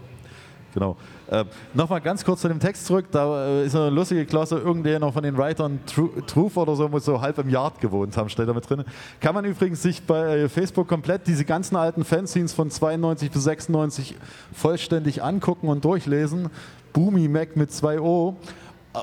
Genau. 0.73 0.97
Äh, 1.29 1.45
Nochmal 1.75 2.01
ganz 2.01 2.25
kurz 2.25 2.41
zu 2.41 2.47
dem 2.47 2.59
Text 2.59 2.87
zurück. 2.87 3.05
Da 3.11 3.45
äh, 3.45 3.65
ist 3.65 3.75
eine 3.75 3.91
lustige 3.91 4.25
Klasse. 4.25 4.57
Irgendwer 4.57 4.99
von 5.11 5.21
den 5.21 5.37
Writern, 5.37 5.79
Tru 5.85 6.09
Truth 6.25 6.57
oder 6.57 6.75
so, 6.75 6.89
muss 6.89 7.05
so 7.05 7.21
halb 7.21 7.37
im 7.37 7.49
Yard 7.49 7.79
gewohnt 7.79 8.17
haben, 8.17 8.29
steht 8.29 8.47
da 8.47 8.53
mit 8.53 8.67
drin. 8.67 8.83
Kann 9.19 9.35
man 9.35 9.45
übrigens 9.45 9.83
sich 9.83 10.01
bei 10.01 10.39
äh, 10.39 10.49
Facebook 10.49 10.87
komplett 10.87 11.27
diese 11.27 11.45
ganzen 11.45 11.75
alten 11.75 12.03
Fanzines 12.03 12.53
von 12.53 12.71
92 12.71 13.29
bis 13.29 13.43
96 13.43 14.15
vollständig 14.53 15.21
angucken 15.21 15.67
und 15.67 15.85
durchlesen. 15.85 16.49
Boomy 16.93 17.27
Mac 17.27 17.55
mit 17.55 17.71
2 17.71 17.99
O. 17.99 18.35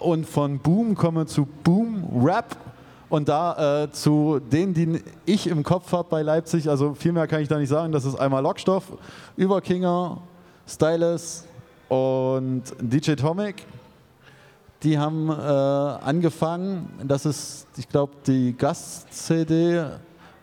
Und 0.01 0.27
von 0.27 0.59
Boom 0.59 0.97
komme 0.97 1.27
zu 1.27 1.47
Boom 1.62 2.25
Rap. 2.25 2.57
Und 3.09 3.29
da 3.29 3.85
äh, 3.85 3.91
zu 3.93 4.41
denen, 4.41 4.75
die 4.75 5.01
ich 5.27 5.47
im 5.47 5.62
Kopf 5.62 5.93
habe 5.93 6.09
bei 6.11 6.23
Leipzig, 6.23 6.69
also 6.69 6.95
viel 6.95 7.12
mehr 7.12 7.29
kann 7.29 7.41
ich 7.41 7.47
da 7.47 7.57
nicht 7.57 7.69
sagen, 7.69 7.93
das 7.93 8.05
ist 8.05 8.17
einmal 8.17 8.43
Lockstoff, 8.43 8.83
Überkinger, 9.37 10.19
Stylus 10.67 11.45
und 11.88 12.62
DJ 12.81 13.12
Tomic. 13.14 13.66
Die 14.83 14.99
haben 14.99 15.31
äh, 15.31 15.33
angefangen, 15.33 16.88
das 17.03 17.25
ist, 17.25 17.66
ich 17.77 17.88
glaube, 17.88 18.12
die 18.27 18.55
Gast-CD, 18.57 19.85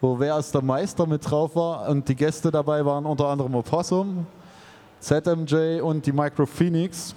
wo 0.01 0.19
Wer 0.19 0.37
ist 0.37 0.53
der 0.53 0.61
Meister 0.61 1.05
mit 1.05 1.29
drauf 1.29 1.55
war 1.55 1.87
und 1.87 2.07
die 2.09 2.15
Gäste 2.15 2.51
dabei 2.51 2.83
waren 2.83 3.05
unter 3.05 3.27
anderem 3.27 3.55
Opossum, 3.55 4.25
ZMJ 4.99 5.81
und 5.81 6.05
die 6.05 6.11
Micro 6.11 6.45
Phoenix. 6.45 7.15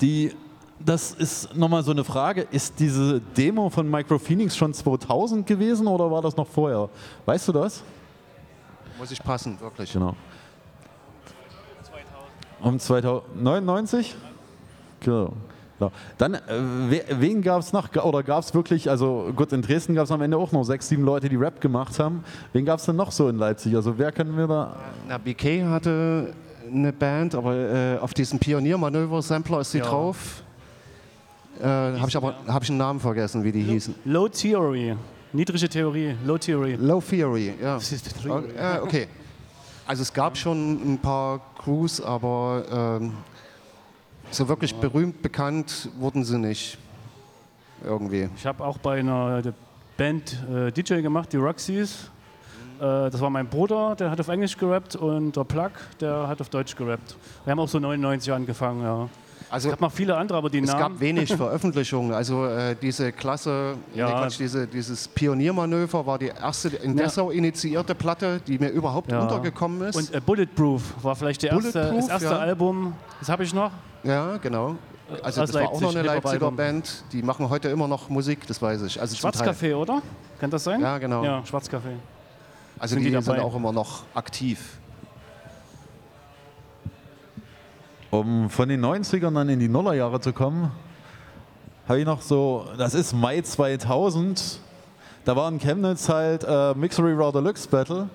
Die, 0.00 0.34
das 0.78 1.12
ist 1.12 1.54
nochmal 1.54 1.82
so 1.82 1.90
eine 1.90 2.02
Frage, 2.02 2.46
ist 2.50 2.78
diese 2.78 3.20
Demo 3.20 3.68
von 3.68 3.88
Micro 3.88 4.18
Phoenix 4.18 4.56
schon 4.56 4.72
2000 4.72 5.46
gewesen 5.46 5.86
oder 5.86 6.10
war 6.10 6.22
das 6.22 6.36
noch 6.36 6.46
vorher? 6.46 6.88
Weißt 7.24 7.46
du 7.48 7.52
das? 7.52 7.82
Muss 8.98 9.10
ich 9.10 9.22
passen, 9.22 9.60
wirklich. 9.60 9.92
Genau. 9.92 10.16
Um 12.66 12.78
2099? 12.80 14.14
Genau. 15.00 15.32
Genau. 15.78 15.92
Dann, 16.18 16.34
äh, 16.34 16.40
we- 16.88 17.04
wen 17.20 17.42
gab 17.42 17.60
es 17.60 17.72
noch? 17.72 17.94
Oder 18.02 18.22
gab 18.22 18.42
es 18.42 18.54
wirklich, 18.54 18.88
also 18.88 19.30
gut, 19.36 19.52
in 19.52 19.60
Dresden 19.62 19.94
gab 19.94 20.04
es 20.04 20.10
am 20.10 20.22
Ende 20.22 20.36
auch 20.38 20.50
noch 20.50 20.64
sechs, 20.64 20.88
sieben 20.88 21.04
Leute, 21.04 21.28
die 21.28 21.36
Rap 21.36 21.60
gemacht 21.60 21.98
haben. 21.98 22.24
Wen 22.52 22.64
gab 22.64 22.78
es 22.78 22.86
denn 22.86 22.96
noch 22.96 23.12
so 23.12 23.28
in 23.28 23.36
Leipzig? 23.36 23.76
Also 23.76 23.96
wer 23.98 24.10
können 24.10 24.36
wir 24.36 24.46
da... 24.46 24.74
Na, 25.06 25.18
BK 25.18 25.64
hatte 25.68 26.32
eine 26.72 26.92
Band, 26.92 27.34
aber 27.34 27.54
äh, 27.54 27.98
auf 27.98 28.14
diesem 28.14 28.38
Pioniermanöver-Sampler 28.38 29.60
ist 29.60 29.72
sie 29.72 29.78
Ja. 29.78 29.84
drauf. 29.84 30.42
Äh, 31.60 31.64
Habe 31.66 32.08
ich 32.08 32.16
aber 32.16 32.34
hab 32.48 32.62
ich 32.64 32.68
einen 32.70 32.78
Namen 32.78 32.98
vergessen, 33.00 33.44
wie 33.44 33.52
die 33.52 33.62
hießen. 33.62 33.94
Low 34.06 34.28
Theory. 34.28 34.96
Niedrige 35.32 35.68
Theorie. 35.68 36.14
Low 36.26 36.36
Theory. 36.38 36.76
Low 36.80 37.00
Theory, 37.00 37.52
ja. 37.62 37.74
Das 37.74 37.92
ist 37.92 38.06
die 38.06 38.28
Oh, 38.28 38.40
Theorie. 38.40 38.54
ja, 38.58 38.82
okay. 38.82 39.06
Also 39.86 40.02
es 40.02 40.12
gab 40.12 40.36
schon 40.36 40.94
ein 40.94 40.98
paar 40.98 41.40
Crews, 41.58 42.00
aber 42.00 42.98
ähm, 43.00 43.12
so 44.32 44.48
wirklich 44.48 44.74
berühmt 44.74 45.22
bekannt 45.22 45.90
wurden 45.98 46.24
sie 46.24 46.38
nicht. 46.38 46.76
Irgendwie. 47.84 48.28
Ich 48.36 48.46
habe 48.46 48.64
auch 48.64 48.78
bei 48.78 48.98
einer 48.98 49.42
Band 49.96 50.42
äh, 50.52 50.72
DJ 50.72 51.02
gemacht, 51.02 51.32
die 51.32 51.36
Roxys. 51.36 52.10
äh, 52.80 53.10
das 53.10 53.20
war 53.20 53.30
mein 53.30 53.46
Bruder, 53.46 53.94
der 53.94 54.10
hat 54.10 54.18
auf 54.18 54.26
Englisch 54.26 54.56
gerappt 54.56 54.96
und 54.96 55.36
der 55.36 55.44
Plug, 55.44 55.70
der 56.00 56.26
hat 56.26 56.40
auf 56.40 56.48
Deutsch 56.48 56.74
gerappt. 56.74 57.16
Wir 57.44 57.52
haben 57.52 57.60
auch 57.60 57.68
so 57.68 57.78
99 57.78 58.32
angefangen, 58.32 58.82
ja. 58.82 59.08
Also 59.48 59.68
es 59.68 59.72
gab 59.72 59.80
noch 59.80 59.92
viele 59.92 60.16
andere, 60.16 60.38
aber 60.38 60.50
die 60.50 60.58
es 60.58 60.66
Namen... 60.66 60.80
gab 60.80 61.00
wenig 61.00 61.32
Veröffentlichungen. 61.36 62.12
Also 62.12 62.46
äh, 62.46 62.74
diese 62.80 63.12
Klasse, 63.12 63.74
Ja. 63.94 64.06
nee, 64.06 64.12
Quatsch, 64.14 64.38
diese, 64.38 64.66
dieses 64.66 65.06
Pioniermanöver 65.08 66.04
war 66.06 66.18
die 66.18 66.28
erste 66.28 66.68
in 66.68 66.96
Ja. 66.96 67.04
Dessau 67.04 67.30
initiierte 67.30 67.94
Platte, 67.94 68.40
die 68.46 68.58
mir 68.58 68.68
überhaupt 68.70 69.10
Ja. 69.12 69.20
untergekommen 69.22 69.82
ist. 69.88 69.96
Und 69.96 70.12
äh, 70.14 70.20
Bulletproof 70.20 70.82
war 71.02 71.14
vielleicht 71.14 71.42
der 71.42 71.52
erste, 71.52 71.72
das 71.94 72.08
erste. 72.08 72.36
Album, 72.38 72.94
das 73.20 73.28
habe 73.28 73.44
ich 73.44 73.54
noch. 73.54 73.70
ja, 74.02 74.36
genau. 74.38 74.76
Also 75.22 75.42
das 75.42 75.54
war 75.54 75.62
auch 75.68 75.80
noch 75.80 75.92
Leipzig, 75.92 75.98
eine 76.00 76.20
Leipziger. 76.20 76.50
Band. 76.50 77.04
Die 77.12 77.22
machen 77.22 77.48
heute 77.48 77.68
immer 77.68 77.86
noch 77.86 78.08
Musik, 78.08 78.44
das 78.48 78.60
weiß 78.60 78.82
ich. 78.82 79.00
Also. 79.00 79.14
Schwarzcafé, 79.16 79.76
oder? 79.76 80.02
Kann 80.40 80.50
das 80.50 80.64
sein? 80.64 80.80
Ja, 80.80 80.98
genau. 80.98 81.22
Ja, 81.22 81.42
Schwarzcafé. 81.48 81.94
Also 82.78 82.94
Sind 82.96 83.04
die, 83.04 83.12
die 83.12 83.22
sind 83.22 83.38
auch 83.38 83.54
immer 83.54 83.70
noch 83.70 84.02
aktiv. 84.14 84.58
Um 88.20 88.48
von 88.48 88.68
den 88.68 88.82
90ern 88.82 89.34
dann 89.34 89.48
in 89.50 89.60
die 89.60 89.68
Nullerjahre 89.68 90.20
zu 90.20 90.32
kommen, 90.32 90.70
habe 91.86 92.00
ich 92.00 92.06
noch 92.06 92.22
so, 92.22 92.66
das 92.78 92.94
ist 92.94 93.12
Mai 93.12 93.42
2000, 93.42 94.58
da 95.26 95.36
war 95.36 95.48
in 95.50 95.58
Chemnitz 95.58 96.08
halt 96.08 96.44
äh, 96.44 96.72
Mixery 96.74 97.12
Raw 97.12 97.30
Deluxe 97.30 97.68
Battle. 97.68 98.08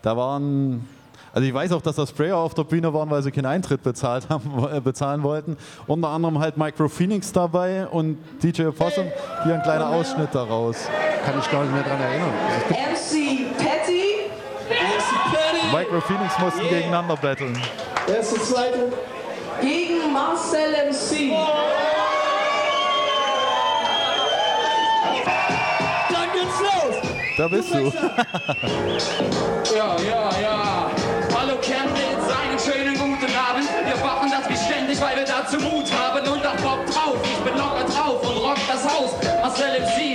Da 0.00 0.16
waren, 0.16 0.88
also 1.34 1.46
ich 1.46 1.52
weiß 1.52 1.72
auch, 1.72 1.82
dass 1.82 1.96
das 1.96 2.10
Sprayer 2.10 2.36
auf 2.38 2.54
der 2.54 2.64
Bühne 2.64 2.94
waren, 2.94 3.10
weil 3.10 3.22
sie 3.22 3.30
keinen 3.30 3.46
Eintritt 3.46 3.82
bezahlt 3.82 4.28
haben, 4.30 4.50
äh, 4.72 4.80
bezahlen 4.80 5.22
wollten. 5.22 5.58
Unter 5.86 6.08
anderem 6.08 6.38
halt 6.38 6.56
Micro 6.56 6.88
Phoenix 6.88 7.30
dabei 7.30 7.86
und 7.86 8.16
DJ 8.42 8.66
Opossum. 8.66 9.04
Hier 9.44 9.54
ein 9.54 9.62
kleiner 9.62 9.90
Ausschnitt 9.90 10.30
daraus. 10.32 10.88
Kann 11.26 11.38
ich 11.38 11.50
gar 11.50 11.62
nicht 11.62 11.74
mehr 11.74 11.82
dran 11.82 12.00
erinnern. 12.00 12.32
MC 12.70 13.56
Patty. 13.58 14.30
MC 14.70 15.14
Patty. 15.32 15.76
Micro 15.76 16.00
Phoenix 16.00 16.38
mussten 16.38 16.62
gegeneinander 16.62 17.16
battlen. 17.16 17.58
Erste, 18.06 18.40
zweite. 18.42 18.92
Gegen 19.60 20.12
Marcel 20.12 20.90
MC. 20.90 21.32
Dann 26.10 26.32
geht's 26.32 26.60
los. 26.60 26.96
Da 27.38 27.48
bist 27.48 27.72
du. 27.74 27.92
Ja, 29.74 29.96
ja, 29.98 30.30
ja. 30.40 30.90
Hallo 31.36 31.56
Chemnitz, 31.60 32.30
einen 32.30 32.58
schönen 32.60 32.94
guten 32.94 33.32
Abend. 33.34 33.68
Wir 33.84 34.04
machen 34.04 34.30
das 34.30 34.48
wie 34.48 34.56
ständig, 34.56 35.00
weil 35.00 35.16
wir 35.16 35.24
dazu 35.24 35.56
Mut 35.58 35.90
haben 35.90 36.28
und 36.28 36.46
auch 36.46 36.56
Bock 36.56 36.86
drauf. 36.86 37.16
Ich 37.24 37.38
bin 37.38 37.58
locker 37.58 37.84
drauf 37.84 38.22
und 38.22 38.36
rock 38.36 38.58
das 38.68 38.84
Haus. 38.84 39.10
Marcel 39.42 39.80
MC, 39.80 40.13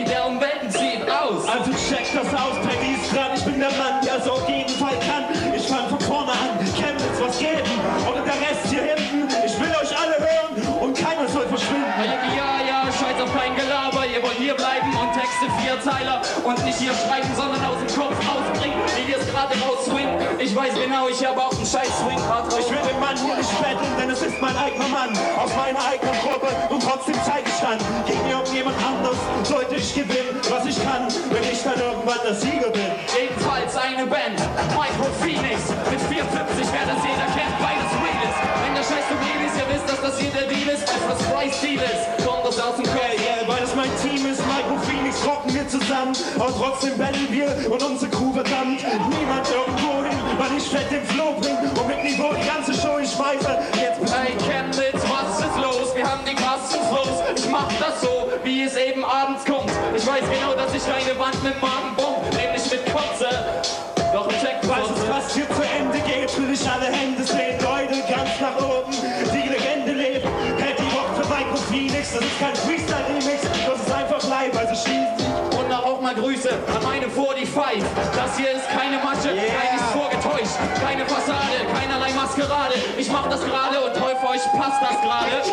Texte 15.79 15.89
Vierzeiler 15.89 16.21
und 16.43 16.65
nicht 16.65 16.77
hier 16.77 16.93
schreiben, 16.93 17.29
sondern 17.35 17.63
aus 17.63 17.79
dem 17.79 17.87
Kopf 17.87 18.15
rausbringen, 18.27 18.79
wie 18.97 19.07
wir 19.07 19.17
es 19.17 19.27
gerade 19.27 19.55
rausswingen. 19.63 20.15
Ich 20.39 20.55
weiß 20.55 20.73
genau, 20.75 21.07
ich 21.07 21.25
habe 21.25 21.39
auch 21.39 21.55
einen 21.55 21.65
scheiß 21.65 21.91
swing 22.03 22.19
Ich 22.59 22.69
will 22.69 22.83
den 22.83 22.99
Mann 22.99 23.15
hier 23.15 23.35
nicht 23.35 23.53
betteln, 23.61 23.93
denn 23.99 24.09
es 24.09 24.21
ist 24.21 24.41
mein 24.41 24.55
eigener 24.57 24.87
Mann. 24.87 25.11
Aus 25.39 25.51
meiner 25.55 25.79
eigenen 25.79 26.15
Gruppe 26.19 26.47
und 26.69 26.83
trotzdem 26.83 27.15
zeig 27.25 27.47
ich 27.47 27.59
dann. 27.61 27.79
Gegen 28.05 28.27
irgendjemand 28.29 28.75
anders 28.83 29.17
sollte 29.43 29.75
ich 29.75 29.93
gewinnen, 29.93 30.39
was 30.49 30.65
ich 30.65 30.77
kann, 30.83 31.07
wenn 31.31 31.43
ich 31.47 31.63
dann 31.63 31.79
irgendwann 31.79 32.19
der 32.23 32.35
Sieger 32.35 32.71
bin. 32.71 32.91
Ebenfalls 33.15 33.75
eine 33.77 34.05
Band, 34.05 34.39
Micro 34.75 35.07
Phoenix, 35.23 35.71
mit 35.89 36.01
450, 36.11 36.67
wer 36.75 36.85
das 36.91 36.99
jeder 37.07 37.29
kennt, 37.31 37.55
beides 37.59 37.91
real 38.03 38.23
ist. 38.27 38.39
Wenn 38.63 38.73
der 38.75 38.83
Scheiß 38.83 39.05
Problem 39.07 39.39
ist, 39.47 39.55
ihr 39.55 39.67
wisst, 39.71 39.87
dass 39.87 40.01
das 40.01 40.19
hier 40.19 40.31
der 40.31 40.47
Deal 40.47 40.69
ist, 40.75 40.83
als 40.83 41.03
was 41.07 41.19
Price 41.31 41.61
Deal 41.61 41.79
ist. 41.79 42.18
Und 46.39 46.55
trotzdem 46.57 46.97
battlen 46.97 47.27
wir 47.29 47.69
und 47.69 47.83
unsere 47.83 48.09
Crew 48.11 48.31
verdammt. 48.31 48.79
Niemand 48.79 49.45
irgendwo 49.51 50.03
hin, 50.07 50.17
weil 50.37 50.57
ich 50.57 50.63
fett 50.63 50.89
den 50.89 51.03
Flow 51.03 51.35
bring 51.41 51.57
und 51.57 51.87
mit 51.87 52.01
Niveau 52.01 52.31
die 52.31 52.47
ganze 52.47 52.73
Show 52.73 52.97
ich 52.97 53.11
schmeiße. 53.11 53.59
Jetzt 53.75 53.99
Hey 54.15 54.31
Chemnitz, 54.47 55.03
was 55.03 55.39
ist 55.39 55.57
los? 55.57 55.93
Wir 55.95 56.09
haben 56.09 56.23
die 56.25 56.35
krassen 56.35 56.79
Flows. 56.87 57.19
Ich 57.35 57.49
mach 57.49 57.67
das 57.77 57.99
so, 57.99 58.29
wie 58.45 58.63
es 58.63 58.77
eben 58.77 59.03
abends 59.03 59.43
kommt. 59.43 59.69
Ich 59.93 60.07
weiß 60.07 60.23
genau, 60.31 60.55
dass 60.55 60.73
ich 60.73 60.83
eine 60.87 61.19
Wand 61.19 61.43
mit 61.43 61.59
Magen 61.61 61.93
bomb, 61.97 62.23
nämlich 62.31 62.71
mit 62.71 62.85
Kotze. 62.85 63.27
Doch 64.13 64.27
ein 64.29 64.39
Check 64.39 64.59
Falls 64.63 64.89
es 64.91 65.03
fast 65.03 65.35
hier 65.35 65.47
zu 65.49 65.61
Ende 65.61 65.99
geht, 65.99 66.37
will 66.37 66.53
ich 66.53 66.69
alle 66.69 66.85
Hände 66.85 67.23
sehen. 67.23 67.38
Grüße 76.49 76.75
an 76.75 76.83
meine 76.83 77.09
45. 77.09 77.83
Das 78.15 78.37
hier 78.37 78.51
ist 78.51 78.67
keine 78.69 78.97
Masche, 78.97 79.29
kein 79.29 79.75
ist 79.75 79.85
vorgetäuscht. 79.91 80.57
Keine 80.81 81.05
Fassade, 81.05 81.65
keinerlei 81.73 82.11
Maskerade. 82.13 82.75
Ich 82.97 83.09
mach 83.11 83.27
das 83.29 83.43
gerade 83.43 83.79
und 83.81 83.99
hoffe, 83.99 84.27
euch 84.29 84.41
passt 84.57 84.81
das 84.81 85.01
gerade. 85.01 85.43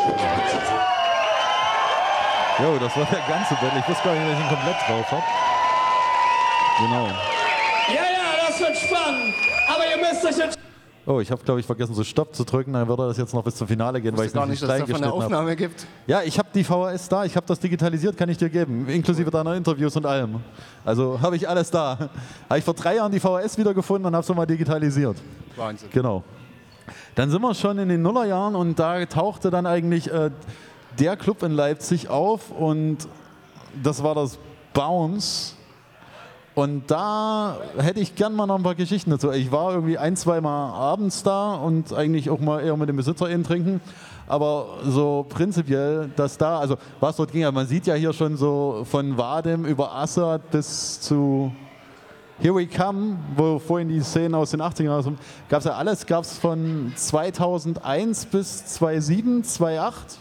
Jo, 2.58 2.78
das 2.78 2.96
war 2.96 3.06
der 3.06 3.20
ganze 3.28 3.54
Battle. 3.54 3.80
Ich 3.80 3.88
wusste 3.88 4.04
gar 4.04 4.14
nicht, 4.14 4.26
dass 4.26 4.38
ich 4.38 4.44
ihn 4.44 4.48
komplett 4.48 4.76
drauf 4.88 5.12
habe. 5.12 5.22
Genau. 6.78 7.08
Ja, 7.88 8.02
ja, 8.02 8.46
das 8.46 8.60
wird 8.60 8.76
spannend. 8.76 9.34
Aber 9.68 9.86
ihr 9.86 9.98
müsst 9.98 10.24
euch 10.24 10.38
jetzt 10.38 10.58
Oh, 11.08 11.20
ich 11.20 11.30
habe, 11.30 11.40
glaube 11.44 11.60
ich, 11.60 11.66
vergessen, 11.66 11.94
so 11.94 12.02
Stopp 12.02 12.34
zu 12.34 12.44
drücken. 12.44 12.72
Dann 12.72 12.88
würde 12.88 13.06
das 13.06 13.16
jetzt 13.16 13.32
noch 13.32 13.44
bis 13.44 13.54
zum 13.54 13.68
Finale 13.68 14.00
gehen, 14.00 14.16
weil 14.16 14.26
ich 14.26 14.32
gar 14.32 14.44
nicht 14.44 14.60
nicht, 14.60 14.62
dass 14.68 14.80
es 14.80 14.86
davon 14.86 15.04
eine 15.04 15.12
Aufnahme 15.12 15.50
habe. 15.50 15.56
gibt. 15.56 15.86
Ja, 16.08 16.22
ich 16.22 16.36
habe 16.36 16.48
die 16.52 16.64
VHS 16.64 17.08
da. 17.08 17.24
Ich 17.24 17.36
habe 17.36 17.46
das 17.46 17.60
digitalisiert, 17.60 18.16
kann 18.16 18.28
ich 18.28 18.36
dir 18.36 18.48
geben. 18.48 18.88
Inklusive 18.88 19.30
deiner 19.30 19.54
Interviews 19.54 19.94
und 19.94 20.04
allem. 20.04 20.40
Also 20.84 21.20
habe 21.20 21.36
ich 21.36 21.48
alles 21.48 21.70
da. 21.70 22.10
Habe 22.48 22.58
ich 22.58 22.64
vor 22.64 22.74
drei 22.74 22.96
Jahren 22.96 23.12
die 23.12 23.20
VHS 23.20 23.56
wiedergefunden 23.56 24.06
und 24.06 24.16
habe 24.16 24.24
es 24.24 24.36
mal 24.36 24.46
digitalisiert. 24.46 25.16
Wahnsinn. 25.54 25.88
Genau. 25.92 26.24
Dann 27.14 27.30
sind 27.30 27.40
wir 27.40 27.54
schon 27.54 27.78
in 27.78 27.88
den 27.88 28.02
Nullerjahren 28.02 28.56
und 28.56 28.76
da 28.76 29.06
tauchte 29.06 29.50
dann 29.50 29.64
eigentlich 29.64 30.10
äh, 30.10 30.30
der 30.98 31.16
Club 31.16 31.44
in 31.44 31.52
Leipzig 31.52 32.08
auf 32.08 32.50
und 32.50 32.98
das 33.80 34.02
war 34.02 34.16
das 34.16 34.38
Bounce. 34.72 35.54
Und 36.56 36.90
da 36.90 37.58
hätte 37.76 38.00
ich 38.00 38.14
gern 38.14 38.34
mal 38.34 38.46
noch 38.46 38.56
ein 38.56 38.62
paar 38.62 38.74
Geschichten 38.74 39.10
dazu. 39.10 39.30
Ich 39.30 39.52
war 39.52 39.74
irgendwie 39.74 39.98
ein, 39.98 40.16
zwei 40.16 40.40
Mal 40.40 40.72
abends 40.72 41.22
da 41.22 41.54
und 41.54 41.92
eigentlich 41.92 42.30
auch 42.30 42.40
mal 42.40 42.62
eher 42.64 42.74
mit 42.78 42.88
dem 42.88 42.96
Besitzer 42.96 43.28
eben 43.28 43.44
trinken. 43.44 43.82
Aber 44.26 44.78
so 44.82 45.26
prinzipiell, 45.28 46.10
dass 46.16 46.38
da, 46.38 46.58
also 46.58 46.78
was 46.98 47.16
dort 47.16 47.32
ging, 47.32 47.44
also 47.44 47.54
man 47.54 47.66
sieht 47.66 47.86
ja 47.86 47.92
hier 47.92 48.14
schon 48.14 48.38
so 48.38 48.86
von 48.90 49.18
Wadem 49.18 49.66
über 49.66 49.94
Assad 49.96 50.50
bis 50.50 50.98
zu 50.98 51.52
Here 52.40 52.54
We 52.54 52.66
Come, 52.66 53.18
wo 53.36 53.58
vorhin 53.58 53.90
die 53.90 54.00
Szenen 54.00 54.34
aus 54.34 54.52
den 54.52 54.62
80ern 54.62 54.88
raus 54.88 55.04
gab 55.50 55.58
es 55.58 55.66
ja 55.66 55.72
alles, 55.72 56.06
gab 56.06 56.24
es 56.24 56.38
von 56.38 56.90
2001 56.96 58.24
bis 58.24 58.64
2007, 58.64 59.44
2008. 59.44 60.18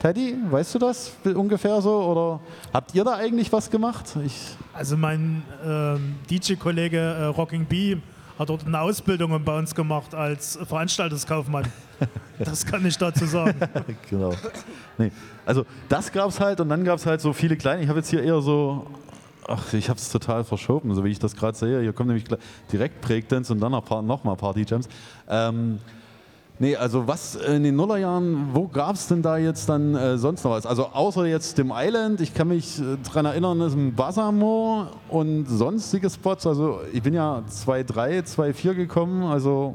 Teddy, 0.00 0.34
weißt 0.50 0.76
du 0.76 0.78
das 0.78 1.12
ungefähr 1.34 1.82
so? 1.82 1.94
Oder 1.94 2.40
habt 2.72 2.94
ihr 2.94 3.04
da 3.04 3.16
eigentlich 3.16 3.52
was 3.52 3.70
gemacht? 3.70 4.06
Ich 4.24 4.56
Also 4.72 4.96
mein 4.96 5.42
ähm, 5.62 6.14
DJ-Kollege 6.30 6.96
äh, 6.96 7.24
Rocking 7.26 7.66
Bee 7.66 7.98
hat 8.38 8.48
dort 8.48 8.66
eine 8.66 8.80
Ausbildung 8.80 9.44
bei 9.44 9.58
uns 9.58 9.74
gemacht 9.74 10.14
als 10.14 10.58
Veranstaltungskaufmann. 10.64 11.66
das 12.38 12.64
kann 12.64 12.86
ich 12.86 12.96
dazu 12.96 13.26
sagen. 13.26 13.60
genau. 14.08 14.32
Nee. 14.96 15.12
Also 15.44 15.66
das 15.90 16.10
gab 16.10 16.30
es 16.30 16.40
halt 16.40 16.60
und 16.60 16.70
dann 16.70 16.82
gab 16.82 16.96
es 16.96 17.04
halt 17.04 17.20
so 17.20 17.34
viele 17.34 17.58
kleine. 17.58 17.82
Ich 17.82 17.88
habe 17.90 17.98
jetzt 17.98 18.08
hier 18.08 18.22
eher 18.22 18.40
so, 18.40 18.86
ach, 19.46 19.70
ich 19.74 19.90
habe 19.90 19.98
es 19.98 20.08
total 20.08 20.44
verschoben, 20.44 20.94
so 20.94 21.04
wie 21.04 21.10
ich 21.10 21.18
das 21.18 21.36
gerade 21.36 21.58
sehe. 21.58 21.82
Hier 21.82 21.92
kommt 21.92 22.08
nämlich 22.08 22.24
direkt 22.72 23.02
Breakdance 23.02 23.52
und 23.52 23.60
dann 23.60 23.72
noch, 23.72 24.02
noch 24.02 24.24
mal 24.24 24.34
Partyjams. 24.34 24.88
Ähm, 25.28 25.78
nee, 26.60 26.76
also 26.76 27.08
was 27.08 27.34
in 27.34 27.64
den 27.64 27.74
Nullerjahren, 27.74 28.50
wo 28.52 28.68
gab 28.68 28.94
es 28.94 29.08
denn 29.08 29.22
da 29.22 29.36
jetzt 29.36 29.68
dann 29.68 29.96
äh, 29.96 30.16
sonst 30.16 30.44
noch 30.44 30.52
was? 30.52 30.66
Also 30.66 30.86
außer 30.86 31.26
jetzt 31.26 31.58
dem 31.58 31.72
Island, 31.74 32.20
ich 32.20 32.32
kann 32.32 32.48
mich 32.48 32.78
äh, 32.78 32.96
daran 33.02 33.26
erinnern, 33.26 33.60
ist 33.62 33.74
ein 33.74 33.94
Basamo 33.94 34.86
und 35.08 35.46
sonstige 35.46 36.08
Spots. 36.08 36.46
Also 36.46 36.80
ich 36.92 37.02
bin 37.02 37.14
ja 37.14 37.42
2-3, 37.50 38.22
2-4 38.22 38.74
gekommen, 38.74 39.24
also 39.24 39.74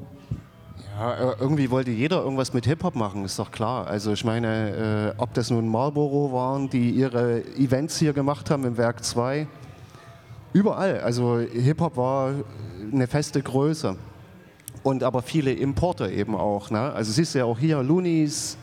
Ja, 0.97 1.13
äh, 1.13 1.35
irgendwie 1.41 1.69
wollte 1.69 1.91
jeder 1.91 2.21
irgendwas 2.23 2.53
mit 2.53 2.65
Hip-Hop 2.65 2.95
machen, 2.95 3.25
ist 3.25 3.37
doch 3.37 3.51
klar. 3.51 3.87
Also 3.87 4.13
ich 4.13 4.23
meine, 4.23 5.13
äh, 5.17 5.21
ob 5.21 5.33
das 5.33 5.49
nun 5.49 5.67
Marlboro 5.67 6.31
waren, 6.31 6.69
die 6.69 6.91
ihre 6.91 7.43
Events 7.57 7.97
hier 7.97 8.13
gemacht 8.13 8.49
haben 8.49 8.63
im 8.63 8.77
Werk 8.77 9.03
2, 9.03 9.45
überall. 10.53 11.01
Also 11.01 11.39
Hip-Hop 11.39 11.97
war 11.97 12.31
eine 12.93 13.07
feste 13.07 13.41
Größe. 13.41 13.97
Und 14.85 15.01
aber 15.01 15.23
viele 15.23 15.51
Importe 15.51 16.11
eben 16.11 16.35
auch. 16.35 16.69
Ne? 16.69 16.93
Also 16.93 17.11
siehst 17.11 17.33
du 17.33 17.39
ja 17.39 17.45
auch 17.45 17.57
hier, 17.57 17.81
Loonies, 17.81 18.55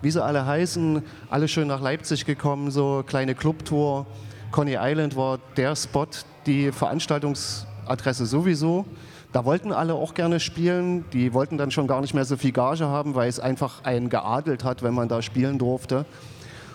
wie 0.00 0.10
sie 0.10 0.20
alle 0.20 0.44
heißen, 0.44 1.04
alle 1.30 1.46
schön 1.46 1.68
nach 1.68 1.80
Leipzig 1.80 2.24
gekommen, 2.24 2.72
so 2.72 3.04
kleine 3.06 3.36
Clubtour. 3.36 4.06
Coney 4.50 4.76
Island 4.76 5.14
war 5.14 5.38
der 5.56 5.76
Spot, 5.76 6.08
die 6.46 6.72
Veranstaltungsadresse 6.72 8.26
sowieso. 8.26 8.86
Da 9.30 9.44
wollten 9.44 9.70
alle 9.70 9.94
auch 9.94 10.14
gerne 10.14 10.40
spielen. 10.40 11.04
Die 11.12 11.32
wollten 11.32 11.58
dann 11.58 11.70
schon 11.70 11.86
gar 11.86 12.00
nicht 12.00 12.12
mehr 12.12 12.24
so 12.24 12.36
viel 12.36 12.50
Gage 12.50 12.88
haben, 12.88 13.14
weil 13.14 13.28
es 13.28 13.38
einfach 13.38 13.84
einen 13.84 14.08
geadelt 14.08 14.64
hat, 14.64 14.82
wenn 14.82 14.94
man 14.94 15.06
da 15.06 15.22
spielen 15.22 15.60
durfte. 15.60 16.06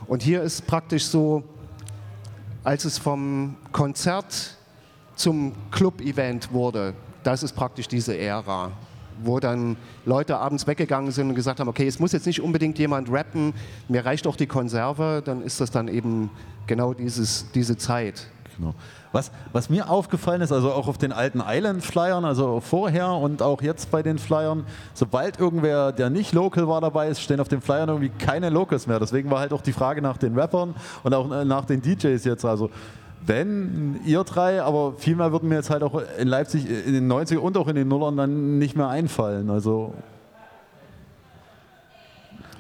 Und 0.08 0.24
hier 0.24 0.44
ist 0.44 0.66
praktisch 0.66 1.08
so, 1.08 1.44
als 2.64 2.86
es 2.86 2.98
vom 2.98 3.58
Konzert 3.74 4.56
zum 5.18 5.52
Club-Event 5.72 6.54
wurde, 6.54 6.94
das 7.28 7.44
ist 7.44 7.52
praktisch 7.52 7.90
diese 7.90 8.18
Ära, 8.18 8.72
wo 9.22 9.42
dann 9.42 9.76
Leute 10.06 10.38
abends 10.38 10.66
weggegangen 10.66 11.12
sind 11.12 11.28
und 11.28 11.36
gesagt 11.36 11.60
haben, 11.60 11.68
okay, 11.68 11.86
es 11.86 12.00
muss 12.00 12.14
jetzt 12.14 12.26
nicht 12.26 12.42
unbedingt 12.42 12.80
jemand 12.80 13.12
rappen, 13.12 13.54
mir 13.90 14.06
reicht 14.06 14.28
auch 14.28 14.38
die 14.38 14.48
Konserve, 14.48 15.22
dann 15.26 15.42
ist 15.42 15.60
das 15.60 15.70
dann 15.70 15.90
eben 15.90 16.30
genau 16.68 16.94
dieses, 16.94 17.52
diese 17.52 17.76
Zeit. 17.76 18.28
Genau. 18.58 18.74
Was, 19.12 19.32
was 19.52 19.70
mir 19.70 19.90
aufgefallen 19.90 20.42
ist, 20.42 20.54
also 20.54 20.72
auch 20.72 20.88
auf 20.88 20.98
den 20.98 21.12
alten 21.12 21.44
Island-Flyern, 21.46 22.24
also 22.24 22.62
vorher 22.62 23.10
und 23.10 23.42
auch 23.42 23.62
jetzt 23.62 23.92
bei 23.92 24.02
den 24.02 24.20
Flyern, 24.20 24.66
sobald 24.94 25.38
irgendwer, 25.38 25.92
der 25.92 26.10
nicht 26.10 26.32
local 26.32 26.70
war, 26.70 26.80
dabei 26.80 27.10
ist, 27.10 27.20
stehen 27.20 27.42
auf 27.42 27.50
den 27.50 27.60
Flyern 27.60 27.90
irgendwie 27.90 28.10
keine 28.10 28.50
Locals 28.50 28.88
mehr. 28.88 29.02
Deswegen 29.02 29.30
war 29.30 29.42
halt 29.42 29.52
auch 29.52 29.62
die 29.62 29.74
Frage 29.74 30.02
nach 30.02 30.18
den 30.18 30.40
Rappern 30.40 30.76
und 31.04 31.14
auch 31.14 31.30
äh, 31.30 31.44
nach 31.44 31.66
den 31.66 31.82
DJs 31.82 32.24
jetzt. 32.24 32.46
Also 32.46 32.70
wenn 33.26 34.00
ihr 34.06 34.24
drei, 34.24 34.62
aber 34.62 34.94
viel 34.98 35.16
mehr 35.16 35.32
würden 35.32 35.50
mir 35.50 35.56
jetzt 35.56 35.70
halt 35.70 35.84
auch 35.84 36.02
in 36.18 36.28
Leipzig 36.28 36.70
in 36.70 36.94
den 36.94 37.12
90er 37.12 37.38
und 37.38 37.58
auch 37.58 37.68
in 37.68 37.76
den 37.76 37.88
Nullern 37.88 38.16
dann 38.16 38.58
nicht 38.58 38.76
mehr 38.76 38.88
einfallen. 38.88 39.50
Also 39.50 39.94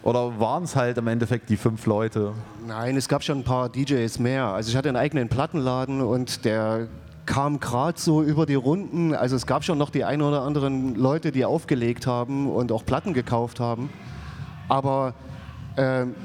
oder 0.08 0.40
waren 0.40 0.64
es 0.64 0.78
halt 0.78 0.98
im 0.98 1.08
Endeffekt 1.08 1.50
die 1.50 1.58
fünf 1.58 1.86
Leute? 1.86 2.32
Nein, 2.66 2.96
es 2.96 3.10
gab 3.10 3.24
schon 3.24 3.40
ein 3.40 3.44
paar 3.44 3.68
DJs 3.68 4.20
mehr. 4.20 4.46
Also 4.46 4.70
ich 4.70 4.78
hatte 4.78 4.88
einen 4.88 4.96
eigenen 4.96 5.28
Plattenladen 5.28 6.00
und 6.00 6.46
der 6.46 6.88
kam 7.26 7.60
gerade 7.60 8.00
so 8.00 8.24
über 8.24 8.46
die 8.46 8.56
Runden. 8.56 9.14
Also 9.14 9.36
es 9.36 9.46
gab 9.46 9.66
schon 9.66 9.78
noch 9.78 9.90
die 9.90 10.06
ein 10.06 10.22
oder 10.22 10.44
anderen 10.44 10.96
Leute, 10.96 11.34
die 11.34 11.44
aufgelegt 11.44 12.08
haben 12.08 12.50
und 12.50 12.72
auch 12.72 12.86
Platten 12.86 13.14
gekauft 13.14 13.60
haben. 13.60 13.90
Aber 14.70 15.14
ähm, 15.76 16.16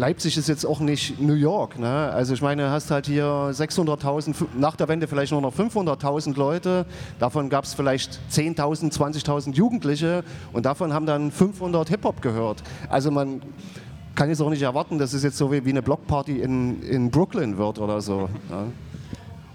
Leipzig 0.00 0.38
ist 0.38 0.48
jetzt 0.48 0.64
auch 0.64 0.80
nicht 0.80 1.20
New 1.20 1.34
York. 1.34 1.78
Ne? 1.78 1.86
Also 1.86 2.32
ich 2.32 2.40
meine, 2.40 2.62
du 2.62 2.70
hast 2.70 2.90
halt 2.90 3.04
hier 3.04 3.22
600.000, 3.22 4.34
nach 4.56 4.74
der 4.74 4.88
Wende 4.88 5.06
vielleicht 5.06 5.30
nur 5.30 5.42
noch 5.42 5.54
500.000 5.54 6.38
Leute. 6.38 6.86
Davon 7.18 7.50
gab 7.50 7.64
es 7.64 7.74
vielleicht 7.74 8.18
10.000, 8.32 8.94
20.000 8.94 9.52
Jugendliche 9.52 10.24
und 10.54 10.64
davon 10.64 10.94
haben 10.94 11.04
dann 11.04 11.30
500 11.30 11.90
Hip-Hop 11.90 12.22
gehört. 12.22 12.62
Also 12.88 13.10
man 13.10 13.42
kann 14.14 14.30
jetzt 14.30 14.40
auch 14.40 14.48
nicht 14.48 14.62
erwarten, 14.62 14.98
dass 14.98 15.12
es 15.12 15.22
jetzt 15.22 15.36
so 15.36 15.52
wie, 15.52 15.66
wie 15.66 15.70
eine 15.70 15.82
Blockparty 15.82 16.40
in, 16.40 16.82
in 16.82 17.10
Brooklyn 17.10 17.58
wird 17.58 17.78
oder 17.78 18.00
so. 18.00 18.30
Ja? 18.48 18.68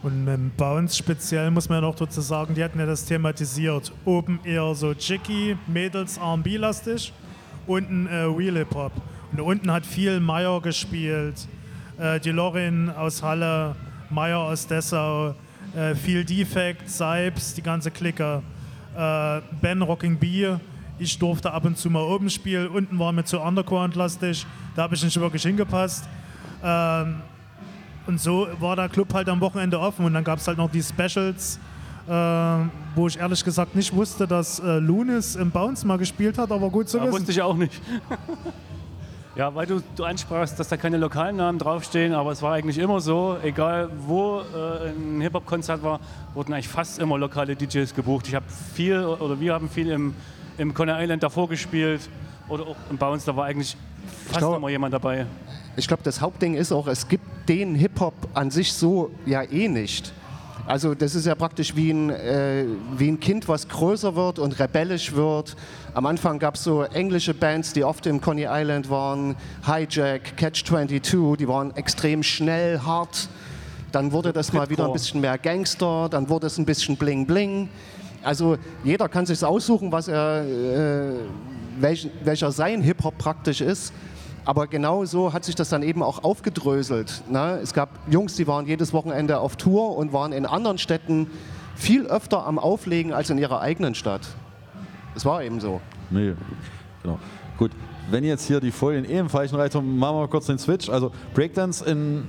Und 0.04 0.26
mit 0.26 0.58
Bounce 0.58 0.96
speziell 0.96 1.50
muss 1.50 1.70
man 1.70 1.82
ja 1.82 1.88
noch 1.88 1.96
dazu 1.96 2.22
sagen, 2.22 2.54
die 2.54 2.64
hatten 2.64 2.78
ja 2.78 2.86
das 2.86 3.04
thematisiert. 3.06 3.92
Oben 4.06 4.40
eher 4.44 4.76
so 4.76 4.94
Chicky, 4.94 5.58
Mädels, 5.66 6.18
R&B-lastig, 6.18 7.12
unten 7.66 8.06
äh, 8.06 8.26
Real 8.26 8.58
Hip-Hop. 8.58 8.92
Und 8.94 9.15
unten 9.42 9.72
hat 9.72 9.86
viel 9.86 10.20
Meyer 10.20 10.62
gespielt, 10.62 11.48
äh, 11.98 12.20
die 12.20 12.32
Lorin 12.32 12.90
aus 12.90 13.24
Halle, 13.24 13.76
Meyer 14.10 14.40
aus 14.40 14.68
Dessau, 14.68 15.34
äh, 15.76 15.96
viel 15.96 16.24
Defect, 16.24 16.90
Seibs, 16.90 17.54
die 17.54 17.62
ganze 17.62 17.92
Clique, 17.92 18.42
äh, 18.98 19.42
Ben 19.62 19.82
Rocking 19.82 20.18
B. 20.18 20.48
Ich 20.98 21.18
durfte 21.20 21.52
ab 21.52 21.66
und 21.66 21.78
zu 21.78 21.90
mal 21.90 22.04
oben 22.04 22.30
spielen, 22.30 22.68
unten 22.70 22.98
war 23.00 23.12
mir 23.12 23.26
zu 23.26 23.40
underground-lastig, 23.42 24.46
da 24.76 24.84
habe 24.84 24.96
ich 24.96 25.04
nicht 25.04 25.20
wirklich 25.20 25.44
hingepasst. 25.44 26.06
Ähm, 26.64 27.16
und 28.08 28.20
so 28.22 28.48
war 28.60 28.76
der 28.76 28.88
Club 28.88 29.14
halt 29.14 29.28
am 29.30 29.42
Wochenende 29.42 29.80
offen 29.80 30.06
und 30.06 30.14
dann 30.14 30.24
gab 30.24 30.40
es 30.40 30.48
halt 30.48 30.58
noch 30.58 30.70
die 30.72 30.84
Specials, 30.84 31.60
äh, 32.08 32.12
wo 32.96 33.08
ich 33.08 33.18
ehrlich 33.18 33.44
gesagt 33.44 33.76
nicht 33.76 33.94
wusste, 33.94 34.28
dass 34.28 34.60
äh, 34.60 34.78
Lunis 34.78 35.36
im 35.36 35.50
Bounce 35.52 35.86
mal 35.86 35.98
gespielt 35.98 36.38
hat, 36.38 36.52
aber 36.52 36.70
gut 36.70 36.88
zu 36.88 36.98
Ja, 36.98 37.04
wissen. 37.04 37.14
wusste 37.14 37.32
ich 37.32 37.42
auch 37.42 37.56
nicht. 37.56 37.82
ja, 39.36 39.54
weil 39.54 39.66
du, 39.68 39.82
du 39.96 40.04
ansprachst, 40.06 40.60
dass 40.60 40.70
da 40.70 40.78
keine 40.78 40.98
lokalen 40.98 41.36
Namen 41.36 41.60
draufstehen, 41.60 42.14
aber 42.14 42.32
es 42.32 42.42
war 42.42 42.54
eigentlich 42.54 42.78
immer 42.78 43.02
so, 43.02 43.38
egal 43.44 43.90
wo 44.08 44.40
äh, 44.40 44.90
ein 44.90 45.20
Hip-Hop-Konzert 45.22 45.84
war, 45.84 46.00
wurden 46.34 46.54
eigentlich 46.54 46.70
fast 46.70 47.00
immer 47.00 47.18
lokale 47.18 47.56
DJs 47.56 47.94
gebucht. 47.94 48.28
Ich 48.28 48.36
habe 48.36 48.46
viel, 48.74 49.04
oder 49.04 49.40
wir 49.40 49.54
haben 49.54 49.70
viel 49.70 49.92
im, 49.92 50.16
im 50.58 50.74
Conner 50.74 51.02
Island 51.02 51.22
davor 51.22 51.50
gespielt 51.50 52.02
oder 52.48 52.64
auch 52.68 52.76
im 52.90 52.98
Bounce, 52.98 53.26
da 53.26 53.36
war 53.36 53.46
eigentlich 53.46 53.76
fast 54.28 54.40
glaub- 54.40 54.56
immer 54.58 54.70
jemand 54.70 54.94
dabei. 54.94 55.26
Ich 55.76 55.88
glaube, 55.88 56.04
das 56.04 56.22
Hauptding 56.22 56.56
ist 56.56 56.72
auch, 56.72 56.88
es 56.88 57.08
gibt 57.08 57.50
den 57.50 57.76
Hip-Hop 57.76 58.14
an 58.34 58.50
sich 58.52 58.72
so 58.72 59.12
ja 59.26 59.44
eh 59.44 59.68
nicht. 59.68 60.14
Also 60.68 60.96
das 60.96 61.14
ist 61.14 61.28
ja 61.28 61.36
praktisch 61.36 61.76
wie 61.76 61.92
ein, 61.92 62.10
äh, 62.10 62.66
wie 62.98 63.08
ein 63.08 63.20
Kind, 63.20 63.48
was 63.48 63.68
größer 63.68 64.16
wird 64.16 64.40
und 64.40 64.60
rebellisch 64.60 65.14
wird. 65.14 65.56
Am 65.94 66.08
Anfang 66.08 66.40
gab 66.40 66.56
es 66.56 66.64
so 66.64 66.82
englische 66.82 67.36
Bands, 67.36 67.74
die 67.74 67.84
oft 67.84 68.08
im 68.08 68.20
Coney 68.20 68.48
Island 68.50 68.90
waren. 68.90 69.36
Hijack, 69.64 70.36
Catch-22, 70.38 71.38
die 71.38 71.48
waren 71.48 71.76
extrem 71.76 72.24
schnell, 72.24 72.80
hart. 72.80 73.30
Dann 73.92 74.12
wurde 74.12 74.34
das 74.34 74.54
mal 74.54 74.68
wieder 74.70 74.88
ein 74.88 74.94
bisschen 74.94 75.22
mehr 75.22 75.38
Gangster, 75.38 76.10
dann 76.10 76.30
wurde 76.30 76.48
es 76.48 76.58
ein 76.58 76.66
bisschen 76.66 76.98
Bling-Bling. 76.98 77.70
Also 78.24 78.58
jeder 78.84 79.08
kann 79.08 79.28
sich 79.28 79.46
aussuchen, 79.46 79.92
was 79.92 80.08
er, 80.08 80.44
äh, 80.44 81.14
welch, 81.80 82.10
welcher 82.24 82.52
sein 82.52 82.82
Hip-Hop 82.82 83.20
praktisch 83.20 83.62
ist. 83.62 83.94
Aber 84.46 84.68
genau 84.68 85.06
so 85.06 85.34
hat 85.34 85.44
sich 85.44 85.56
das 85.56 85.70
dann 85.70 85.82
eben 85.82 86.04
auch 86.04 86.24
aufgedröselt. 86.24 87.24
Ne? 87.30 87.60
Es 87.62 87.74
gab 87.74 87.90
Jungs, 88.10 88.36
die 88.36 88.48
waren 88.48 88.68
jedes 88.68 88.94
Wochenende 88.94 89.40
auf 89.40 89.56
Tour 89.56 89.98
und 89.98 90.14
waren 90.14 90.32
in 90.32 90.46
anderen 90.46 90.78
Städten 90.78 91.28
viel 91.76 92.06
öfter 92.06 92.46
am 92.46 92.60
Auflegen 92.60 93.12
als 93.12 93.30
in 93.32 93.40
ihrer 93.40 93.60
eigenen 93.60 93.96
Stadt. 93.96 94.22
Es 95.16 95.26
war 95.26 95.44
eben 95.44 95.60
so. 95.60 95.82
Nee, 96.12 96.34
genau. 97.02 97.20
Gut, 97.58 97.72
wenn 98.12 98.24
jetzt 98.24 98.46
hier 98.46 98.60
die 98.60 98.72
Folien 98.72 99.06
eh 99.06 99.18
im 99.18 99.30
falschen 99.30 99.56
Reichtum, 99.56 99.98
machen 99.98 100.18
wir 100.18 100.28
kurz 100.28 100.46
den 100.46 100.60
Switch. 100.60 100.90
Also 100.90 101.12
Breakdance 101.34 101.84
in 101.84 102.26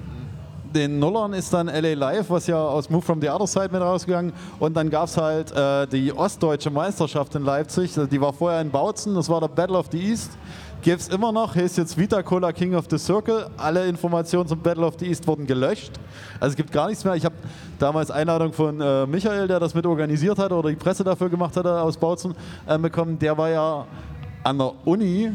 den 0.74 0.98
Nullern 0.98 1.32
ist 1.32 1.52
dann 1.52 1.68
LA 1.68 1.94
Live, 1.94 2.30
was 2.30 2.46
ja 2.46 2.56
aus 2.56 2.90
Move 2.90 3.02
from 3.02 3.20
the 3.20 3.28
Other 3.28 3.46
Side 3.46 3.68
mit 3.72 3.80
rausgegangen. 3.80 4.32
Und 4.58 4.76
dann 4.76 4.90
gab 4.90 5.06
es 5.06 5.16
halt 5.16 5.52
äh, 5.52 5.86
die 5.86 6.12
Ostdeutsche 6.12 6.70
Meisterschaft 6.70 7.34
in 7.34 7.44
Leipzig. 7.44 7.92
Die 8.10 8.20
war 8.20 8.32
vorher 8.32 8.60
in 8.60 8.70
Bautzen, 8.70 9.14
das 9.14 9.28
war 9.28 9.40
der 9.40 9.48
Battle 9.48 9.78
of 9.78 9.86
the 9.90 9.98
East. 9.98 10.32
Gibt 10.87 11.01
es 11.01 11.09
immer 11.09 11.32
noch, 11.32 11.57
heißt 11.57 11.78
jetzt 11.78 11.99
Vita 11.99 12.22
Cola 12.22 12.53
King 12.53 12.76
of 12.76 12.84
the 12.89 12.97
Circle. 12.97 13.49
Alle 13.57 13.89
Informationen 13.89 14.47
zum 14.47 14.61
Battle 14.61 14.87
of 14.87 14.95
the 15.01 15.09
East 15.09 15.26
wurden 15.26 15.45
gelöscht. 15.45 15.91
Also 16.39 16.53
es 16.53 16.57
gibt 16.57 16.70
gar 16.70 16.87
nichts 16.87 17.05
mehr. 17.05 17.16
Ich 17.16 17.24
habe 17.24 17.34
damals 17.80 18.09
Einladung 18.12 18.53
von 18.53 18.80
äh, 18.80 19.05
Michael, 19.05 19.49
der 19.49 19.59
das 19.59 19.74
mit 19.74 19.84
organisiert 19.84 20.39
hat 20.39 20.53
oder 20.53 20.68
die 20.68 20.76
Presse 20.76 21.03
dafür 21.03 21.28
gemacht 21.28 21.57
hat, 21.57 21.66
aus 21.66 21.97
Bautzen 21.97 22.37
äh, 22.68 22.78
bekommen. 22.78 23.18
Der 23.18 23.37
war 23.37 23.51
ja 23.51 23.84
an 24.45 24.59
der 24.59 24.72
Uni 24.84 25.32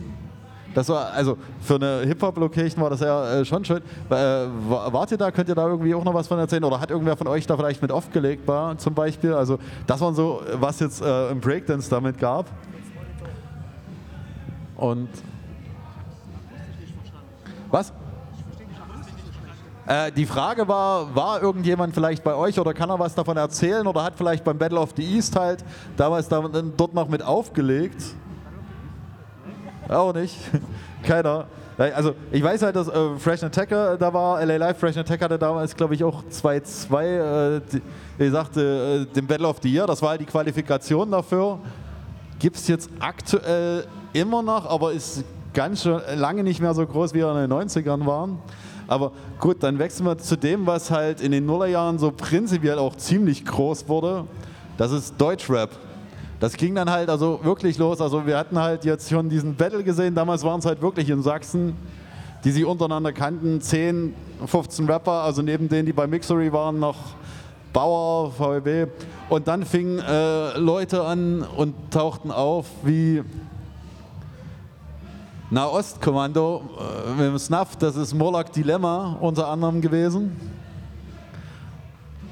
das 0.74 0.88
war, 0.88 1.12
also 1.12 1.38
für 1.60 1.76
eine 1.76 2.04
Hip-Hop-Location 2.08 2.82
war 2.82 2.90
das 2.90 3.02
ja 3.02 3.42
äh, 3.42 3.44
schon 3.44 3.66
schön. 3.66 3.80
Äh, 4.10 4.14
wa- 4.14 4.88
wart 4.94 5.12
ihr 5.12 5.18
da, 5.18 5.32
könnt 5.32 5.50
ihr 5.50 5.56
da 5.56 5.68
irgendwie 5.68 5.94
auch 5.94 6.06
noch 6.06 6.14
was 6.14 6.30
von 6.30 6.40
erzählen? 6.40 6.64
Oder 6.64 6.80
hat 6.80 6.92
irgendwer 6.92 7.18
von 7.18 7.28
euch 7.28 7.46
da 7.46 7.58
vielleicht 7.58 7.82
mit 7.82 7.92
aufgelegt 7.92 8.48
war, 8.48 8.78
zum 8.78 8.94
Beispiel? 8.94 9.34
Also 9.34 9.60
das 9.86 10.00
waren 10.00 10.16
so, 10.16 10.42
was 10.62 10.80
jetzt 10.80 11.02
äh, 11.02 11.30
im 11.30 11.42
Breakdance 11.42 11.90
damit 11.90 12.18
gab. 12.18 12.46
Und 14.78 15.10
was? 17.72 17.94
Äh, 19.88 20.12
die 20.12 20.26
Frage 20.26 20.68
war, 20.68 21.14
war 21.16 21.42
irgendjemand 21.42 21.94
vielleicht 21.94 22.24
bei 22.24 22.36
euch 22.36 22.60
oder 22.60 22.74
kann 22.74 22.90
er 22.90 23.00
was 23.00 23.16
davon 23.16 23.36
erzählen 23.38 23.86
oder 23.88 24.04
hat 24.04 24.14
vielleicht 24.16 24.44
beim 24.44 24.58
Battle 24.58 24.80
of 24.80 24.92
the 24.96 25.04
East 25.04 25.36
halt 25.36 25.64
damals 25.98 26.28
da, 26.28 26.42
dort 26.78 26.94
noch 26.94 27.10
mit 27.10 27.24
aufgelegt? 27.24 28.02
Auch 29.90 30.14
nicht. 30.14 30.38
Keiner. 31.04 31.48
Also 31.78 32.14
ich 32.32 32.44
weiß 32.44 32.62
halt, 32.62 32.76
dass 32.76 32.88
äh, 32.88 33.16
Fresh 33.18 33.44
Attacker 33.44 33.98
da 33.98 34.14
war, 34.14 34.46
LA 34.46 34.58
Live 34.58 34.78
Fresh 34.78 34.98
Attacker 34.98 35.26
hatte 35.26 35.40
damals, 35.40 35.76
glaube 35.76 35.96
ich, 35.96 36.04
auch 36.04 36.24
2-2, 36.24 37.60
äh, 38.20 38.30
sagte, 38.30 39.08
äh, 39.10 39.14
den 39.14 39.26
Battle 39.26 39.48
of 39.48 39.58
the 39.64 39.74
Year, 39.74 39.88
das 39.88 40.02
war 40.02 40.10
halt 40.10 40.22
die 40.22 40.26
Qualifikation 40.26 41.10
dafür. 41.10 41.58
Gibt 42.38 42.58
es 42.58 42.68
jetzt 42.68 42.90
aktuell 43.00 43.86
immer 44.14 44.44
noch, 44.44 44.70
aber 44.70 44.92
ist 44.94 45.24
ganz 45.54 45.84
schön 45.84 46.02
lange 46.16 46.44
nicht 46.44 46.62
mehr 46.62 46.74
so 46.74 46.86
groß, 46.86 47.14
wie 47.14 47.20
er 47.20 47.32
in 47.32 47.50
den 47.50 47.58
90ern 47.58 48.06
waren. 48.06 48.40
Aber 48.88 49.12
gut, 49.40 49.64
dann 49.64 49.80
wechseln 49.80 50.06
wir 50.06 50.18
zu 50.18 50.38
dem, 50.38 50.66
was 50.66 50.92
halt 50.92 51.22
in 51.22 51.32
den 51.32 51.46
Nullerjahren 51.46 51.98
so 51.98 52.12
prinzipiell 52.12 52.78
auch 52.78 52.96
ziemlich 52.96 53.46
groß 53.46 53.88
wurde. 53.88 54.26
Das 54.78 54.92
ist 54.92 55.16
Deutschrap. 55.18 55.70
Das 56.40 56.58
ging 56.58 56.74
dann 56.74 56.90
halt 56.90 57.10
also 57.10 57.40
wirklich 57.44 57.78
los. 57.78 58.02
Also 58.02 58.26
wir 58.26 58.38
hatten 58.38 58.58
halt 58.58 58.84
jetzt 58.84 59.10
schon 59.10 59.30
diesen 59.30 59.56
Battle 59.56 59.84
gesehen. 59.84 60.16
Damals 60.16 60.44
waren 60.44 60.60
es 60.60 60.66
halt 60.66 60.82
wirklich 60.82 61.10
in 61.10 61.22
Sachsen, 61.22 61.76
die 62.44 62.52
sich 62.52 62.66
untereinander 62.66 63.14
kannten. 63.14 63.62
10, 63.62 64.14
15 64.46 64.90
Rapper, 64.90 65.22
also 65.24 65.42
neben 65.42 65.70
denen, 65.70 65.86
die 65.86 65.94
bei 65.94 66.08
Mixery 66.08 66.52
waren, 66.52 66.80
noch 66.80 66.98
Bauer, 67.72 68.34
VEB. 68.38 68.90
Und 69.30 69.48
dann 69.48 69.66
fingen 69.66 70.00
äh, 70.00 70.58
Leute 70.58 71.04
an 71.04 71.44
und 71.44 71.76
tauchten 71.92 72.32
auf 72.32 72.66
wie 72.84 73.22
Nahostkommando 75.52 76.64
äh, 76.80 77.18
dem 77.22 77.38
Snuff. 77.38 77.76
Das 77.76 77.98
ist 77.98 78.14
Morlock 78.14 78.54
Dilemma 78.54 79.18
unter 79.20 79.50
anderem 79.50 79.82
gewesen. 79.82 80.32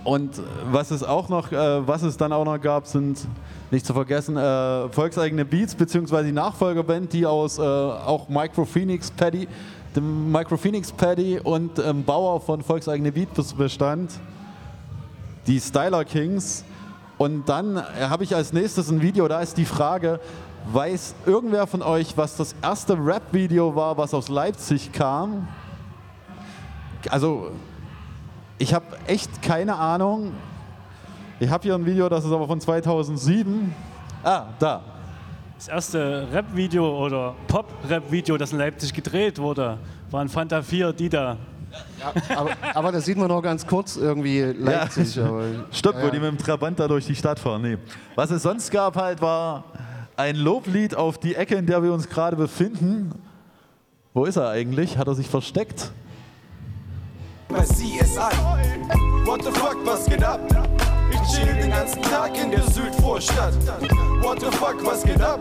Und 0.05 0.41
was 0.72 0.89
es 0.89 1.03
auch 1.03 1.28
noch, 1.28 1.51
äh, 1.51 1.86
was 1.86 2.01
es 2.03 2.15
dann 2.15 2.32
auch 2.32 2.45
noch 2.45 2.61
gab, 2.61 2.88
sind 2.88 3.28
nicht 3.72 3.86
zu 3.86 3.93
vergessen 3.93 4.38
äh, 4.38 4.88
volkseigene 4.88 5.43
Beats 5.43 5.76
beziehungsweise 5.76 6.28
die 6.28 6.32
Nachfolgerband, 6.32 7.11
die 7.11 7.26
aus 7.26 7.59
äh, 7.59 7.61
auch 7.61 8.30
Micro 8.30 8.63
Phoenix 8.63 9.11
Paddy, 9.11 9.49
dem 9.97 10.32
Micro 10.32 10.55
Phoenix 10.55 10.89
Paddy 10.89 11.41
und 11.43 11.78
ähm, 11.78 12.05
Bauer 12.05 12.39
von 12.39 12.63
volkseigene 12.63 13.11
Beats 13.11 13.53
bestand, 13.53 14.11
die 15.45 15.59
Styler 15.59 16.05
Kings. 16.05 16.63
Und 17.17 17.49
dann 17.49 17.76
äh, 17.76 17.82
habe 18.09 18.24
ich 18.24 18.34
als 18.34 18.53
nächstes 18.53 18.89
ein 18.89 19.01
Video, 19.01 19.28
da 19.28 19.41
ist 19.41 19.57
die 19.57 19.65
Frage, 19.65 20.22
weiß 20.66 21.16
irgendwer 21.26 21.68
von 21.68 21.82
euch, 21.82 22.16
was 22.18 22.38
das 22.38 22.55
erste 22.62 22.93
Rap-Video 22.93 23.76
war, 23.76 23.97
was 23.97 24.14
aus 24.14 24.30
Leipzig 24.30 24.91
kam? 24.91 25.47
Also 27.10 27.51
ich 28.57 28.74
habe 28.74 28.86
echt 29.07 29.41
keine 29.41 29.76
Ahnung. 29.76 30.34
Ich 31.39 31.49
habe 31.49 31.64
hier 31.64 31.76
ein 31.76 31.86
Video, 31.86 32.10
das 32.10 32.26
ist 32.26 32.32
aber 32.32 32.47
von 32.47 32.60
2007. 32.60 33.74
Ah, 34.24 34.47
da. 34.60 34.82
Das 35.55 35.70
erste 35.70 36.28
Rap-Video 36.32 37.05
oder 37.05 37.36
Pop-Rap-Video, 37.47 38.38
das 38.38 38.51
in 38.51 38.60
Leipzig 38.60 38.93
gedreht 38.93 39.39
wurde, 39.39 39.78
war 40.12 40.22
ein 40.22 40.30
Fanta 40.30 40.62
4 40.62 40.93
Dieter. 40.93 41.38
aber, 42.36 42.51
aber 42.74 42.91
das 42.91 43.05
sieht 43.05 43.18
man 43.18 43.28
noch 43.28 43.41
ganz 43.41 43.66
kurz 43.66 43.95
irgendwie 43.95 44.41
Leipzig. 44.41 45.16
Ja. 45.16 45.26
Aber, 45.26 45.43
wo 46.01 46.05
ja. 46.05 46.10
die 46.10 46.20
mit 46.20 46.32
dem 46.32 46.38
Trabant 46.38 46.80
da 46.80 46.88
durch 46.88 47.05
die 47.05 47.16
Stadt 47.16 47.39
fahren. 47.39 47.62
Nee. 47.62 47.78
Was 48.16 48.32
es 48.32 48.43
sonst 48.43 48.72
gab 48.72 48.95
halt 48.95 49.22
war 49.22 49.64
ein 50.20 50.36
Loblied 50.36 50.95
auf 50.95 51.17
die 51.17 51.36
Ecke, 51.36 51.55
in 51.55 51.65
der 51.65 51.82
wir 51.82 51.93
uns 51.93 52.09
gerade 52.09 52.36
befinden. 52.36 53.11
Wo 54.13 54.26
ist 54.26 54.36
er 54.36 54.49
eigentlich? 54.49 54.97
Hat 54.97 55.07
er 55.07 55.15
sich 55.15 55.28
versteckt? 55.28 55.91
bei 57.47 57.63
CSI. 57.63 58.20
What 59.26 59.43
the 59.43 59.51
fuck, 59.51 59.78
was 59.84 60.05
geht 60.05 60.24
ab? 60.24 60.39
Ich 61.11 61.36
chill 61.36 61.53
den 61.55 61.72
ganzen 61.72 62.01
Tag 62.03 62.38
in 62.38 62.51
der 62.51 62.61
Südvorstadt. 62.61 63.53
What 64.22 64.39
the 64.39 64.55
fuck, 64.57 64.86
was 64.86 65.03
geht 65.03 65.22
ab? 65.22 65.39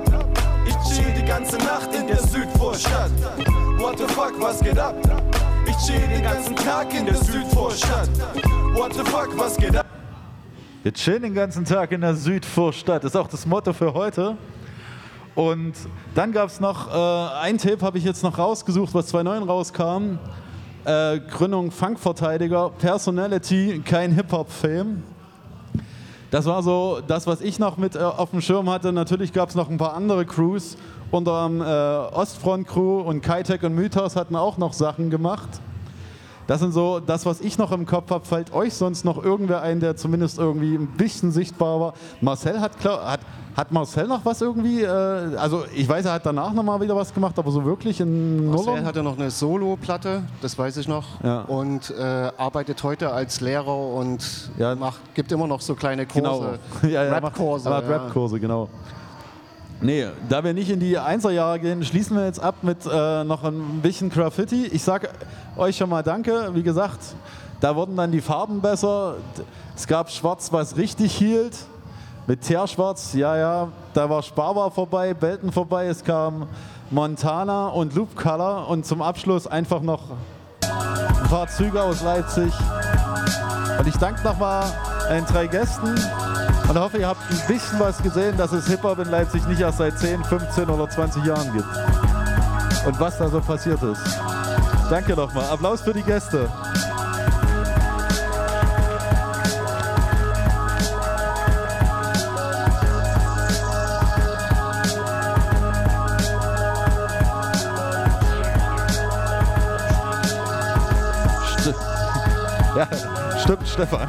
Ich 0.65 0.95
chill 0.95 1.13
die 1.13 1.25
ganze 1.25 1.59
Nacht 1.59 1.95
in 1.95 2.07
der 2.07 2.17
Südvorstadt. 2.17 3.11
What 3.79 3.99
the 3.99 4.07
fuck, 4.07 4.41
was 4.41 4.61
geht 4.61 4.79
ab? 4.79 4.95
Ich 5.67 5.77
chill 5.87 6.09
den 6.09 6.23
ganzen 6.23 6.57
Tag 6.57 6.95
in 6.95 7.05
der 7.05 7.17
Südvorstadt. 7.17 8.09
What 8.75 8.95
the 8.95 9.05
fuck, 9.05 9.37
was 9.37 9.57
geht 9.57 9.77
ab? 9.77 9.87
Wir 10.83 10.93
chillen 10.95 11.23
den 11.23 11.35
ganzen 11.35 11.65
Tag 11.65 11.93
in 11.93 12.01
der 12.01 12.15
Südvorstadt. 12.15 13.05
Das 13.05 13.11
ist 13.13 13.17
auch 13.17 13.27
das 13.27 13.45
Motto 13.45 13.73
für 13.73 13.93
heute. 13.93 14.37
Und 15.39 15.75
dann 16.17 16.33
gab 16.33 16.49
es 16.49 16.59
noch 16.59 16.93
äh, 16.93 17.43
ein 17.43 17.59
Tape, 17.59 17.81
habe 17.83 17.97
ich 17.97 18.03
jetzt 18.03 18.25
noch 18.25 18.39
rausgesucht, 18.39 18.93
was 18.93 19.07
2009 19.07 19.49
rauskam. 19.49 20.19
Äh, 20.85 21.21
Gründung 21.21 21.71
Funkverteidiger, 21.71 22.71
Personality, 22.71 23.81
kein 23.85 24.11
Hip-Hop-Fame. 24.11 25.01
Das 26.33 26.47
war 26.47 26.65
so 26.65 26.99
das, 27.07 27.29
was 27.29 27.41
ich 27.41 27.61
noch 27.61 27.77
mit 27.77 27.95
äh, 27.95 28.01
auf 28.01 28.31
dem 28.31 28.41
Schirm 28.41 28.69
hatte. 28.69 28.93
Natürlich 28.93 29.33
gab 29.33 29.51
es 29.51 29.55
noch 29.55 29.71
ein 29.71 29.79
paar 29.79 29.95
andere 29.95 30.27
Crews. 30.27 30.77
Unter 31.13 31.49
äh, 32.11 32.17
Ostfront-Crew 32.17 33.03
und 33.03 33.21
Kitec 33.21 33.63
und 33.63 33.77
Mythos 33.77 34.17
hatten 34.17 34.35
auch 34.35 34.59
noch 34.59 34.73
Sachen 34.73 35.09
gemacht. 35.09 35.61
Das 36.49 36.61
sind 36.61 36.73
so 36.73 36.99
das, 36.99 37.27
was 37.27 37.43
ich 37.43 37.59
noch 37.59 37.73
im 37.73 37.85
Kopf 37.85 38.11
habe. 38.11 38.25
Fällt 38.25 38.55
euch 38.55 38.73
sonst 38.73 39.05
noch 39.05 39.23
irgendwer 39.23 39.61
ein, 39.61 39.81
der 39.81 39.97
zumindest 39.97 40.39
irgendwie 40.39 40.77
ein 40.77 40.87
bisschen 40.87 41.31
sichtbar 41.31 41.79
war? 41.79 41.95
Marcel 42.23 42.59
hat, 42.59 42.73
hat, 42.83 43.21
hat 43.55 43.71
Marcel 43.71 44.07
noch 44.09 44.25
was 44.25 44.41
irgendwie? 44.41 44.83
Äh, 44.83 44.89
also 44.89 45.65
ich 45.75 45.87
weiß, 45.87 46.07
er 46.07 46.15
hat 46.15 46.25
danach 46.25 46.55
nochmal 46.55 46.81
wieder 46.81 46.97
was 46.97 47.13
gemacht, 47.13 47.39
aber 47.39 47.51
so 47.51 47.67
wirklich 47.67 48.01
in 48.01 48.47
Marcel 48.47 48.65
Nullern? 48.65 48.87
hatte 48.87 49.03
noch 49.03 49.19
eine 49.19 49.31
Solo-Platte, 49.31 50.23
das 50.41 50.59
weiß 50.59 50.79
ich 50.79 50.89
noch. 50.89 51.23
Ja. 51.23 51.43
Und 51.43 51.91
äh, 51.91 52.31
arbeitet 52.39 52.83
heute 52.83 53.13
als 53.13 53.43
Lehrer 53.43 53.77
und 53.77 54.51
macht, 54.79 55.01
gibt 55.15 55.31
immer 55.31 55.47
noch 55.47 55.61
so 55.61 55.75
kleine 55.75 56.07
Kurse. 56.07 56.59
Genau. 56.81 56.91
ja, 56.95 57.05
ja, 57.05 57.19
Rap-Kurse. 57.19 57.69
Ja. 57.69 57.79
Rap-Kurse, 57.81 58.41
genau. 58.41 58.71
Nee, 59.81 60.09
da 60.29 60.43
wir 60.43 60.53
nicht 60.55 60.71
in 60.71 60.81
die 60.81 60.99
Einserjahre 60.99 61.61
gehen, 61.61 61.85
schließen 61.85 62.17
wir 62.17 62.25
jetzt 62.25 62.41
ab 62.41 62.57
mit 62.63 62.79
äh, 62.85 63.23
noch 63.23 63.45
ein 63.45 63.81
bisschen 63.81 64.11
Graffiti. 64.11 64.67
Ich 64.67 64.83
sage 64.83 65.09
euch 65.57 65.77
schon 65.77 65.89
mal 65.89 66.03
Danke. 66.03 66.51
Wie 66.53 66.65
gesagt, 66.65 66.99
da 67.61 67.77
wurden 67.77 67.97
dann 67.97 68.11
die 68.11 68.21
Farben 68.21 68.61
besser. 68.61 69.17
Es 69.77 69.87
gab 69.87 70.11
Schwarz, 70.11 70.53
was 70.53 70.77
richtig 70.77 71.15
hielt. 71.15 71.57
Mit 72.27 72.43
Teerschwarz, 72.43 73.15
ja, 73.15 73.37
ja, 73.37 73.69
da 73.95 74.11
war 74.11 74.23
Sparbar 74.23 74.71
vorbei, 74.71 75.15
Belten 75.15 75.53
vorbei. 75.53 75.87
Es 75.87 76.05
kam 76.05 76.49
Montana 76.91 77.69
und 77.69 77.95
Loop 77.95 78.17
Color 78.17 78.69
und 78.69 78.85
zum 78.85 79.01
Abschluss 79.01 79.47
einfach 79.47 79.81
noch 79.81 80.03
paar 81.29 81.47
Züge 81.49 81.83
aus 81.83 82.03
Leipzig. 82.03 82.53
Und 83.79 83.87
ich 83.87 83.97
danke 83.99 84.23
nochmal 84.23 84.65
den 85.11 85.27
drei 85.27 85.47
Gästen 85.47 85.95
und 86.69 86.79
hoffe, 86.79 86.99
ihr 86.99 87.09
habt 87.09 87.21
ein 87.31 87.41
bisschen 87.47 87.79
was 87.79 88.03
gesehen, 88.03 88.37
dass 88.37 88.53
es 88.53 88.67
Hip-Hop 88.67 88.99
in 88.99 89.11
Leipzig 89.11 89.47
nicht 89.47 89.61
erst 89.61 89.79
seit 89.79 89.99
10, 89.99 90.25
15 90.25 90.69
oder 90.69 90.89
20 90.89 91.25
Jahren 91.25 91.53
gibt. 91.53 91.69
Und 92.87 92.99
was 93.01 93.19
da 93.19 93.29
so 93.29 93.41
passiert 93.41 93.83
ist. 93.83 94.01
Danke 94.91 95.15
nochmal. 95.15 95.45
Applaus 95.51 95.83
für 95.83 95.93
die 95.93 96.03
Gäste. 96.03 96.49
Ja, 112.79 112.87
stimmt, 113.43 113.67
Stefan. 113.67 114.09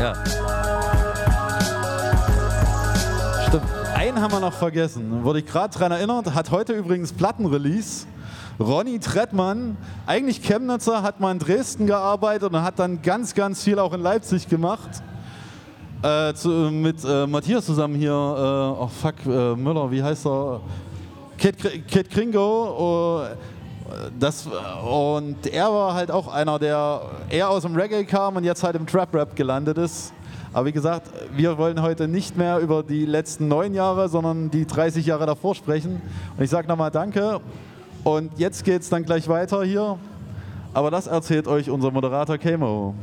ja. 0.00 0.12
Stimmt. 3.48 3.64
Einen 3.96 4.20
haben 4.20 4.32
wir 4.32 4.38
noch 4.38 4.52
vergessen. 4.52 5.24
Wurde 5.24 5.40
ich 5.40 5.46
gerade 5.46 5.74
daran 5.76 5.90
erinnert. 5.90 6.32
Hat 6.32 6.52
heute 6.52 6.74
übrigens 6.74 7.12
Plattenrelease. 7.12 8.06
Ronny 8.60 9.00
Trettmann, 9.00 9.76
eigentlich 10.06 10.42
Chemnitzer, 10.42 11.02
hat 11.02 11.18
mal 11.18 11.32
in 11.32 11.40
Dresden 11.40 11.88
gearbeitet 11.88 12.52
und 12.54 12.62
hat 12.62 12.78
dann 12.78 13.02
ganz, 13.02 13.34
ganz 13.34 13.64
viel 13.64 13.80
auch 13.80 13.92
in 13.92 14.00
Leipzig 14.00 14.48
gemacht. 14.48 14.88
Äh, 16.02 16.34
zu, 16.34 16.48
mit 16.48 17.04
äh, 17.04 17.26
Matthias 17.26 17.66
zusammen 17.66 17.96
hier, 17.96 18.12
äh, 18.12 18.80
oh 18.80 18.86
fuck, 18.88 19.14
äh, 19.26 19.56
Müller, 19.56 19.90
wie 19.90 20.02
heißt 20.04 20.24
er? 20.26 20.60
Kr- 21.38 21.82
Kid 21.82 22.10
Kringo. 22.10 23.24
äh, 23.24 23.55
das, 24.18 24.46
und 24.46 25.46
er 25.46 25.72
war 25.72 25.94
halt 25.94 26.10
auch 26.10 26.32
einer, 26.32 26.58
der 26.58 27.02
eher 27.28 27.50
aus 27.50 27.62
dem 27.62 27.76
Reggae 27.76 28.04
kam 28.04 28.36
und 28.36 28.44
jetzt 28.44 28.62
halt 28.62 28.76
im 28.76 28.86
Trap-Rap 28.86 29.36
gelandet 29.36 29.78
ist. 29.78 30.12
Aber 30.52 30.66
wie 30.66 30.72
gesagt, 30.72 31.10
wir 31.34 31.58
wollen 31.58 31.82
heute 31.82 32.08
nicht 32.08 32.36
mehr 32.36 32.58
über 32.60 32.82
die 32.82 33.04
letzten 33.04 33.48
neun 33.48 33.74
Jahre, 33.74 34.08
sondern 34.08 34.50
die 34.50 34.66
30 34.66 35.04
Jahre 35.04 35.26
davor 35.26 35.54
sprechen. 35.54 36.00
Und 36.36 36.44
ich 36.44 36.50
sage 36.50 36.66
nochmal 36.66 36.90
Danke. 36.90 37.40
Und 38.04 38.38
jetzt 38.38 38.64
geht 38.64 38.82
es 38.82 38.88
dann 38.88 39.04
gleich 39.04 39.28
weiter 39.28 39.62
hier. 39.64 39.98
Aber 40.72 40.90
das 40.90 41.06
erzählt 41.06 41.46
euch 41.46 41.68
unser 41.68 41.90
Moderator 41.90 42.38
Kemo. 42.38 42.94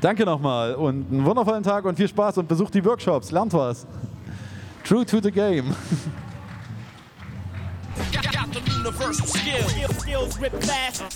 Danke 0.00 0.24
nochmal 0.24 0.74
und 0.74 1.10
einen 1.10 1.24
wundervollen 1.24 1.62
Tag 1.62 1.84
und 1.84 1.96
viel 1.96 2.08
Spaß 2.08 2.38
und 2.38 2.48
besucht 2.48 2.74
die 2.74 2.84
Workshops, 2.84 3.30
lernt 3.30 3.52
was. 3.52 3.86
True 4.84 5.04
to 5.04 5.20
the 5.20 5.30
game. 5.30 5.74
Got 8.84 8.94
the 8.94 9.04
universal 9.04 9.26
skill. 9.26 9.68
Skills 9.98 10.38
rip 10.38 10.52
fast. 10.62 11.12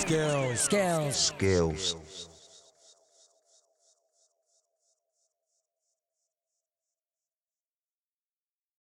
Skills. 0.00 0.60
Skills. 0.60 1.16
Skills. 1.16 2.05